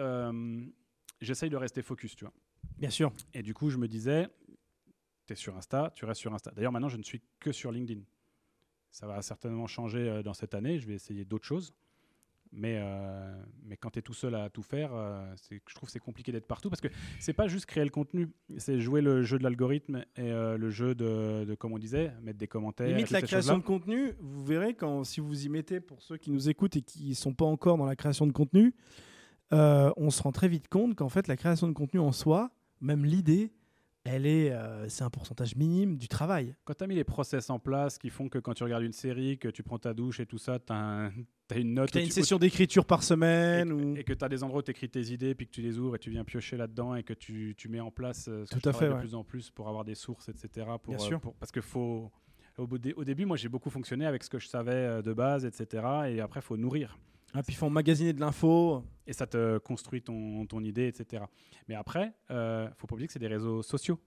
[1.20, 2.34] j'essaye de rester focus, tu vois.
[2.78, 3.12] Bien sûr.
[3.34, 4.30] Et du coup, je me disais,
[5.26, 6.52] tu es sur Insta, tu restes sur Insta.
[6.52, 8.02] D'ailleurs, maintenant, je ne suis que sur LinkedIn.
[8.90, 10.80] Ça va certainement changer dans cette année.
[10.80, 11.74] Je vais essayer d'autres choses.
[12.52, 13.34] Mais, euh,
[13.66, 16.32] mais quand tu es tout seul à tout faire, euh, je trouve que c'est compliqué
[16.32, 16.88] d'être partout parce que
[17.20, 20.70] c'est pas juste créer le contenu, c'est jouer le jeu de l'algorithme et euh, le
[20.70, 22.88] jeu de, de, comme on disait, mettre des commentaires.
[22.88, 26.32] Limite la création de contenu, vous verrez quand si vous y mettez pour ceux qui
[26.32, 28.74] nous écoutent et qui sont pas encore dans la création de contenu,
[29.52, 32.52] on se rend très vite compte qu'en fait la création de contenu en soi,
[32.82, 33.52] même l'idée,
[34.08, 36.56] elle est, euh, c'est un pourcentage minime du travail.
[36.64, 38.94] Quand tu as mis les process en place qui font que quand tu regardes une
[38.94, 41.12] série, que tu prends ta douche et tout ça, tu as,
[41.56, 41.92] une note.
[41.92, 44.60] Tu as une tu- session d'écriture par semaine ou et que tu as des endroits
[44.60, 46.96] où tu écris tes idées, puis que tu les ouvres et tu viens piocher là-dedans
[46.96, 49.24] et que tu, tu mets en place euh, ce Tout à fait, de plus en
[49.24, 50.66] plus pour avoir des sources, etc.
[50.82, 51.20] Pour, Bien euh, sûr.
[51.20, 52.10] pour- parce que faut.
[52.58, 55.84] Au, début, moi, j'ai beaucoup fonctionné avec ce que je savais de base, etc.
[56.10, 56.98] Et après, il faut nourrir.
[57.34, 58.84] Ah, puis ils font magasiner de l'info.
[59.06, 61.24] Et ça te construit ton, ton idée, etc.
[61.68, 64.00] Mais après, euh, faut pas oublier que c'est des réseaux sociaux.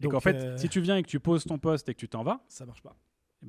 [0.00, 1.98] Donc, qu'en fait, euh, si tu viens et que tu poses ton poste et que
[2.00, 2.96] tu t'en vas, ça marche pas.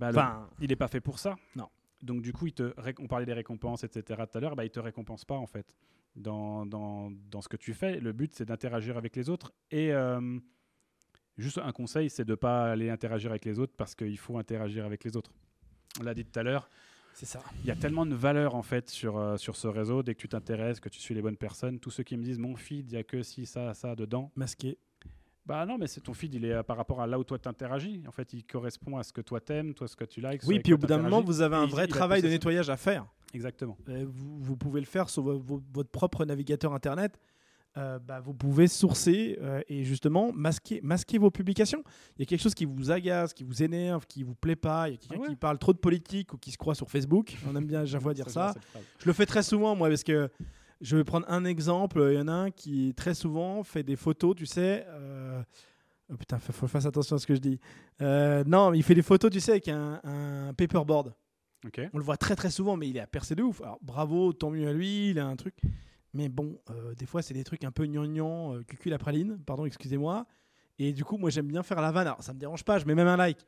[0.10, 1.36] le- Enfin, il n'est pas fait pour ça.
[1.56, 1.70] Non.
[2.02, 4.24] Donc du coup, il te on parlait des récompenses, etc.
[4.32, 5.76] tout à l'heure, bah, il te récompense pas en fait
[6.16, 8.00] dans, dans, dans ce que tu fais.
[8.00, 9.54] Le but, c'est d'interagir avec les autres.
[9.72, 10.40] Et euh,
[11.38, 14.86] juste un conseil, c'est de pas aller interagir avec les autres parce qu'il faut interagir
[14.86, 15.32] avec les autres.
[16.00, 16.70] On l'a dit tout à l'heure,
[17.16, 17.42] c'est ça.
[17.64, 20.04] il y a tellement de valeur en fait sur, euh, sur ce réseau.
[20.04, 22.38] Dès que tu t'intéresses, que tu suis les bonnes personnes, tous ceux qui me disent
[22.40, 24.32] mon feed, il y a que si ça, ça dedans.
[24.36, 24.78] Masqué.
[25.46, 27.38] Bah non, mais c'est ton feed, il est euh, par rapport à là où toi
[27.38, 28.04] t'interagis.
[28.08, 30.42] En fait, il correspond à ce que toi t'aimes, toi ce que tu likes.
[30.48, 32.34] Oui, puis au bout d'un moment, vous avez un vrai il va travail de ça.
[32.34, 33.06] nettoyage à faire.
[33.34, 33.78] Exactement.
[33.90, 37.20] Euh, vous, vous pouvez le faire sur vo- vo- votre propre navigateur internet.
[37.78, 41.84] Euh, bah, vous pouvez sourcer euh, et justement masquer, masquer vos publications.
[42.16, 44.88] Il y a quelque chose qui vous agace, qui vous énerve, qui vous plaît pas.
[44.88, 45.28] Il y a quelqu'un Ah ouais.
[45.30, 47.36] qui parle trop de politique ou qui se croit sur Facebook.
[47.50, 48.54] On aime bien, j'avoue, dire ça.
[49.00, 50.30] Je le fais très souvent, moi, parce que
[50.80, 52.02] je vais prendre un exemple.
[52.12, 54.86] Il y en a un qui, très souvent, fait des photos, tu sais.
[54.88, 55.42] euh,
[56.14, 57.60] Oh putain, faut, faut que je fasse attention à ce que je dis.
[58.00, 61.14] Non, il fait des photos, tu sais, avec un, un paperboard.
[61.94, 63.60] On le voit très très souvent, mais il est à percer de ouf.
[63.62, 65.56] Alors bravo, tant mieux à lui, il a un truc.
[66.16, 69.38] Mais bon, euh, des fois, c'est des trucs un peu gnangnan, euh, cucul la praline,
[69.46, 70.26] pardon, excusez-moi.
[70.80, 72.08] Et du coup, moi, j'aime bien faire la vanne.
[72.08, 73.46] Alors, ça me dérange pas, je mets même un like.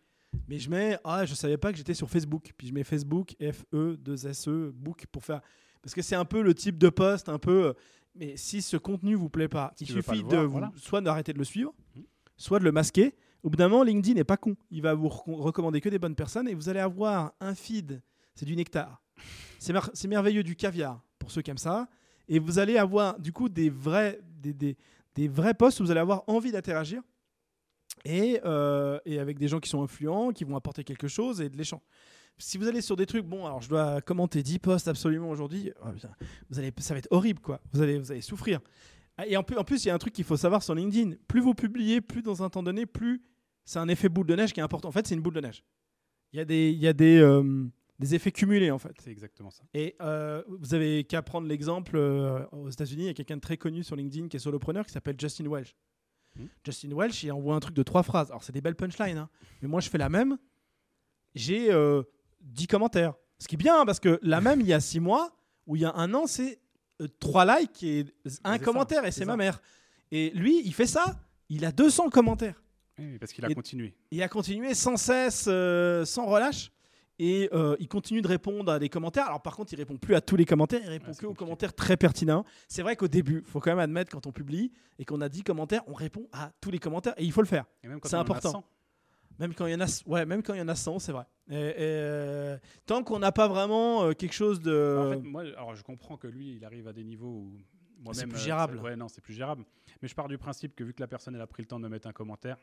[0.49, 2.51] Mais je mets, ah, je savais pas que j'étais sur Facebook.
[2.57, 5.41] Puis je mets Facebook, F-E-2-S-E, book, pour faire.
[5.81, 7.67] Parce que c'est un peu le type de post, un peu.
[7.67, 7.73] euh,
[8.15, 10.71] Mais si ce contenu vous plaît pas, Si il pas suffit de voir, vous, voilà.
[10.77, 12.03] soit d'arrêter de le suivre, Mhm.
[12.35, 13.15] soit de le masquer.
[13.43, 14.55] Au bout d'un moment, LinkedIn n'est pas con.
[14.71, 18.01] Il va vous recom- recommander que des bonnes personnes et vous allez avoir un feed.
[18.35, 19.01] C'est du nectar.
[19.59, 21.87] C'est merveilleux du caviar pour ceux qui aiment ça.
[22.27, 24.77] Et vous allez avoir du coup des vrais, des, des,
[25.15, 27.01] des vrais posts où vous allez avoir envie d'interagir
[28.05, 31.49] et, euh, et avec des gens qui sont influents, qui vont apporter quelque chose et
[31.49, 31.81] de l'échange.
[32.37, 35.71] Si vous allez sur des trucs, bon, alors je dois commenter 10 posts absolument aujourd'hui,
[35.83, 35.87] oh,
[36.49, 37.59] vous allez, ça va être horrible, quoi.
[37.73, 38.59] Vous allez, vous allez souffrir.
[39.25, 41.15] Et en plus, en plus, il y a un truc qu'il faut savoir sur LinkedIn.
[41.27, 43.23] Plus vous publiez, plus dans un temps donné, plus
[43.65, 44.89] c'est un effet boule de neige qui est important.
[44.89, 45.63] En fait, c'est une boule de neige.
[46.31, 47.67] Il y a des, il y a des, euh,
[47.99, 48.95] des effets cumulés, en fait.
[49.03, 49.63] C'est exactement ça.
[49.73, 53.41] Et euh, vous avez qu'à prendre l'exemple euh, aux États-Unis, il y a quelqu'un de
[53.41, 55.75] très connu sur LinkedIn qui est solopreneur qui s'appelle Justin Welch.
[56.35, 56.45] Hmm.
[56.63, 58.29] Justin Welch, il envoie un truc de trois phrases.
[58.29, 59.29] Alors, c'est des belles punchlines, hein.
[59.61, 60.37] mais moi, je fais la même.
[61.35, 62.03] J'ai euh,
[62.41, 63.13] 10 commentaires.
[63.39, 65.81] Ce qui est bien, parce que la même, il y a 6 mois, ou il
[65.81, 66.59] y a un an, c'est
[67.19, 68.05] 3 likes et
[68.43, 69.61] un ça, commentaire, et c'est ma mère.
[70.11, 71.19] Et lui, il fait ça
[71.49, 72.61] il a 200 commentaires.
[72.99, 73.93] Oui, parce qu'il a Et- continué.
[74.11, 76.71] Il a continué sans cesse, euh, sans relâche.
[77.19, 79.25] Et euh, il continue de répondre à des commentaires.
[79.27, 81.25] Alors par contre, il répond plus à tous les commentaires, il répond Ouais, c'est que
[81.25, 82.45] aux commentaires très pertinents.
[82.67, 85.43] C'est vrai qu'au début, faut quand même admettre quand on publie et qu'on a 10
[85.43, 87.65] commentaires, on répond à tous les commentaires et il faut le faire.
[88.03, 88.51] C'est important.
[88.51, 88.63] 100.
[89.39, 91.11] Même quand il y en a, ouais, même quand il y en a 100, c'est
[91.11, 91.25] vrai.
[91.49, 92.57] Et- et, euh,
[92.87, 96.17] tant qu'on n'a pas vraiment euh, quelque chose de, En fait, moi, alors je comprends
[96.17, 97.51] que lui, il arrive à des niveaux où
[97.99, 98.29] moi-même.
[98.29, 98.77] plus gérable.
[98.79, 99.63] Ouais, non, c'est plus gérable.
[100.01, 101.79] Mais je pars du principe que vu que la personne elle a pris le temps
[101.79, 102.57] de me mettre un commentaire,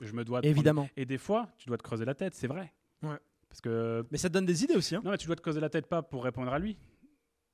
[0.00, 0.40] je me dois.
[0.42, 0.82] de évidemment.
[0.82, 2.72] prendre- Et des fois, tu dois te creuser la tête, c'est vrai.
[3.02, 3.16] Ouais.
[3.50, 4.94] Parce que Mais ça te donne des idées aussi.
[4.96, 5.02] hein.
[5.04, 6.78] non, mais tu dois te creuser la tête pas pour répondre à lui,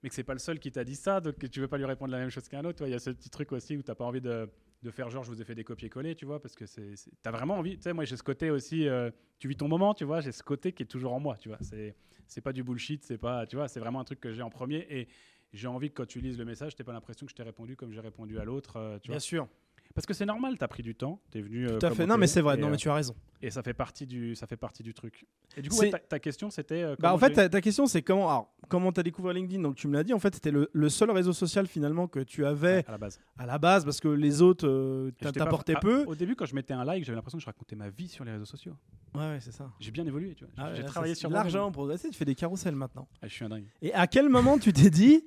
[0.02, 1.86] mais que c'est pas le seul qui t'a dit ça, donc tu veux pas lui
[1.86, 2.86] répondre la même chose qu'un autre.
[2.86, 4.48] Il y a ce petit truc aussi où t'as pas envie de,
[4.82, 7.31] de faire genre je vous ai fait des copier-coller, tu vois, parce que c'est, t'as
[7.31, 7.77] vraiment envie.
[7.77, 10.32] Tu sais, moi j'ai ce côté aussi, euh, tu vis ton moment, tu vois, j'ai
[10.32, 11.59] ce côté qui est toujours en moi, tu vois.
[11.62, 11.97] C'est,
[12.28, 14.51] c'est pas du bullshit, c'est pas, tu vois, c'est vraiment un truc que j'ai en
[14.51, 15.09] premier et
[15.52, 17.77] j'ai envie que quand tu lises le message, t'aies pas l'impression que je t'ai répondu
[17.77, 19.14] comme j'ai répondu à l'autre, euh, vois.
[19.14, 19.48] Bien sûr.
[19.97, 21.66] Parce que c'est normal, t'as pris du temps, t'es venu.
[21.66, 22.06] euh, Tout à fait.
[22.06, 22.56] Non, mais c'est vrai.
[22.59, 23.16] Non, euh, mais tu as raison.
[23.43, 25.27] et ça fait partie du, ça fait partie du truc.
[25.56, 26.82] Et du coup, ouais, ta, ta question c'était.
[26.82, 29.62] euh, Bah, en fait, ta, ta question, c'est comment, alors, comment tu as découvert LinkedIn?
[29.62, 32.20] Donc, tu me l'as dit, en fait, c'était le, le seul réseau social finalement que
[32.20, 33.18] tu avais à la base.
[33.39, 36.05] à la base parce que les autres euh, t'apportaient ah, peu.
[36.06, 38.24] Au début, quand je mettais un like, j'avais l'impression que je racontais ma vie sur
[38.24, 38.74] les réseaux sociaux.
[39.14, 39.73] Ouais, ouais, c'est ça.
[39.81, 40.52] J'ai bien évolué, tu vois.
[40.59, 42.10] Ah j'ai travaillé sur l'argent progressé.
[42.10, 43.09] Tu fais des carousels maintenant.
[43.23, 43.64] Ah, je suis un dingue.
[43.81, 45.24] Et à quel moment tu t'es dit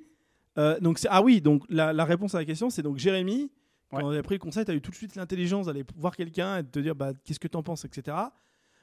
[0.58, 3.52] euh, donc ah oui donc la, la réponse à la question c'est donc Jérémy
[3.90, 6.14] quand on a pris le conseil tu as eu tout de suite l'intelligence d'aller voir
[6.16, 8.16] quelqu'un et de te dire bah, qu'est-ce que tu en penses etc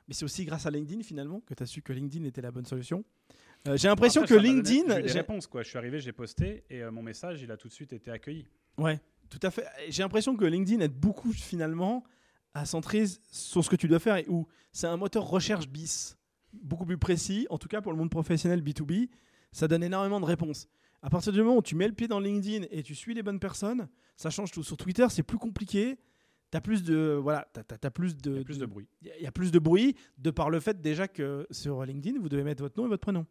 [0.08, 2.52] mais c'est aussi grâce à LinkedIn finalement que tu as su que LinkedIn était la
[2.52, 3.04] bonne solution
[3.68, 5.64] Euh, j'ai l'impression que LinkedIn j'ai- réponses, quoi.
[5.64, 8.12] Je suis arrivé, j'ai posté et euh, mon message, il a tout de suite été
[8.12, 8.46] accueilli.
[8.78, 9.66] Ouais, tout à fait.
[9.90, 12.04] J'ai l'impression que LinkedIn aide beaucoup finalement
[12.54, 16.16] à centrer sur ce que tu dois faire et où c'est un moteur recherche bis,
[16.54, 19.10] beaucoup plus précis, en tout cas pour le monde professionnel B2B,
[19.52, 20.70] ça donne énormément de réponses.
[21.02, 23.24] À partir du moment où tu mets le pied dans LinkedIn et tu suis les
[23.24, 24.64] bonnes personnes, ça change tout.
[24.64, 25.98] Sur Twitter, c'est plus compliqué.
[26.52, 28.66] Tu as plus de voilà, t'as- t'as- t'as plus de Il y a plus de
[28.66, 28.88] bruit.
[29.02, 31.46] il y a- il y a plus de bruit de par le fait déjà que
[31.52, 33.26] sur LinkedIn, vous devez mettre votre nom et votre prénom.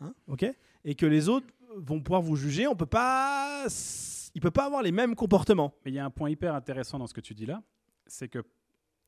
[0.00, 0.46] Hein ok?
[0.84, 2.66] Et que les autres vont pouvoir vous juger.
[2.68, 3.66] On peut pas.
[4.34, 5.74] Il peut pas avoir les mêmes comportements.
[5.84, 7.62] Mais il y a un point hyper intéressant dans ce que tu dis là,
[8.06, 8.42] c'est que,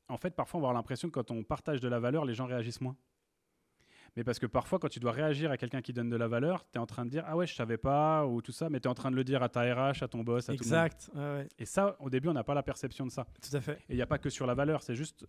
[0.09, 2.35] en fait, parfois, on va avoir l'impression que quand on partage de la valeur, les
[2.35, 2.97] gens réagissent moins.
[4.17, 6.65] Mais parce que parfois, quand tu dois réagir à quelqu'un qui donne de la valeur,
[6.73, 8.81] tu es en train de dire Ah ouais, je savais pas, ou tout ça, mais
[8.81, 10.65] tu es en train de le dire à ta RH, à ton boss, à tout
[10.65, 10.87] le monde.
[10.87, 11.11] Exact.
[11.15, 13.27] Ouais, Et ça, au début, on n'a pas la perception de ça.
[13.43, 13.75] tout à fait.
[13.89, 15.27] Et il n'y a pas que sur la valeur, c'est juste,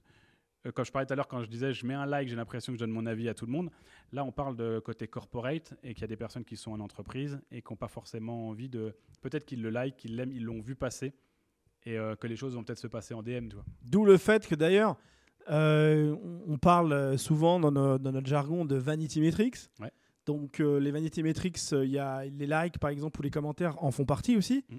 [0.65, 2.35] euh, quand je parlais tout à l'heure, quand je disais je mets un like, j'ai
[2.37, 3.69] l'impression que je donne mon avis à tout le monde.
[4.13, 6.79] Là, on parle de côté corporate et qu'il y a des personnes qui sont en
[6.79, 8.95] entreprise et qui n'ont pas forcément envie de.
[9.21, 11.13] Peut-être qu'ils le like, qu'ils l'aiment, ils l'ont vu passer
[11.85, 13.49] et euh, que les choses vont peut-être se passer en DM.
[13.83, 14.97] D'où le fait que d'ailleurs,
[15.49, 16.15] euh,
[16.47, 19.57] on- parle souvent dans, no- dans notre jargon de vanity metrics.
[19.79, 19.91] Ouais.
[20.25, 23.29] Donc euh, les vanity metrics, euh, il y a les likes par exemple ou les
[23.29, 24.65] commentaires en font partie aussi.
[24.69, 24.75] Mm.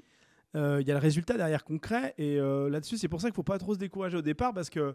[0.57, 3.35] Euh, Il y a le résultat derrière concret et euh, là-dessus c'est pour ça qu'il
[3.35, 4.95] faut pas trop se décourager au départ parce que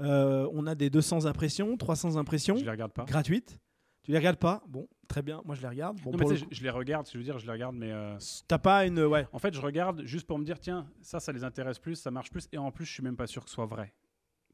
[0.00, 3.04] euh, on a des 200 impressions, 300 impressions Je les regarde pas.
[3.04, 3.58] gratuites.
[4.02, 4.62] Tu les regardes pas?
[4.68, 5.40] Bon, très bien.
[5.46, 5.98] Moi je les regarde.
[6.02, 8.16] Bon, non, mais je, je les regarde, je veux dire, je les regarde, mais euh,
[8.48, 9.26] t'as pas une ouais.
[9.32, 12.10] en fait, je regarde juste pour me dire tiens, ça, ça les intéresse plus, ça
[12.10, 13.94] marche plus, et en plus, je suis même pas sûr que ce soit vrai.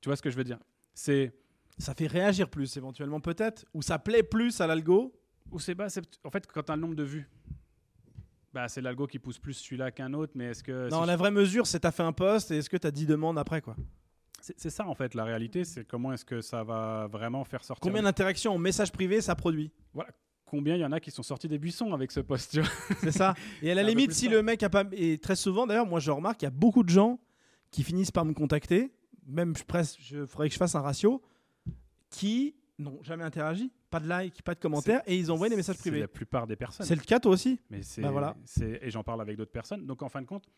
[0.01, 0.59] Tu vois ce que je veux dire?
[0.95, 1.33] C'est
[1.79, 5.15] Ça fait réagir plus éventuellement peut-être ou ça plaît plus à l'algo?
[5.51, 5.89] Ou c'est bas,
[6.25, 7.29] en fait quand tu as le nombre de vues,
[8.53, 10.89] bah, c'est l'algo qui pousse plus celui-là qu'un autre, mais est-ce que.
[10.91, 13.07] Non, si la vraie mesure, c'est t'as fait un post et est-ce que t'as 10
[13.07, 13.77] demandes après quoi?
[14.43, 17.83] C'est ça en fait la réalité, c'est comment est-ce que ça va vraiment faire sortir.
[17.83, 19.71] Combien d'interactions en message privé ça produit?
[20.47, 22.71] Combien il y en a qui sont sortis des buissons avec ce post, tu vois?
[23.01, 23.35] C'est ça.
[23.63, 24.31] Et à la limite, si ça.
[24.33, 24.85] le mec a pas.
[24.93, 27.21] Et très souvent, d'ailleurs, moi je remarque qu'il y a beaucoup de gens
[27.71, 28.91] qui finissent par me contacter,
[29.31, 31.23] même je presque, je faudrait que je fasse un ratio,
[32.11, 35.79] qui n'ont jamais interagi, pas de like, pas de commentaires, et ils envoient des messages
[35.79, 36.01] privés.
[36.01, 36.87] La plupart des personnes.
[36.87, 38.37] C'est le cas toi aussi Mais c'est, Bah voilà.
[38.61, 39.87] et j'en parle avec d'autres personnes.
[39.87, 40.49] Donc en fin de compte,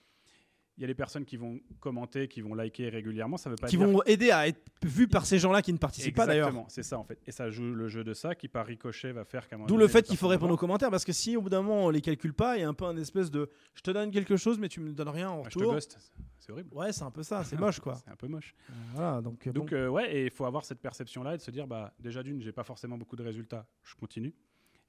[0.79, 3.37] il y a les personnes qui vont commenter, qui vont liker régulièrement.
[3.37, 5.79] Ça veut pas Qui dire vont aider à être vus par ces gens-là qui ne
[5.79, 6.49] participent pas d'ailleurs.
[6.49, 7.21] Exactement, c'est ça en fait.
[7.27, 9.87] Et ça joue le jeu de ça qui par ricochet va faire qu'à D'où le
[9.87, 12.01] fait qu'il faut répondre aux commentaires parce que si au bout d'un moment on les
[12.01, 14.59] calcule pas, il y a un peu un espèce de je te donne quelque chose
[14.59, 15.47] mais tu me donnes rien en voir.
[15.47, 15.75] Ah, Je te retour.
[15.75, 15.99] ghost,
[16.39, 16.71] c'est horrible.
[16.73, 17.97] Ouais, c'est un peu ça, c'est moche quoi.
[18.05, 18.55] C'est un peu moche.
[18.71, 19.77] Euh, Voilà, donc, euh, Donc bon.
[19.77, 22.41] euh, ouais, et il faut avoir cette perception-là et de se dire, bah déjà d'une,
[22.41, 24.35] j'ai pas forcément beaucoup de résultats, je continue.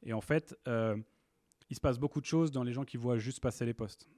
[0.01, 0.95] Et en fait, euh,
[1.69, 4.09] il se passe beaucoup de choses dans les gens qui voient juste passer les posts.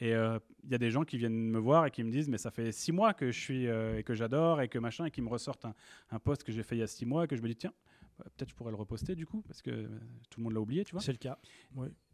[0.00, 2.28] Et euh, il y a des gens qui viennent me voir et qui me disent,
[2.28, 5.04] mais ça fait six mois que je suis euh, et que j'adore et que machin,
[5.04, 5.74] et qui me ressortent un,
[6.10, 7.56] un post que j'ai fait il y a six mois et que je me dis,
[7.56, 7.72] tiens,
[8.18, 9.88] bah, peut-être je pourrais le reposter du coup, parce que euh,
[10.30, 11.00] tout le monde l'a oublié, tu vois.
[11.00, 11.38] c'est le cas.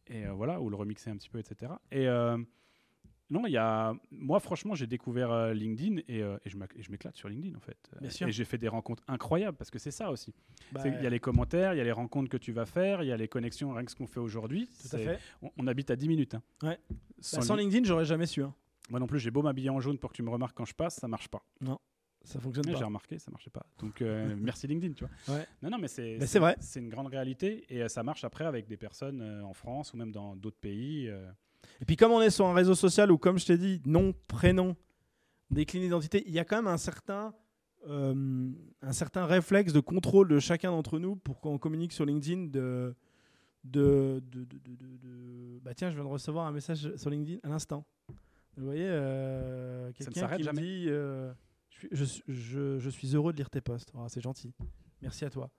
[0.09, 1.73] Et euh, voilà, ou le remixer un petit peu, etc.
[1.93, 2.07] Et
[3.31, 3.95] non, il y a.
[4.11, 7.79] Moi, franchement, j'ai découvert euh, LinkedIn et, euh, et je m'éclate sur LinkedIn, en fait.
[8.01, 8.29] Bien sûr.
[8.29, 10.35] Et j'ai fait des rencontres incroyables parce que c'est ça aussi.
[10.73, 13.03] Bah, Il y a les commentaires, il y a les rencontres que tu vas faire,
[13.03, 14.69] il y a les connexions, rien que ce qu'on fait aujourd'hui.
[14.83, 15.19] tout à fait.
[15.43, 16.35] On, on habite à 10 minutes.
[16.35, 16.43] hein.
[16.63, 16.79] Ouais.
[17.21, 18.43] Sans Bah, sans li- LinkedIn, j'aurais jamais su.
[18.43, 18.55] hein.
[18.91, 20.75] Moi non plus, j'ai beau m'habiller en jaune pour que tu me remarques quand je
[20.75, 21.43] passe, ça marche pas.
[22.23, 22.67] Ça fonctionne.
[22.67, 23.65] J'ai remarqué, ça marchait pas.
[23.79, 25.37] Donc euh, merci LinkedIn, tu vois.
[25.37, 25.47] Ouais.
[25.63, 26.57] Non, non, mais c'est Mais c'est vrai.
[26.61, 30.11] C'est une grande réalité et ça marche après avec des personnes en France ou même
[30.13, 31.09] dans d'autres pays.
[31.81, 34.15] Et puis comme on est sur un réseau social où, comme je t'ai dit, nom,
[34.29, 34.77] prénom,
[35.51, 37.35] décliné d'identité, il y a quand même un certain,
[37.89, 38.51] euh,
[38.83, 42.95] un certain réflexe de contrôle de chacun d'entre nous pour qu'on communique sur LinkedIn de...
[43.65, 47.85] de, de, Bah tiens, je viens de recevoir un message sur LinkedIn à l'instant.
[48.57, 51.33] Vous voyez, euh, quelqu'un qui me dit euh,
[51.71, 53.91] je, suis, je, suis- je- je suis heureux de lire tes posts.
[53.95, 54.53] Oh, c'est gentil.
[55.01, 55.51] Merci à toi.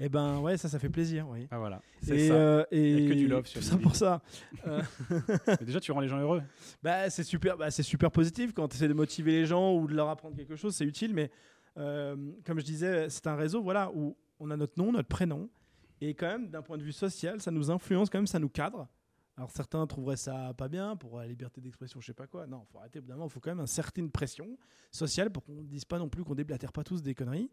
[0.00, 1.26] Eh ben ouais, ça, ça fait plaisir.
[1.28, 1.48] Oui.
[1.50, 2.34] Ah voilà, c'est Et, ça.
[2.34, 4.22] euh, et que du love sur tout ça pour ça.
[4.66, 4.80] Euh,
[5.60, 6.42] Mais déjà, tu rends les gens heureux.
[6.82, 9.88] bah, c'est super, bah, c'est super positif quand tu essaies de motiver les gens ou
[9.88, 11.14] de leur apprendre quelque chose, c'est utile.
[11.14, 11.30] Mais
[11.76, 15.48] euh, comme je disais, c'est un réseau voilà, où on a notre nom, notre prénom.
[16.00, 18.48] Et quand même, d'un point de vue social, ça nous influence, quand même, ça nous
[18.48, 18.86] cadre.
[19.36, 22.46] Alors certains trouveraient ça pas bien pour la liberté d'expression, je sais pas quoi.
[22.46, 22.98] Non, faut arrêter.
[22.98, 24.58] Évidemment, il faut quand même une certaine pression
[24.90, 27.48] sociale pour qu'on ne dise pas non plus qu'on déblatère pas tous des conneries.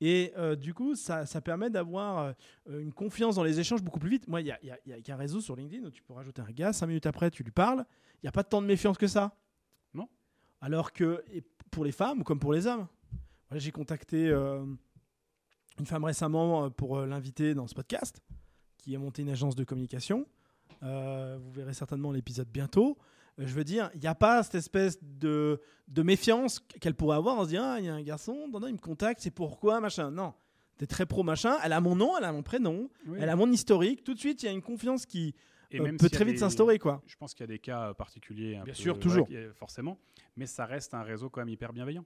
[0.00, 2.34] Et euh, du coup, ça, ça permet d'avoir
[2.68, 4.28] euh, une confiance dans les échanges beaucoup plus vite.
[4.28, 6.02] Moi, il y a, y a- il y a qu'un réseau sur LinkedIn où tu
[6.02, 7.84] peux rajouter un gars, cinq minutes après, tu lui parles.
[8.14, 9.36] Il n'y a pas tant de méfiance que ça.
[9.94, 10.08] Non.
[10.60, 11.24] Alors que
[11.70, 12.86] pour les femmes comme pour les hommes.
[13.48, 14.64] Voilà, J'ai contacté euh,
[15.80, 18.20] une femme récemment pour l'inviter dans ce podcast,
[18.76, 20.26] qui a monté une agence de communication.
[20.82, 22.98] Vous verrez certainement l'épisode bientôt.
[23.38, 27.16] Euh, je veux dire, il n'y a pas cette espèce de, de méfiance qu'elle pourrait
[27.16, 29.20] avoir en se disant Ah, il y a un garçon, non, non, il me contacte,
[29.20, 30.10] c'est pourquoi, machin.
[30.10, 30.34] Non,
[30.76, 31.56] t'es très pro, machin.
[31.64, 34.02] Elle a mon nom, elle a mon prénom, elle a mon historique.
[34.04, 35.34] Tout de suite, il y a une confiance qui
[35.70, 37.02] Et euh, même peut très vite s'instaurer, quoi.
[37.06, 38.56] Je pense qu'il y a des cas particuliers.
[38.56, 39.28] un Bien peu- sûr, toujours.
[39.32, 39.98] euh, forcément.
[40.36, 42.04] Mais ça reste un réseau quand même hyper bienveillant.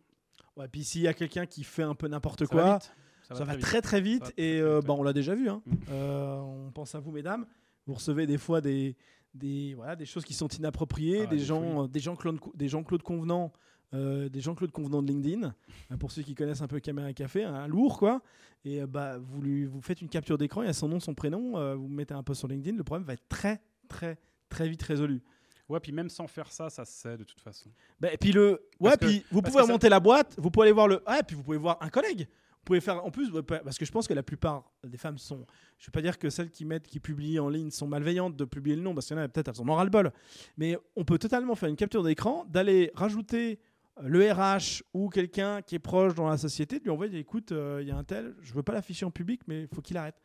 [0.56, 2.78] Ouais, puis s'il y a quelqu'un qui fait un peu n'importe quoi, va.
[3.22, 3.62] Ça, va vite.
[3.62, 5.00] très très vite Ça va et très, très euh, vite, bah, ouais.
[5.00, 5.48] on l'a déjà vu.
[5.48, 5.62] hein.
[5.64, 5.72] Mm.
[5.90, 7.46] Euh, on pense à vous, mesdames.
[7.86, 8.96] Vous recevez des fois des,
[9.34, 12.82] des, voilà, des choses qui sont inappropriées, Ah, des, gens, des gens Claude, des gens
[12.82, 13.52] Claude Convenant,
[13.94, 15.54] euh, des gens Claude Convenant de LinkedIn.
[15.90, 18.22] Hein, pour ceux qui connaissent un peu Caméra Café, un lourd quoi.
[18.64, 21.00] Et euh, bah vous lui, vous faites une capture d'écran, il y a son nom,
[21.00, 24.18] son prénom, euh, vous mettez un post sur LinkedIn, le problème va être très très
[24.48, 25.22] très vite résolu.
[25.68, 27.70] Ouais, puis même sans faire ça, ça se sait de toute façon.
[27.98, 28.50] Bah, et puis le,
[28.80, 30.96] ouais, Parce que- puis vous pouvez ça- remonter la boîte, vous pouvez aller voir le,
[31.08, 32.28] ouais, puis vous pouvez voir un collègue.
[32.64, 35.46] Pouvez faire, en plus, parce que je pense que la plupart des femmes sont,
[35.78, 38.44] je vais pas dire que celles qui mettent, qui publient en ligne sont malveillantes de
[38.44, 40.12] publier le nom, parce qu'il y en a peut-être elles en ont ras le bol.
[40.56, 43.58] Mais on peut totalement faire une capture d'écran, d'aller rajouter
[43.98, 47.50] euh, le RH ou quelqu'un qui est proche dans la société, de lui envoyer, écoute,
[47.50, 49.82] euh, il y a un tel, je veux pas l'afficher en public, mais il faut
[49.82, 50.20] qu'il arrête.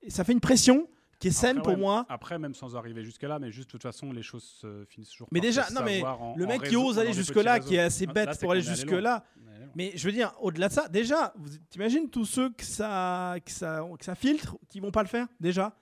[0.00, 0.88] Et ça fait une pression
[1.20, 2.06] qui est saine pour ouais, moi.
[2.08, 5.28] Après, même sans arriver jusque-là, mais juste de toute façon, les choses se finissent toujours
[5.30, 8.06] Mais par déjà, non, mais en- Le mec qui ose aller jusque-là, qui est assez
[8.06, 9.22] Là, bête pour aller jusque-là.
[9.76, 11.32] Mais je veux dire, au-delà de ça, déjà,
[11.68, 15.28] t'imagines tous ceux que ça, que, ça, que ça filtre, qui vont pas le faire,
[15.38, 15.76] déjà?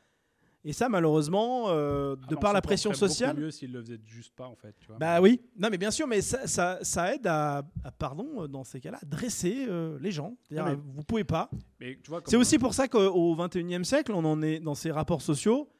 [0.69, 3.39] Et ça, malheureusement, euh, de Ah par la pression sociale.
[3.39, 4.74] mieux s'ils le faisaient juste pas, en fait.
[4.78, 4.99] Tu vois.
[4.99, 8.49] Bah oui, non mais bien sûr, mais ça, ça, ça aide à, à, pardon, euh,
[8.49, 10.36] dans ces cas-là, à dresser euh, les gens.
[10.43, 11.49] C'est-à-dire, mais- vous pouvez pas.
[11.81, 14.90] Mais tu vois, C'est aussi pour ça qu'au 21e siècle, on en est dans ces
[14.90, 15.70] rapports sociaux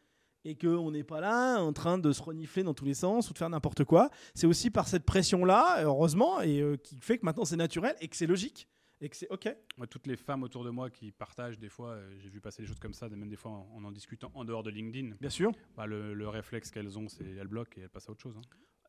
[0.47, 3.35] et qu'on n'est pas là en train de se renifler dans tous les sens ou
[3.35, 4.09] de faire n'importe quoi.
[4.35, 8.09] C'est aussi par cette pression-là, heureusement, et euh, qui fait que maintenant c'est naturel et
[8.09, 8.67] que c'est logique
[9.01, 9.49] et que c'est OK.
[9.77, 12.63] Moi, toutes les femmes autour de moi qui partagent des fois, euh, j'ai vu passer
[12.63, 15.15] des choses comme ça, même des fois en en, en discutant en dehors de LinkedIn.
[15.21, 15.53] Bien sûr.
[15.77, 18.37] Bah, le, le réflexe qu'elles ont, c'est elles bloquent et elles passent à autre chose.
[18.37, 18.43] hein.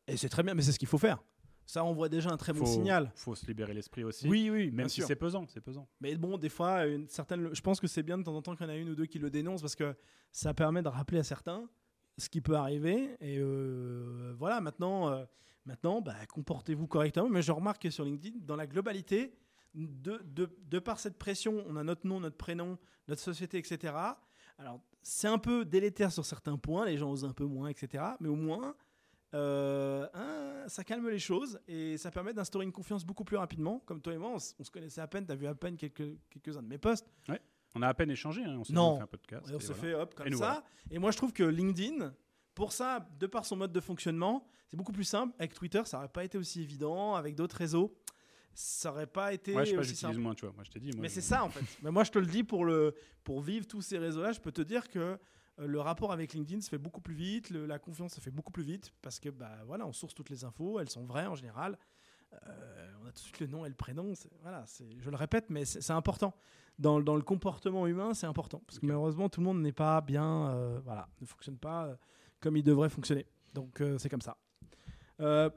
[0.06, 1.22] Et c'est très bien, mais c'est ce qu'il faut faire.
[1.66, 3.12] Ça envoie déjà un très bon Faut- signal.
[3.14, 4.26] Faut se libérer l'esprit aussi.
[4.26, 5.06] Oui, oui, même si sûr.
[5.06, 5.86] c'est pesant, c'est pesant.
[6.00, 8.56] Mais bon, des fois, une certaine, je pense que c'est bien de temps en temps
[8.56, 9.94] qu'il y en a une ou deux qui le dénoncent parce que
[10.32, 11.68] ça permet de rappeler à certains
[12.18, 13.10] ce qui peut arriver.
[13.20, 15.24] Et euh, voilà, maintenant, euh,
[15.64, 17.28] maintenant bah, comportez-vous correctement.
[17.28, 19.32] Mais je remarque que sur LinkedIn, dans la globalité,
[19.74, 22.78] de, de, de par cette pression, on a notre nom, notre prénom,
[23.08, 23.94] notre société, etc.
[24.58, 28.04] Alors, c'est un peu délétère sur certains points, les gens osent un peu moins, etc.
[28.20, 28.74] Mais au moins,
[29.34, 33.80] euh, hein, ça calme les choses et ça permet d'instaurer une confiance beaucoup plus rapidement.
[33.86, 36.18] Comme toi et moi, on, se connaissait à peine, tu as vu à peine quelques,
[36.28, 37.08] quelques-uns de mes posts.
[37.74, 39.48] On a à peine échangé, hein, on s'est fait un podcast.
[39.48, 39.80] Et on et s'est voilà.
[39.80, 40.36] fait hop comme Et ça.
[40.36, 40.64] voilà.
[40.90, 42.12] Et moi, je trouve que LinkedIn,
[42.54, 45.34] pour ça, de par son mode de fonctionnement, c'est beaucoup plus simple.
[45.38, 47.14] Avec Twitter, ça n'aurait pas été aussi évident.
[47.14, 47.94] Avec d'autres réseaux,
[48.54, 50.54] ça n'aurait pas été Ouais, je sais pas, j'utilise moins, tu vois.
[50.54, 50.90] Moi, je t'ai dit.
[50.92, 51.64] moi, Mais je- c'est ça en fait.
[51.82, 52.94] Mais moi je te le dis pour le
[53.24, 56.60] pour vivre tous ces réseaux-là, je peux te dire que euh, le rapport avec LinkedIn
[56.60, 59.28] se fait beaucoup plus vite, le- la confiance se fait beaucoup plus vite parce que
[59.28, 61.78] bah voilà, on source toutes les infos, elles sont vraies en général.
[62.32, 64.12] Euh, on a tout de suite le nom et le prénom.
[64.42, 64.64] Voilà,
[64.98, 66.32] je le répète, mais c'est, important.
[66.78, 70.00] Dans, dans le comportement humain, c'est important parce que malheureusement tout le monde n'est pas
[70.00, 71.96] bien, euh, voilà, ne fonctionne pas
[72.40, 73.26] comme il devrait fonctionner.
[73.52, 74.36] Donc euh, c'est comme ça.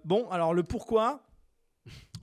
[0.04, 1.24] Bon, alors le pourquoi,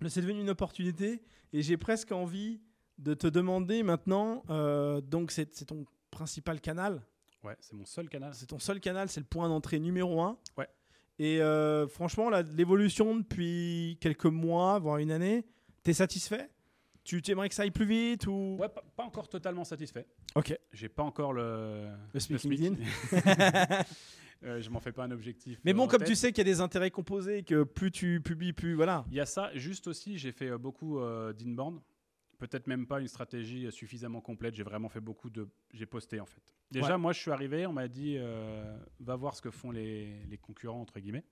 [0.08, 1.22] c'est devenu une opportunité
[1.52, 2.60] et j'ai presque envie
[2.98, 7.02] de te demander maintenant, euh, donc c'est ton principal canal,
[7.42, 8.34] Ouais, c'est mon seul canal.
[8.34, 10.36] c'est ton seul canal, c'est le point d'entrée numéro un.
[10.58, 10.68] Ouais.
[11.18, 15.46] Et euh, franchement, l'évolution depuis quelques mois, voire une année,
[15.82, 16.50] t'es satisfait?
[17.02, 18.56] Tu aimerais que ça aille plus vite ou?
[18.60, 20.06] Ouais, pas, pas encore totalement satisfait.
[20.34, 20.54] Ok.
[20.72, 22.40] J'ai pas encore le, Le SMIC.
[24.42, 25.60] Euh, je m'en fais pas un objectif.
[25.64, 26.08] Mais euh, bon, en comme tête.
[26.08, 29.04] tu sais qu'il y a des intérêts composés, que plus tu publies, plus voilà.
[29.10, 29.50] Il y a ça.
[29.54, 31.80] Juste aussi, j'ai fait euh, beaucoup euh, d'inbound.
[32.38, 34.54] Peut-être même pas une stratégie euh, suffisamment complète.
[34.54, 35.46] J'ai vraiment fait beaucoup de.
[35.74, 36.40] J'ai posté en fait.
[36.70, 36.98] Déjà, Ouais.
[36.98, 37.66] moi, je suis arrivé.
[37.66, 41.24] On m'a dit, euh, va voir ce que font les, les concurrents entre guillemets.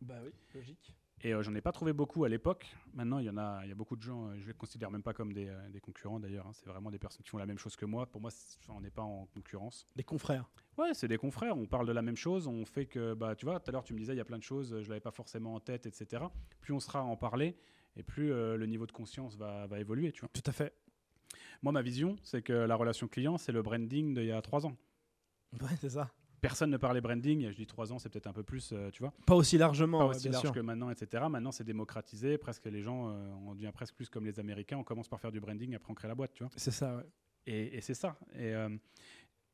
[0.00, 0.94] Bah oui, logique.
[1.24, 2.66] Et euh, j'en ai pas trouvé beaucoup à l'époque.
[2.94, 4.26] Maintenant, il y en a, il y a beaucoup de gens.
[4.28, 6.46] euh, je les considère même pas comme des, euh, des concurrents d'ailleurs.
[6.48, 6.52] hein.
[6.52, 8.06] C'est vraiment des personnes qui font la même chose que moi.
[8.06, 9.86] Pour moi, c'est- enfin, on n'est pas en concurrence.
[9.94, 10.50] Des confrères.
[10.78, 11.56] Ouais, c'est des confrères.
[11.56, 12.48] On parle de la même chose.
[12.48, 14.24] On fait que, bah, tu vois, tout à l'heure tu me disais, il y a
[14.24, 14.80] plein de choses.
[14.82, 16.24] Je l'avais pas forcément en tête, etc.
[16.60, 17.56] Plus on sera à en parler,
[17.96, 20.10] et plus euh, le niveau de conscience va, va évoluer.
[20.10, 20.30] Tu vois.
[20.32, 20.74] Tout à fait.
[21.62, 24.66] Moi, ma vision, c'est que la relation client, c'est le branding d'il y a trois
[24.66, 24.76] ans.
[25.60, 26.10] Ouais, c'est ça.
[26.42, 27.50] Personne ne parlait branding.
[27.50, 29.14] Je dis trois ans, c'est peut-être un peu plus, euh, tu vois.
[29.26, 30.52] Pas aussi largement, pas aussi bien large sûr.
[30.52, 31.24] que maintenant, etc.
[31.30, 32.36] Maintenant, c'est démocratisé.
[32.36, 34.76] Presque les gens, euh, on devient presque plus comme les Américains.
[34.76, 36.50] On commence par faire du branding, après on crée la boîte, tu vois.
[36.56, 37.04] C'est ça, ouais.
[37.46, 38.18] Et, et c'est ça.
[38.34, 38.68] Et, euh,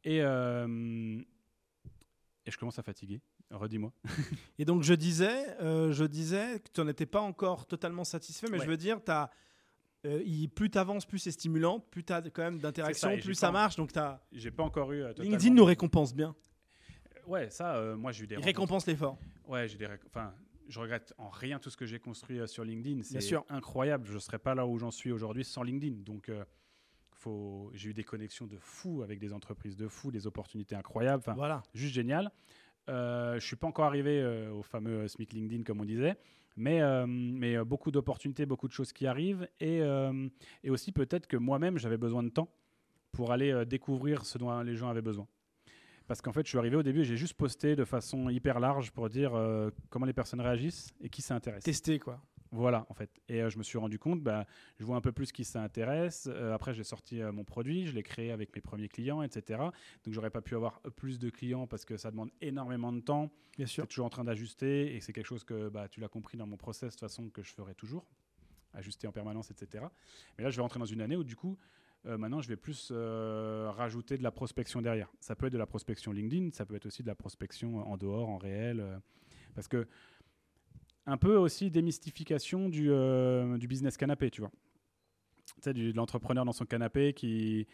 [0.03, 1.21] et, euh,
[2.47, 3.21] et je commence à fatiguer.
[3.51, 3.93] Redis-moi.
[4.59, 8.59] Et donc je disais, je disais que tu n'en étais pas encore totalement satisfait, mais
[8.59, 8.65] Ouais.
[8.65, 9.01] je veux dire,
[10.07, 13.35] euh, il- plus tu avances, plus c'est stimulant, plus tu as quand même et plus
[13.35, 13.77] ça marche.
[13.77, 14.21] Donc t'as...
[14.33, 15.03] J'ai pas encore eu.
[15.03, 16.35] euh, LinkedIn nous récompense bien.
[17.29, 18.37] Ouais, ça, euh, moi j'ai eu des.
[18.37, 19.19] Il récompense l'effort.
[19.47, 19.87] Ouais, j'ai des.
[20.07, 20.33] Enfin,
[20.69, 23.03] je regrette en rien tout ce que j'ai construit euh, sur LinkedIn.
[23.03, 24.07] C'est incroyable.
[24.07, 26.03] Je serais pas là où j'en suis aujourd'hui sans LinkedIn.
[26.03, 26.45] Donc, euh,
[27.13, 27.71] faut.
[27.75, 31.21] J'ai eu des connexions de fou avec des entreprises de fou, des opportunités incroyables.
[31.27, 31.63] Enfin, Voilà.
[31.75, 32.31] juste génial.
[32.89, 36.17] Euh, je suis pas encore arrivé euh, au fameux SMIC LinkedIn comme on disait,
[36.57, 39.81] mais, mais beaucoup d'opportunités, beaucoup de choses qui arrivent et,
[40.65, 42.49] et aussi peut-être que moi-même j'avais besoin de temps
[43.13, 45.29] pour aller découvrir ce dont les gens avaient besoin.
[46.09, 48.91] Parce qu'en fait, je suis arrivé au début, j'ai juste posté de façon hyper large
[48.91, 51.63] pour dire euh, comment les personnes réagissent et qui s'intéresse.
[51.63, 52.21] Tester, quoi.
[52.51, 53.11] Voilà, en fait.
[53.29, 54.47] Et euh, je me suis rendu compte, bah,
[54.79, 56.29] je vois un peu plus qui s'intéresse.
[56.33, 59.61] Euh, après, j'ai sorti euh, mon produit, je l'ai créé avec mes premiers clients, etc.
[60.05, 63.31] Donc, j'aurais pas pu avoir plus de clients parce que ça demande énormément de temps.
[63.57, 63.83] Bien Je sûr.
[63.85, 66.47] suis toujours en train d'ajuster et c'est quelque chose que bah, tu l'as compris dans
[66.47, 68.07] mon process de toute façon que je ferai toujours,
[68.73, 69.85] ajuster en permanence, etc.
[70.39, 71.59] Mais là, je vais rentrer dans une année où du coup,
[72.07, 75.11] euh, maintenant, je vais plus euh, rajouter de la prospection derrière.
[75.21, 77.97] Ça peut être de la prospection LinkedIn, ça peut être aussi de la prospection en
[77.97, 78.99] dehors, en réel, euh,
[79.55, 79.87] parce que
[81.07, 82.91] un peu aussi démystification du,
[83.59, 84.51] du business canapé, tu vois.
[85.47, 87.67] Tu sais, de l'entrepreneur dans son canapé qui,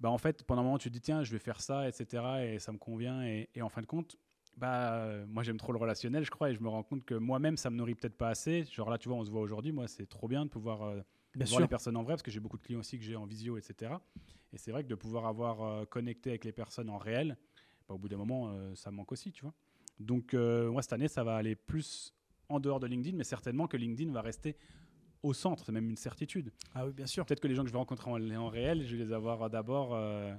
[0.00, 2.24] bah, en fait, pendant un moment, tu te dis, tiens, je vais faire ça, etc.,
[2.42, 4.16] et ça me convient, et, et en fin de compte,
[4.56, 7.56] bah, moi, j'aime trop le relationnel, je crois, et je me rends compte que moi-même,
[7.56, 8.64] ça me nourrit peut-être pas assez.
[8.64, 10.92] Genre là, tu vois, on se voit aujourd'hui, moi, c'est trop bien de pouvoir
[11.34, 11.60] Bien voir sûr.
[11.60, 13.56] les personnes en vrai, parce que j'ai beaucoup de clients aussi que j'ai en visio,
[13.56, 13.92] etc.
[14.52, 17.36] Et c'est vrai que de pouvoir avoir euh, connecté avec les personnes en réel,
[17.88, 19.54] bah, au bout d'un moment, euh, ça me manque aussi, tu vois.
[19.98, 22.12] Donc, euh, moi, cette année, ça va aller plus
[22.48, 24.56] en dehors de LinkedIn, mais certainement que LinkedIn va rester
[25.22, 26.52] au centre, c'est même une certitude.
[26.74, 27.24] Ah oui, bien sûr.
[27.24, 29.48] Peut-être que les gens que je vais rencontrer en, en réel, je vais les avoir
[29.50, 29.94] d'abord.
[29.94, 30.34] euh,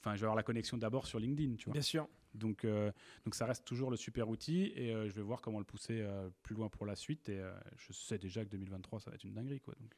[0.00, 1.72] Enfin, je vais avoir la connexion d'abord sur LinkedIn, tu vois.
[1.72, 2.08] Bien sûr.
[2.38, 2.90] Donc, euh,
[3.24, 6.00] donc ça reste toujours le super outil et euh, je vais voir comment le pousser
[6.00, 7.28] euh, plus loin pour la suite.
[7.28, 7.42] Et
[7.76, 9.60] je sais déjà que 2023, ça va être une dinguerie.
[9.60, 9.92] Quoi, donc,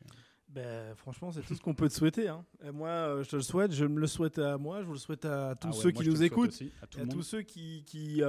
[0.49, 2.29] Ben, franchement, c'est tout ce qu'on peut te souhaiter.
[2.29, 2.45] hein.
[2.65, 3.73] Et moi, je te le souhaite.
[3.73, 4.81] Je me le souhaite à moi.
[4.81, 6.49] Je vous le souhaite à tous ah ouais, ceux moi, qui nous écoutent.
[6.49, 8.23] aussi, à tout tous ceux qui, qui,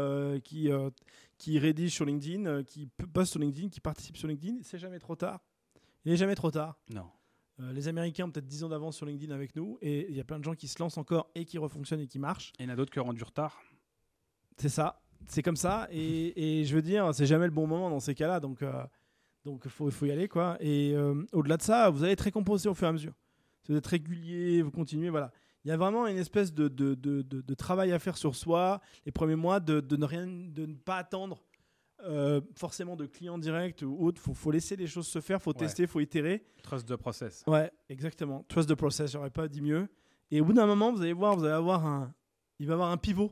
[0.43, 0.69] qui,
[1.37, 5.15] qui rédigent sur LinkedIn, qui postent sur LinkedIn, qui participent sur LinkedIn, c'est jamais trop
[5.15, 5.39] tard.
[6.05, 6.79] Il n'est jamais trop tard.
[6.89, 7.07] Non.
[7.59, 10.19] Euh, les Américains ont peut-être 10 ans d'avance sur LinkedIn avec nous, et il y
[10.19, 12.53] a plein de gens qui se lancent encore et qui refonctionnent et qui marchent.
[12.59, 13.61] Et il y en a d'autres qui auront du retard.
[14.57, 17.89] C'est ça, c'est comme ça, et, et je veux dire, c'est jamais le bon moment
[17.89, 18.71] dans ces cas-là, donc euh,
[19.45, 20.57] donc faut, faut y aller quoi.
[20.59, 23.13] Et euh, au-delà de ça, vous allez être récompensé au fur et à mesure.
[23.63, 25.31] Si vous êtes régulier, vous continuez, voilà.
[25.63, 29.11] Il y a vraiment une espèce de, de, de, travail à faire sur soi les
[29.11, 31.43] premiers mois, de, ne rien, de ne pas attendre
[32.03, 34.19] euh, forcément de clients directs ou autres.
[34.19, 35.57] Faut, faut laisser les choses se faire, faut Ouais.
[35.57, 36.43] tester, faut itérer.
[36.63, 37.43] Trust the process.
[37.45, 38.43] Ouais, exactement.
[38.47, 39.87] Trust the process, j'aurais pas dit mieux.
[40.31, 42.11] Et au bout d'un moment, vous allez voir, vous allez avoir un,
[42.57, 43.31] il va y avoir un pivot,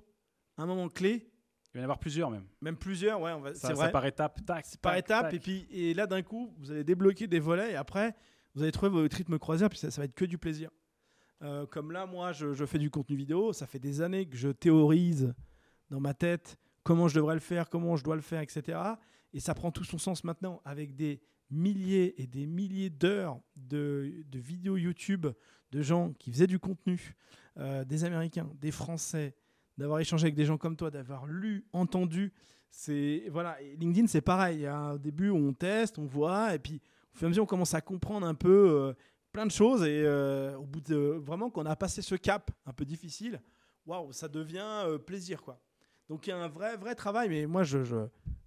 [0.64, 1.30] un moment clé,
[1.68, 2.45] Il va y en avoir plusieurs même.
[2.61, 3.22] même plusieurs.
[3.22, 3.91] Ouais, on va- Ça, c'est vrai.
[3.91, 4.44] par étape.
[4.45, 5.34] Tac, par tac, étapes tac.
[5.36, 8.15] et puis et là d'un coup vous allez débloquer des volets et après
[8.56, 10.69] vous allez trouver votre rythme croisière puis ça, ça va être que du plaisir
[11.41, 14.36] Euh, comme là moi je, je fais du contenu vidéo ça fait des années que
[14.36, 15.34] je théorise
[15.90, 18.77] dans ma tête comment je devrais le faire comment je dois le faire etc
[19.31, 21.22] et ça prend tout son sens maintenant avec des
[21.52, 25.27] milliers et des milliers d'heures de, de vidéos YouTube
[25.72, 27.15] de gens qui faisaient du contenu
[27.57, 29.36] euh, des Américains des Français
[29.80, 32.32] d'avoir échangé avec des gens comme toi d'avoir lu entendu
[32.72, 34.92] c'est voilà et LinkedIn c'est pareil hein.
[34.94, 36.82] au début on teste on voit et puis
[37.16, 38.94] au fur et à mesure on commence à comprendre un peu euh,
[39.32, 42.74] plein de choses et euh, au bout de vraiment qu'on a passé ce cap un
[42.74, 43.42] peu difficile
[43.88, 45.60] waouh ça devient euh, plaisir quoi
[46.10, 47.96] donc il y a un vrai vrai travail mais moi je, je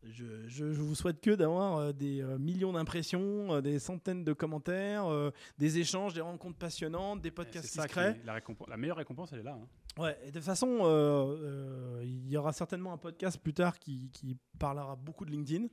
[0.04, 5.06] je, je, je vous souhaite que d'avoir des millions d'impressions, des centaines de commentaires,
[5.58, 9.44] des échanges, des rencontres passionnantes, des Et podcasts est la, la meilleure récompense, elle est
[9.44, 9.52] là.
[9.62, 9.68] hein.
[9.98, 13.78] Ouais, et de toute façon, euh, euh, il y aura certainement un podcast plus tard
[13.78, 15.66] qui, qui parlera beaucoup de LinkedIn,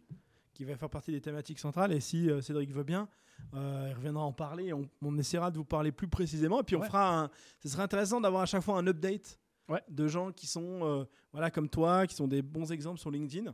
[0.54, 1.94] qui va faire partie des thématiques centrales.
[1.94, 3.08] Et si euh, Cédric veut bien,
[3.54, 4.66] il reviendra en parler.
[4.68, 6.60] et On, on essaiera de vous parler plus précisément.
[6.60, 6.88] Et puis on Ouais.
[6.88, 7.30] fera un.
[7.64, 9.40] Ce serait intéressant d'avoir à chaque fois un update
[9.70, 9.82] Ouais.
[9.88, 13.54] de gens qui sont, voilà, comme toi, qui sont des bons exemples sur LinkedIn,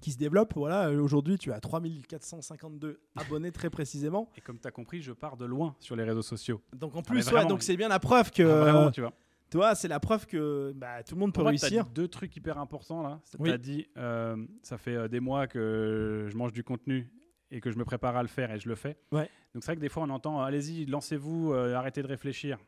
[0.00, 0.54] qui se développent.
[0.56, 4.30] Voilà, aujourd'hui, tu as 3452 abonnés très précisément.
[4.36, 6.60] Et comme tu as compris, je pars de loin sur les réseaux sociaux.
[6.74, 8.42] Donc en plus, vraiment, donc c'est bien la preuve que.
[8.42, 9.12] Ah, vraiment, tu vois.
[9.54, 11.84] Tu vois, c'est la preuve que bah, tout le monde peut Pour moi, t'as réussir.
[11.84, 13.20] dit deux trucs hyper importants là.
[13.30, 13.50] Tu Oui.
[13.52, 17.08] as dit, euh, ça fait euh, des mois que je mange du contenu
[17.52, 18.96] et que je me prépare à le faire et je le fais.
[19.12, 19.30] Ouais.
[19.54, 22.58] Donc c'est vrai que des fois on entend, allez-y, lancez-vous, euh, arrêtez de réfléchir.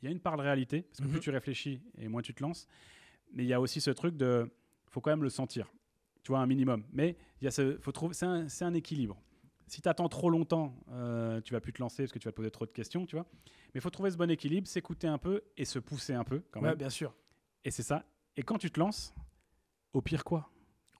[0.00, 1.10] Il y a une part de réalité, parce que Mhm.
[1.10, 2.66] plus tu réfléchis et moins tu te lances.
[3.34, 4.50] Mais il y a aussi ce truc de,
[4.88, 5.70] faut quand même le sentir.
[6.22, 6.84] Tu vois, un minimum.
[6.90, 9.20] Mais il y a ce, faut trouver, c'est un, c'est un équilibre.
[9.66, 12.32] Si tu attends trop longtemps, euh, tu vas plus te lancer parce que tu vas
[12.32, 13.26] te poser trop de questions, tu vois.
[13.72, 16.42] Mais il faut trouver ce bon équilibre, s'écouter un peu et se pousser un peu
[16.50, 16.78] quand Ouais, même.
[16.78, 17.14] bien sûr.
[17.64, 18.04] Et c'est ça.
[18.36, 19.14] Et quand tu te lances,
[19.92, 20.50] au pire quoi?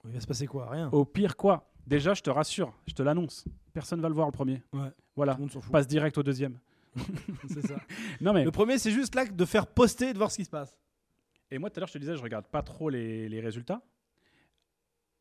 [0.07, 0.69] Il va se passer quoi?
[0.71, 0.89] Rien.
[0.93, 1.71] Au pire quoi?
[1.87, 3.45] Déjà, je te rassure, je te l'annonce.
[3.73, 4.63] Personne va le voir le premier.
[4.73, 4.91] Ouais.
[5.17, 5.37] Voilà.
[5.71, 6.59] Passe direct au deuxième.
[7.49, 7.77] C'est ça.
[8.21, 8.45] Non mais.
[8.45, 10.79] Le premier, c'est juste là de faire poster et de voir ce qui se passe.
[11.51, 13.83] Et moi, tout à l'heure, je te disais, je regarde pas trop les, les résultats.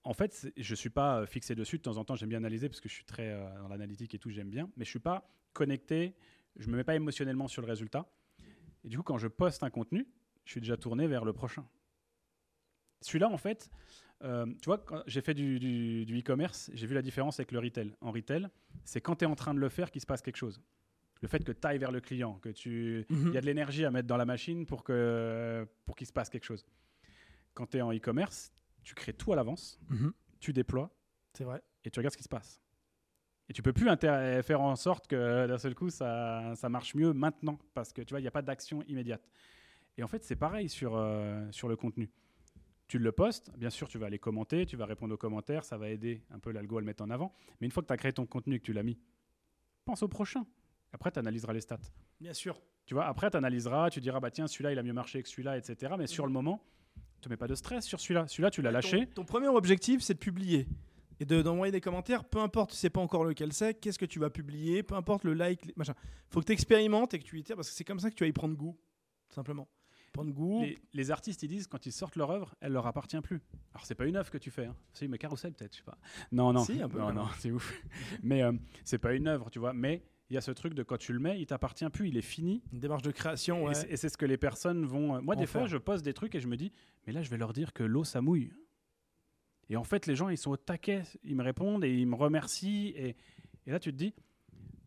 [0.05, 1.77] En fait, je suis pas euh, fixé dessus.
[1.77, 4.13] De temps en temps, j'aime bien analyser parce que je suis très euh, dans l'analytique
[4.13, 4.69] et tout, j'aime bien.
[4.75, 6.13] Mais je suis pas connecté.
[6.57, 8.05] Je me mets pas émotionnellement sur le résultat.
[8.83, 10.05] Et du coup, quand je poste un contenu,
[10.45, 11.65] je suis déjà tourné vers le prochain.
[13.01, 13.69] Celui-là, en fait,
[14.23, 17.51] euh, tu vois, quand j'ai fait du, du- du e-commerce, j'ai vu la différence avec
[17.51, 17.93] le retail.
[18.01, 18.47] En retail,
[18.85, 20.61] c'est quand tu es en train de le faire qu'il se passe quelque chose.
[21.21, 23.85] Le fait que tu ailles vers le client, que tu, il y a de l'énergie
[23.85, 26.65] à mettre dans la machine pour que pour qu'il se passe quelque chose.
[27.53, 28.51] Quand tu es en e-commerce,
[28.83, 30.13] tu crées tout à l'avance, Mhm.
[30.39, 30.89] tu déploies
[31.33, 31.61] C'est vrai.
[31.83, 32.59] et tu regardes ce qui se passe.
[33.49, 33.85] Et tu peux plus
[34.43, 38.11] faire en sorte que d'un seul coup ça, ça marche mieux maintenant parce que tu
[38.11, 39.27] vois, il n'y a pas d'action immédiate.
[39.97, 42.09] Et en fait, c'est pareil sur, euh, sur le contenu.
[42.87, 45.77] Tu le postes, bien sûr, tu vas aller commenter, tu vas répondre aux commentaires, ça
[45.77, 47.33] va aider un peu l'algo à le mettre en avant.
[47.59, 48.97] Mais une fois que tu as créé ton contenu et que tu l'as mis,
[49.85, 50.45] pense au prochain.
[50.93, 51.79] Après, tu analyseras les stats.
[52.21, 52.61] Bien sûr.
[52.85, 55.29] Tu vois, après, tu analyseras, tu diras, bah tiens, celui-là, il a mieux marché que
[55.29, 55.93] celui-là, etc.
[55.97, 56.63] Mais sur le moment,
[57.23, 58.27] te mets pas de stress sur celui-là.
[58.27, 59.07] Celui-là, tu l'as lâché.
[59.07, 60.67] Ton, ton premier objectif, c'est de publier.
[61.19, 64.05] Et de- d'envoyer des commentaires, peu importe, tu sais pas encore lequel c'est, qu'est-ce que
[64.05, 65.93] tu vas publier, peu importe le like, les- machin.
[66.29, 68.23] Faut que tu expérimentes et que tu y parce que c'est comme ça que tu
[68.23, 68.77] vas y prendre goût,
[69.29, 69.67] simplement.
[70.11, 70.61] Prendre goût.
[70.61, 73.41] Les, les artistes, ils disent, quand ils sortent leur œuvre, elle leur appartient plus.
[73.73, 74.65] Alors, c'est pas une œuvre que tu fais.
[74.65, 74.75] Hein.
[74.93, 75.97] Si, mais Carousel, peut-être, je sais pas.
[76.31, 76.63] Non, non.
[76.63, 77.81] Si, un peu, non, quand non, c'est ouf.
[78.21, 78.51] mais euh,
[78.83, 79.73] c'est pas une œuvre, tu vois.
[79.73, 82.17] Mais il y a ce truc de quand tu le mets, il t'appartient plus, il
[82.17, 82.63] est fini.
[82.71, 83.73] Une démarche de création, Et ouais.
[83.75, 85.15] c'est- Et c'est ce que les personnes vont.
[85.15, 85.67] euh, Moi, En des fois, faire.
[85.69, 86.71] je poste des trucs et je me dis,
[87.05, 88.51] mais là, je vais leur dire que l'eau, ça mouille.
[89.69, 91.03] Et en fait, les gens, ils sont au taquet.
[91.23, 92.89] Ils me répondent et ils me remercient.
[92.95, 93.15] Et,
[93.65, 94.13] et là, tu te dis,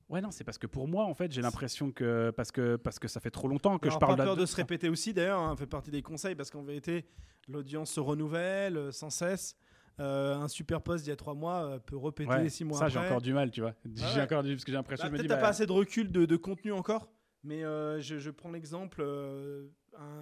[0.08, 2.76] ouais, non, c'est parce que pour moi, en fait, j'ai l'impression que parce, que.
[2.76, 4.56] parce que ça fait trop longtemps que Alors, je parle pas peur là- de se
[4.56, 7.04] répéter aussi, d'ailleurs, hein, fait partie des conseils, parce qu'en vérité,
[7.48, 9.56] l'audience se renouvelle euh, sans cesse.
[9.98, 12.78] Euh, un super post d'il y a trois mois euh, peut repéter Ouais, six mois
[12.78, 13.00] ça, après.
[13.00, 13.74] j'ai encore du mal, tu vois.
[13.94, 14.22] J'ai ouais.
[14.22, 14.52] encore du.
[14.52, 16.72] Parce que j'ai l'impression, Bah, Peut-être t'as bah, pas assez de recul de, de contenu
[16.72, 17.08] encore,
[17.44, 19.66] mais euh, je, je prends l'exemple euh,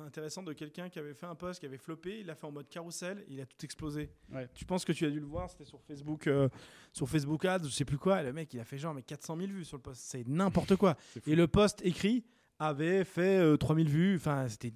[0.06, 2.52] intéressant de quelqu'un qui avait fait un post qui avait floppé, il l'a fait en
[2.52, 4.10] mode carrousel, il a tout explosé.
[4.32, 4.48] Ouais.
[4.54, 6.48] Tu penses que tu as dû le voir, c'était sur Facebook, euh,
[6.92, 9.02] sur Facebook Ads, je sais plus quoi, et le mec il a fait genre mais
[9.02, 10.96] 400 000 vues sur le post, c'est n'importe quoi.
[11.26, 12.24] Et le post écrit
[12.60, 14.72] avait fait euh, 3000 vues, enfin c'était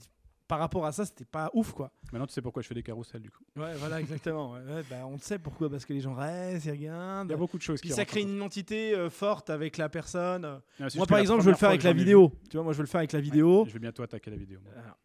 [0.49, 1.93] par rapport à ça, c'était pas ouf quoi.
[2.11, 3.45] Maintenant, tu sais pourquoi je fais des carousels, du coup.
[3.57, 4.53] Ouais, voilà exactement.
[4.53, 7.29] Ouais, ouais, bah, on le sait pourquoi parce que les gens restent, ils regardent.
[7.29, 9.77] Il y a beaucoup de choses Puis qui ça crée une identité euh, forte avec
[9.77, 10.45] la personne.
[10.81, 12.33] Ah, Moi, par exemple, je veux le faire avec la vu- vidéo.
[12.51, 13.65] Tu vois, moi, je veux le faire avec la vidéo.
[13.69, 14.59] Je vais bientôt attaquer la vidéo.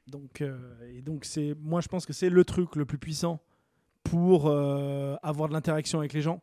[0.08, 0.58] Donc, euh,
[0.96, 3.42] et donc c'est, moi, je pense que c'est le truc le plus puissant
[4.04, 6.42] pour euh, avoir de l'interaction avec les gens,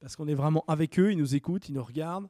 [0.00, 2.28] parce qu'on est vraiment avec eux, ils nous écoutent, ils nous regardent,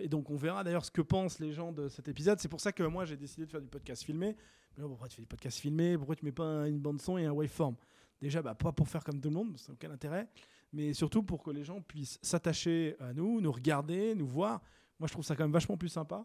[0.00, 2.40] et donc on verra d'ailleurs ce que pensent les gens de cet épisode.
[2.40, 4.36] C'est pour ça que moi, j'ai décidé de faire du podcast filmé.
[4.78, 7.18] Mais pourquoi tu fais du podcast filmé Pourquoi tu mets pas un- une bande son
[7.18, 7.76] et un waveform?
[8.20, 10.28] Déjà, bah, pas pour faire comme tout le monde, ça n'a aucun intérêt,
[10.72, 14.60] mais surtout pour que les gens puissent s'attacher à nous, nous regarder, nous voir.
[14.98, 16.24] Moi, je trouve ça quand même vachement plus sympa.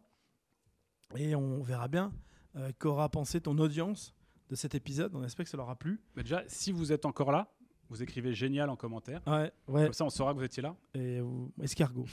[1.15, 2.11] Et on verra bien
[2.55, 4.13] euh, qu'aura pensé ton audience
[4.49, 5.13] de cet épisode.
[5.15, 5.99] On espère que ça leur a plu.
[6.15, 7.51] Mais déjà, si vous êtes encore là,
[7.89, 9.21] vous écrivez génial en commentaire.
[9.27, 9.83] Ouais, ouais.
[9.85, 10.75] Comme ça, on saura que vous étiez là.
[10.93, 12.05] Et vous- escargot,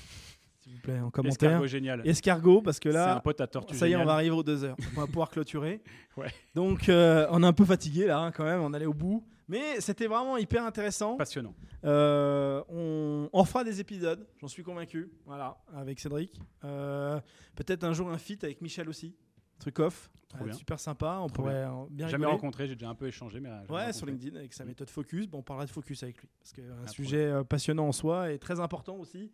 [0.65, 1.51] s'il vous plaît, en commentaire.
[1.51, 2.07] Escargot génial.
[2.07, 4.35] Escargot, parce que C'est un là, pote à tortue ça y est, on va arriver
[4.35, 4.77] aux deux heures.
[4.97, 5.83] On va pouvoir clôturer.
[6.17, 6.29] Ouais.
[6.55, 8.61] Donc, euh, on est un peu fatigué là, hein, quand même.
[8.61, 9.27] On allait au bout.
[9.49, 11.17] Mais c'était vraiment hyper intéressant.
[11.17, 11.55] Passionnant.
[11.85, 15.11] Euh, on, on fera des épisodes, j'en suis convaincu.
[15.27, 16.41] Voilà, avec Cédric.
[16.65, 17.21] Euh,
[17.57, 19.15] Peut-être un jour un feat avec Michel aussi.
[19.59, 20.09] truc off.
[20.41, 20.53] Euh, bien.
[20.55, 21.19] super sympa.
[21.21, 22.41] On Trop pourrait euh, bien Jamais rigoler.
[22.41, 23.51] rencontré, j'ai déjà un peu échangé, mais.
[23.69, 24.07] Ouais, sur.
[24.07, 24.69] LinkedIn avec sa Mm.
[24.69, 25.27] méthode focus.
[25.29, 28.31] Bon, on parlera de focus avec lui parce que un Ah, sujet passionnant en soi
[28.33, 29.33] et très important aussi.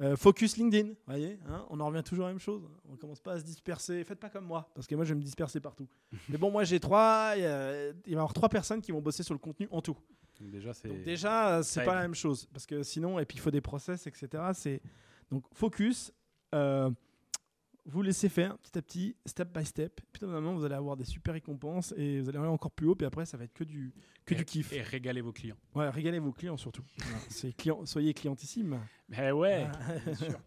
[0.00, 2.62] Euh, focus LinkedIn, voyez, hein, on en revient toujours à la même chose.
[2.88, 4.04] On commence pas à se disperser.
[4.04, 5.88] Faites pas comme moi, parce que moi je vais me disperser partout.
[6.28, 7.32] Mais bon, moi j'ai trois.
[7.36, 9.96] Il va y avoir trois personnes qui vont bosser sur le contenu en tout.
[10.40, 10.88] Donc déjà, c'est.
[11.02, 13.60] Déjà, euh, c'est pas la même chose, parce que sinon, et puis il faut des
[13.60, 14.28] process, etc.
[14.54, 14.80] C'est
[15.32, 16.12] donc focus.
[16.54, 16.90] euh,
[17.88, 20.00] vous laissez faire petit à petit, step by step.
[20.12, 22.94] Puis normalement, vous allez avoir des super récompenses et vous allez aller encore plus haut.
[22.94, 23.92] Puis après, ça va être que du
[24.26, 24.72] que et, du kiff.
[24.72, 25.56] Et régaler vos clients.
[25.74, 26.84] Ouais, régalez vos clients surtout.
[27.56, 28.78] Client, soyez clientissimes.
[29.08, 29.92] Mais ouais, Ah.
[30.04, 30.38] bien sûr.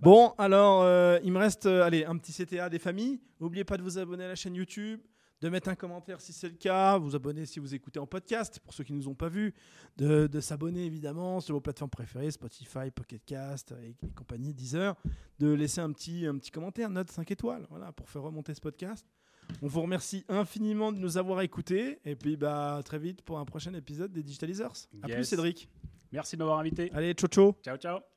[0.00, 3.20] Bon, alors, euh, il me reste euh, allez, un petit CTA des familles.
[3.40, 5.00] N'oubliez pas de vous abonner à la chaîne YouTube,
[5.42, 8.60] de mettre un commentaire si c'est le cas, vous abonner si vous écoutez en podcast,
[8.60, 9.52] pour ceux qui ne nous ont pas vus,
[9.96, 14.94] de, de s'abonner évidemment sur vos plateformes préférées, Spotify, Pocket Cast et, et compagnie, Deezer,
[15.40, 18.60] de laisser un petit, un petit commentaire, note 5 étoiles, voilà, pour faire remonter ce
[18.60, 19.04] podcast.
[19.60, 23.44] On vous remercie infiniment de nous avoir écoutés et puis bah, très vite pour un
[23.44, 24.88] prochain épisode des Digitalizers.
[25.02, 25.24] A plus.
[25.24, 25.68] Cédric.
[26.12, 26.90] Merci de m'avoir invité.
[26.94, 28.11] Allez, ciao ciao Ciao, ciao.